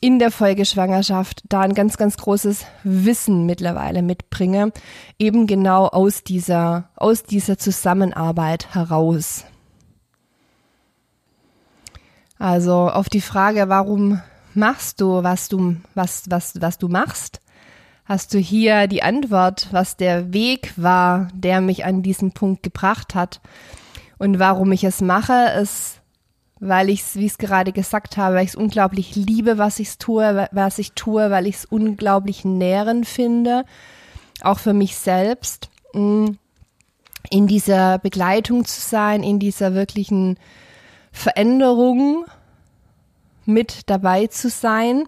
in 0.01 0.19
der 0.19 0.31
Folgeschwangerschaft 0.31 1.43
da 1.49 1.61
ein 1.61 1.73
ganz, 1.73 1.97
ganz 1.97 2.15
großes 2.17 2.65
Wissen 2.83 3.45
mittlerweile 3.45 4.01
mitbringe, 4.01 4.71
eben 5.17 5.45
genau 5.45 5.87
aus 5.87 6.23
dieser, 6.23 6.89
aus 6.95 7.23
dieser 7.23 7.57
Zusammenarbeit 7.57 8.73
heraus. 8.73 9.43
Also 12.37 12.89
auf 12.89 13.09
die 13.09 13.19
Frage, 13.19 13.67
warum 13.67 14.21
machst 14.53 15.01
du, 15.01 15.23
was 15.23 15.49
du, 15.49 15.75
was, 15.95 16.23
was, 16.29 16.61
was 16.61 16.77
du 16.77 16.87
machst, 16.87 17.41
hast 18.09 18.33
du 18.33 18.39
hier 18.39 18.87
die 18.87 19.03
Antwort, 19.03 19.67
was 19.69 19.95
der 19.95 20.33
Weg 20.33 20.73
war, 20.75 21.27
der 21.35 21.61
mich 21.61 21.85
an 21.85 22.01
diesen 22.01 22.31
Punkt 22.31 22.63
gebracht 22.63 23.13
hat. 23.13 23.39
Und 24.17 24.39
warum 24.39 24.71
ich 24.71 24.83
es 24.83 24.99
mache, 24.99 25.51
ist, 25.61 26.01
weil 26.59 26.89
ich 26.89 27.01
es, 27.01 27.15
wie 27.15 27.27
ich 27.27 27.33
es 27.33 27.37
gerade 27.37 27.71
gesagt 27.71 28.17
habe, 28.17 28.35
weil 28.35 28.45
ich 28.45 28.49
es 28.49 28.55
unglaublich 28.55 29.15
liebe, 29.15 29.59
was 29.59 29.79
ich 29.79 29.99
tue, 29.99 30.47
was 30.51 30.79
ich 30.79 30.93
tue, 30.93 31.29
weil 31.29 31.45
ich 31.45 31.57
es 31.57 31.65
unglaublich 31.65 32.43
nährend 32.43 33.07
finde, 33.07 33.63
auch 34.41 34.57
für 34.57 34.73
mich 34.73 34.95
selbst, 34.97 35.69
mm, 35.93 36.29
in 37.29 37.45
dieser 37.45 37.99
Begleitung 37.99 38.65
zu 38.65 38.81
sein, 38.81 39.21
in 39.21 39.37
dieser 39.37 39.75
wirklichen 39.75 40.39
Veränderung 41.11 42.25
mit 43.49 43.89
dabei 43.89 44.27
zu 44.27 44.49
sein. 44.49 45.03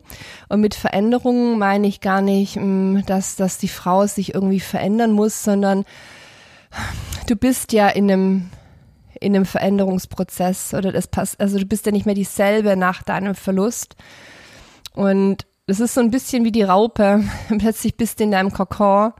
Und 0.49 0.61
mit 0.61 0.75
Veränderungen 0.75 1.57
meine 1.57 1.87
ich 1.87 2.01
gar 2.01 2.21
nicht, 2.21 2.57
mm, 2.57 2.99
dass, 3.05 3.35
dass 3.35 3.57
die 3.57 3.67
Frau 3.67 4.05
sich 4.07 4.33
irgendwie 4.33 4.59
verändern 4.59 5.11
muss, 5.13 5.43
sondern 5.43 5.85
du 7.27 7.35
bist 7.35 7.73
ja 7.73 7.87
in 7.87 8.11
einem 8.11 8.49
in 9.19 9.35
einem 9.35 9.45
Veränderungsprozess 9.45 10.73
oder 10.73 10.91
das 10.91 11.07
passt, 11.07 11.39
also 11.39 11.59
du 11.59 11.65
bist 11.65 11.85
ja 11.85 11.91
nicht 11.91 12.07
mehr 12.07 12.15
dieselbe 12.15 12.75
nach 12.75 13.03
deinem 13.03 13.35
Verlust. 13.35 13.95
Und 14.93 15.45
es 15.67 15.79
ist 15.79 15.93
so 15.93 16.01
ein 16.01 16.09
bisschen 16.09 16.43
wie 16.43 16.51
die 16.51 16.63
Raupe. 16.63 17.23
Plötzlich 17.59 17.95
bist 17.95 18.19
du 18.19 18.23
in 18.23 18.31
deinem 18.31 18.51
Kokon 18.51 19.13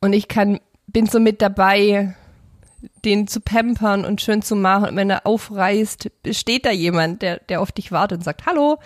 und 0.00 0.12
ich 0.14 0.28
kann, 0.28 0.60
bin 0.86 1.06
so 1.06 1.20
mit 1.20 1.42
dabei, 1.42 2.14
den 3.04 3.26
zu 3.26 3.40
pampern 3.40 4.04
und 4.04 4.20
schön 4.20 4.42
zu 4.42 4.56
machen. 4.56 4.90
Und 4.90 4.96
wenn 4.96 5.10
er 5.10 5.26
aufreißt, 5.26 6.10
steht 6.30 6.66
da 6.66 6.70
jemand, 6.70 7.22
der, 7.22 7.38
der 7.38 7.60
auf 7.60 7.72
dich 7.72 7.92
wartet 7.92 8.18
und 8.18 8.24
sagt, 8.24 8.46
hallo. 8.46 8.78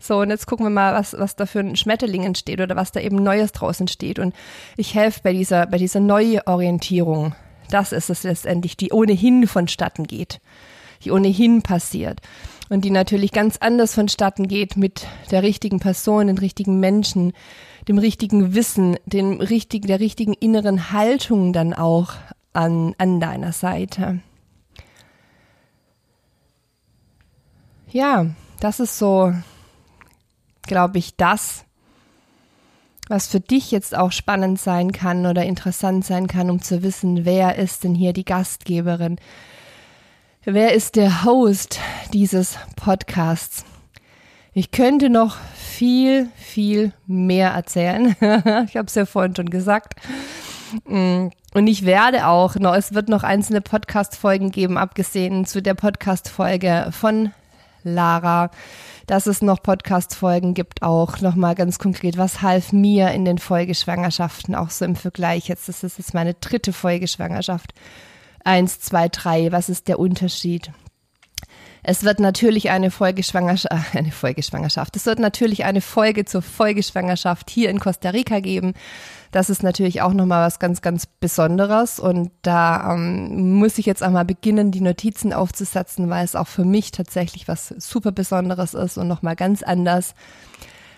So, 0.00 0.20
und 0.20 0.30
jetzt 0.30 0.46
gucken 0.46 0.66
wir 0.66 0.70
mal, 0.70 0.94
was, 0.94 1.14
was 1.18 1.36
da 1.36 1.46
für 1.46 1.60
ein 1.60 1.76
Schmetterling 1.76 2.24
entsteht 2.24 2.60
oder 2.60 2.76
was 2.76 2.92
da 2.92 3.00
eben 3.00 3.16
Neues 3.16 3.52
draußen 3.52 3.88
steht. 3.88 4.18
Und 4.18 4.34
ich 4.76 4.94
helfe 4.94 5.20
bei 5.22 5.32
dieser, 5.32 5.66
bei 5.66 5.78
dieser 5.78 6.00
Neuorientierung. 6.00 7.34
Das 7.70 7.92
ist 7.92 8.10
es 8.10 8.22
letztendlich, 8.22 8.76
die 8.76 8.92
ohnehin 8.92 9.46
vonstatten 9.46 10.06
geht, 10.06 10.40
die 11.04 11.10
ohnehin 11.10 11.62
passiert. 11.62 12.20
Und 12.70 12.84
die 12.84 12.90
natürlich 12.90 13.32
ganz 13.32 13.56
anders 13.58 13.94
vonstatten 13.94 14.46
geht 14.46 14.76
mit 14.76 15.06
der 15.30 15.42
richtigen 15.42 15.80
Person, 15.80 16.26
den 16.26 16.38
richtigen 16.38 16.80
Menschen, 16.80 17.32
dem 17.88 17.98
richtigen 17.98 18.54
Wissen, 18.54 18.96
dem 19.06 19.40
richtigen, 19.40 19.86
der 19.86 20.00
richtigen 20.00 20.34
inneren 20.34 20.92
Haltung 20.92 21.52
dann 21.52 21.72
auch 21.72 22.12
an, 22.52 22.94
an 22.98 23.20
deiner 23.20 23.52
Seite. 23.52 24.20
Ja, 27.90 28.26
das 28.60 28.80
ist 28.80 28.98
so, 28.98 29.32
glaube 30.62 30.98
ich, 30.98 31.16
das, 31.16 31.64
was 33.08 33.26
für 33.26 33.40
dich 33.40 33.70
jetzt 33.70 33.96
auch 33.96 34.12
spannend 34.12 34.60
sein 34.60 34.92
kann 34.92 35.24
oder 35.24 35.44
interessant 35.44 36.04
sein 36.04 36.26
kann, 36.26 36.50
um 36.50 36.60
zu 36.60 36.82
wissen, 36.82 37.24
wer 37.24 37.56
ist 37.56 37.84
denn 37.84 37.94
hier 37.94 38.12
die 38.12 38.24
Gastgeberin? 38.24 39.16
Wer 40.44 40.74
ist 40.74 40.96
der 40.96 41.24
Host 41.24 41.78
dieses 42.12 42.58
Podcasts? 42.76 43.64
Ich 44.52 44.70
könnte 44.70 45.08
noch 45.08 45.36
viel, 45.54 46.28
viel 46.36 46.92
mehr 47.06 47.50
erzählen. 47.50 48.08
ich 48.20 48.76
habe 48.76 48.86
es 48.86 48.94
ja 48.94 49.06
vorhin 49.06 49.36
schon 49.36 49.50
gesagt. 49.50 49.94
Mm, 50.86 51.28
und 51.54 51.66
ich 51.66 51.84
werde 51.84 52.26
auch 52.26 52.56
noch, 52.56 52.74
es 52.74 52.94
wird 52.94 53.08
noch 53.08 53.22
einzelne 53.22 53.60
Podcast-Folgen 53.60 54.50
geben, 54.50 54.76
abgesehen 54.76 55.44
zu 55.46 55.62
der 55.62 55.74
Podcast-Folge 55.74 56.88
von 56.90 57.32
Lara, 57.84 58.50
dass 59.06 59.26
es 59.26 59.40
noch 59.40 59.62
Podcast-Folgen 59.62 60.54
gibt, 60.54 60.82
auch 60.82 61.20
nochmal 61.20 61.54
ganz 61.54 61.78
konkret, 61.78 62.18
was 62.18 62.42
half 62.42 62.72
mir 62.72 63.10
in 63.12 63.24
den 63.24 63.38
Folgeschwangerschaften, 63.38 64.54
auch 64.54 64.70
so 64.70 64.84
im 64.84 64.96
Vergleich. 64.96 65.48
Jetzt 65.48 65.68
das 65.68 65.82
ist 65.82 65.98
jetzt 65.98 66.14
meine 66.14 66.34
dritte 66.34 66.72
Folgeschwangerschaft. 66.72 67.72
Eins, 68.44 68.80
zwei, 68.80 69.08
drei, 69.08 69.50
was 69.50 69.68
ist 69.68 69.88
der 69.88 69.98
Unterschied? 69.98 70.70
Es 71.90 72.04
wird 72.04 72.20
natürlich 72.20 72.68
eine 72.68 72.90
Folgeschwangerschaft, 72.90 73.72
eine 73.96 74.10
Folgeschwangerschaft. 74.10 74.94
Es 74.94 75.06
wird 75.06 75.18
natürlich 75.18 75.64
eine 75.64 75.80
Folge 75.80 76.26
zur 76.26 76.42
Folgeschwangerschaft 76.42 77.48
hier 77.48 77.70
in 77.70 77.80
Costa 77.80 78.10
Rica 78.10 78.40
geben. 78.40 78.74
Das 79.30 79.48
ist 79.48 79.62
natürlich 79.62 80.02
auch 80.02 80.12
nochmal 80.12 80.46
was 80.46 80.58
ganz, 80.58 80.82
ganz 80.82 81.06
Besonderes. 81.06 81.98
Und 81.98 82.30
da 82.42 82.92
ähm, 82.92 83.54
muss 83.54 83.78
ich 83.78 83.86
jetzt 83.86 84.02
einmal 84.02 84.26
beginnen, 84.26 84.70
die 84.70 84.82
Notizen 84.82 85.32
aufzusetzen, 85.32 86.10
weil 86.10 86.26
es 86.26 86.36
auch 86.36 86.46
für 86.46 86.66
mich 86.66 86.90
tatsächlich 86.90 87.48
was 87.48 87.68
super 87.78 88.12
Besonderes 88.12 88.74
ist 88.74 88.98
und 88.98 89.08
nochmal 89.08 89.34
ganz 89.34 89.62
anders 89.62 90.14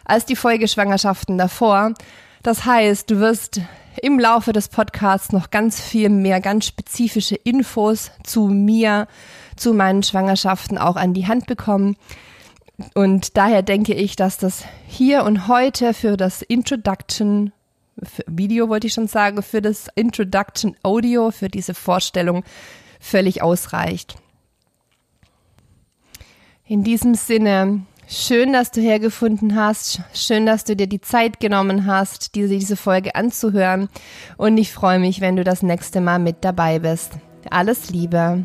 als 0.04 0.26
die 0.26 0.34
Folgeschwangerschaften 0.34 1.38
davor. 1.38 1.94
Das 2.42 2.64
heißt, 2.64 3.10
du 3.10 3.20
wirst 3.20 3.60
im 4.02 4.18
Laufe 4.18 4.52
des 4.52 4.68
Podcasts 4.68 5.32
noch 5.32 5.50
ganz 5.50 5.80
viel 5.80 6.08
mehr, 6.08 6.40
ganz 6.40 6.66
spezifische 6.66 7.34
Infos 7.34 8.10
zu 8.24 8.48
mir, 8.48 9.08
zu 9.56 9.74
meinen 9.74 10.02
Schwangerschaften 10.02 10.78
auch 10.78 10.96
an 10.96 11.12
die 11.12 11.26
Hand 11.26 11.46
bekommen. 11.46 11.96
Und 12.94 13.36
daher 13.36 13.62
denke 13.62 13.92
ich, 13.92 14.16
dass 14.16 14.38
das 14.38 14.64
hier 14.86 15.24
und 15.24 15.48
heute 15.48 15.92
für 15.92 16.16
das 16.16 16.40
Introduction 16.40 17.52
Video 18.26 18.68
wollte 18.68 18.86
ich 18.86 18.94
schon 18.94 19.08
sagen, 19.08 19.42
für 19.42 19.60
das 19.60 19.88
Introduction 19.94 20.76
Audio, 20.82 21.30
für 21.30 21.48
diese 21.48 21.74
Vorstellung 21.74 22.44
völlig 22.98 23.42
ausreicht. 23.42 24.16
In 26.66 26.84
diesem 26.84 27.14
Sinne, 27.14 27.82
Schön, 28.12 28.52
dass 28.52 28.72
du 28.72 28.80
hergefunden 28.80 29.54
hast. 29.54 30.00
Schön, 30.12 30.44
dass 30.44 30.64
du 30.64 30.74
dir 30.74 30.88
die 30.88 31.00
Zeit 31.00 31.38
genommen 31.38 31.86
hast, 31.86 32.34
diese, 32.34 32.58
diese 32.58 32.74
Folge 32.74 33.14
anzuhören. 33.14 33.88
Und 34.36 34.58
ich 34.58 34.72
freue 34.72 34.98
mich, 34.98 35.20
wenn 35.20 35.36
du 35.36 35.44
das 35.44 35.62
nächste 35.62 36.00
Mal 36.00 36.18
mit 36.18 36.38
dabei 36.40 36.80
bist. 36.80 37.12
Alles 37.50 37.90
Liebe. 37.90 38.44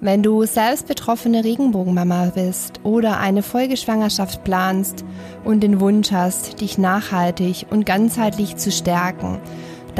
Wenn 0.00 0.22
du 0.22 0.46
selbst 0.46 0.86
betroffene 0.86 1.42
Regenbogenmama 1.42 2.26
bist 2.26 2.78
oder 2.84 3.18
eine 3.18 3.42
Folgeschwangerschaft 3.42 4.44
planst 4.44 5.04
und 5.42 5.60
den 5.64 5.80
Wunsch 5.80 6.12
hast, 6.12 6.60
dich 6.60 6.78
nachhaltig 6.78 7.66
und 7.70 7.84
ganzheitlich 7.84 8.56
zu 8.56 8.70
stärken, 8.70 9.40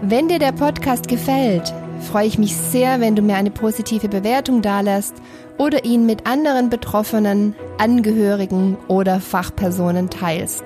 Wenn 0.00 0.28
dir 0.28 0.38
der 0.38 0.52
Podcast 0.52 1.08
gefällt, 1.08 1.74
freue 2.00 2.26
ich 2.26 2.38
mich 2.38 2.56
sehr, 2.56 3.02
wenn 3.02 3.16
du 3.16 3.20
mir 3.20 3.34
eine 3.34 3.50
positive 3.50 4.08
Bewertung 4.08 4.62
dalässt 4.62 5.16
oder 5.60 5.84
ihn 5.84 6.06
mit 6.06 6.26
anderen 6.26 6.70
Betroffenen, 6.70 7.54
Angehörigen 7.76 8.78
oder 8.88 9.20
Fachpersonen 9.20 10.08
teilst. 10.08 10.64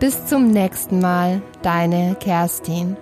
Bis 0.00 0.26
zum 0.26 0.50
nächsten 0.50 1.00
Mal, 1.00 1.40
deine 1.62 2.14
Kerstin. 2.20 2.98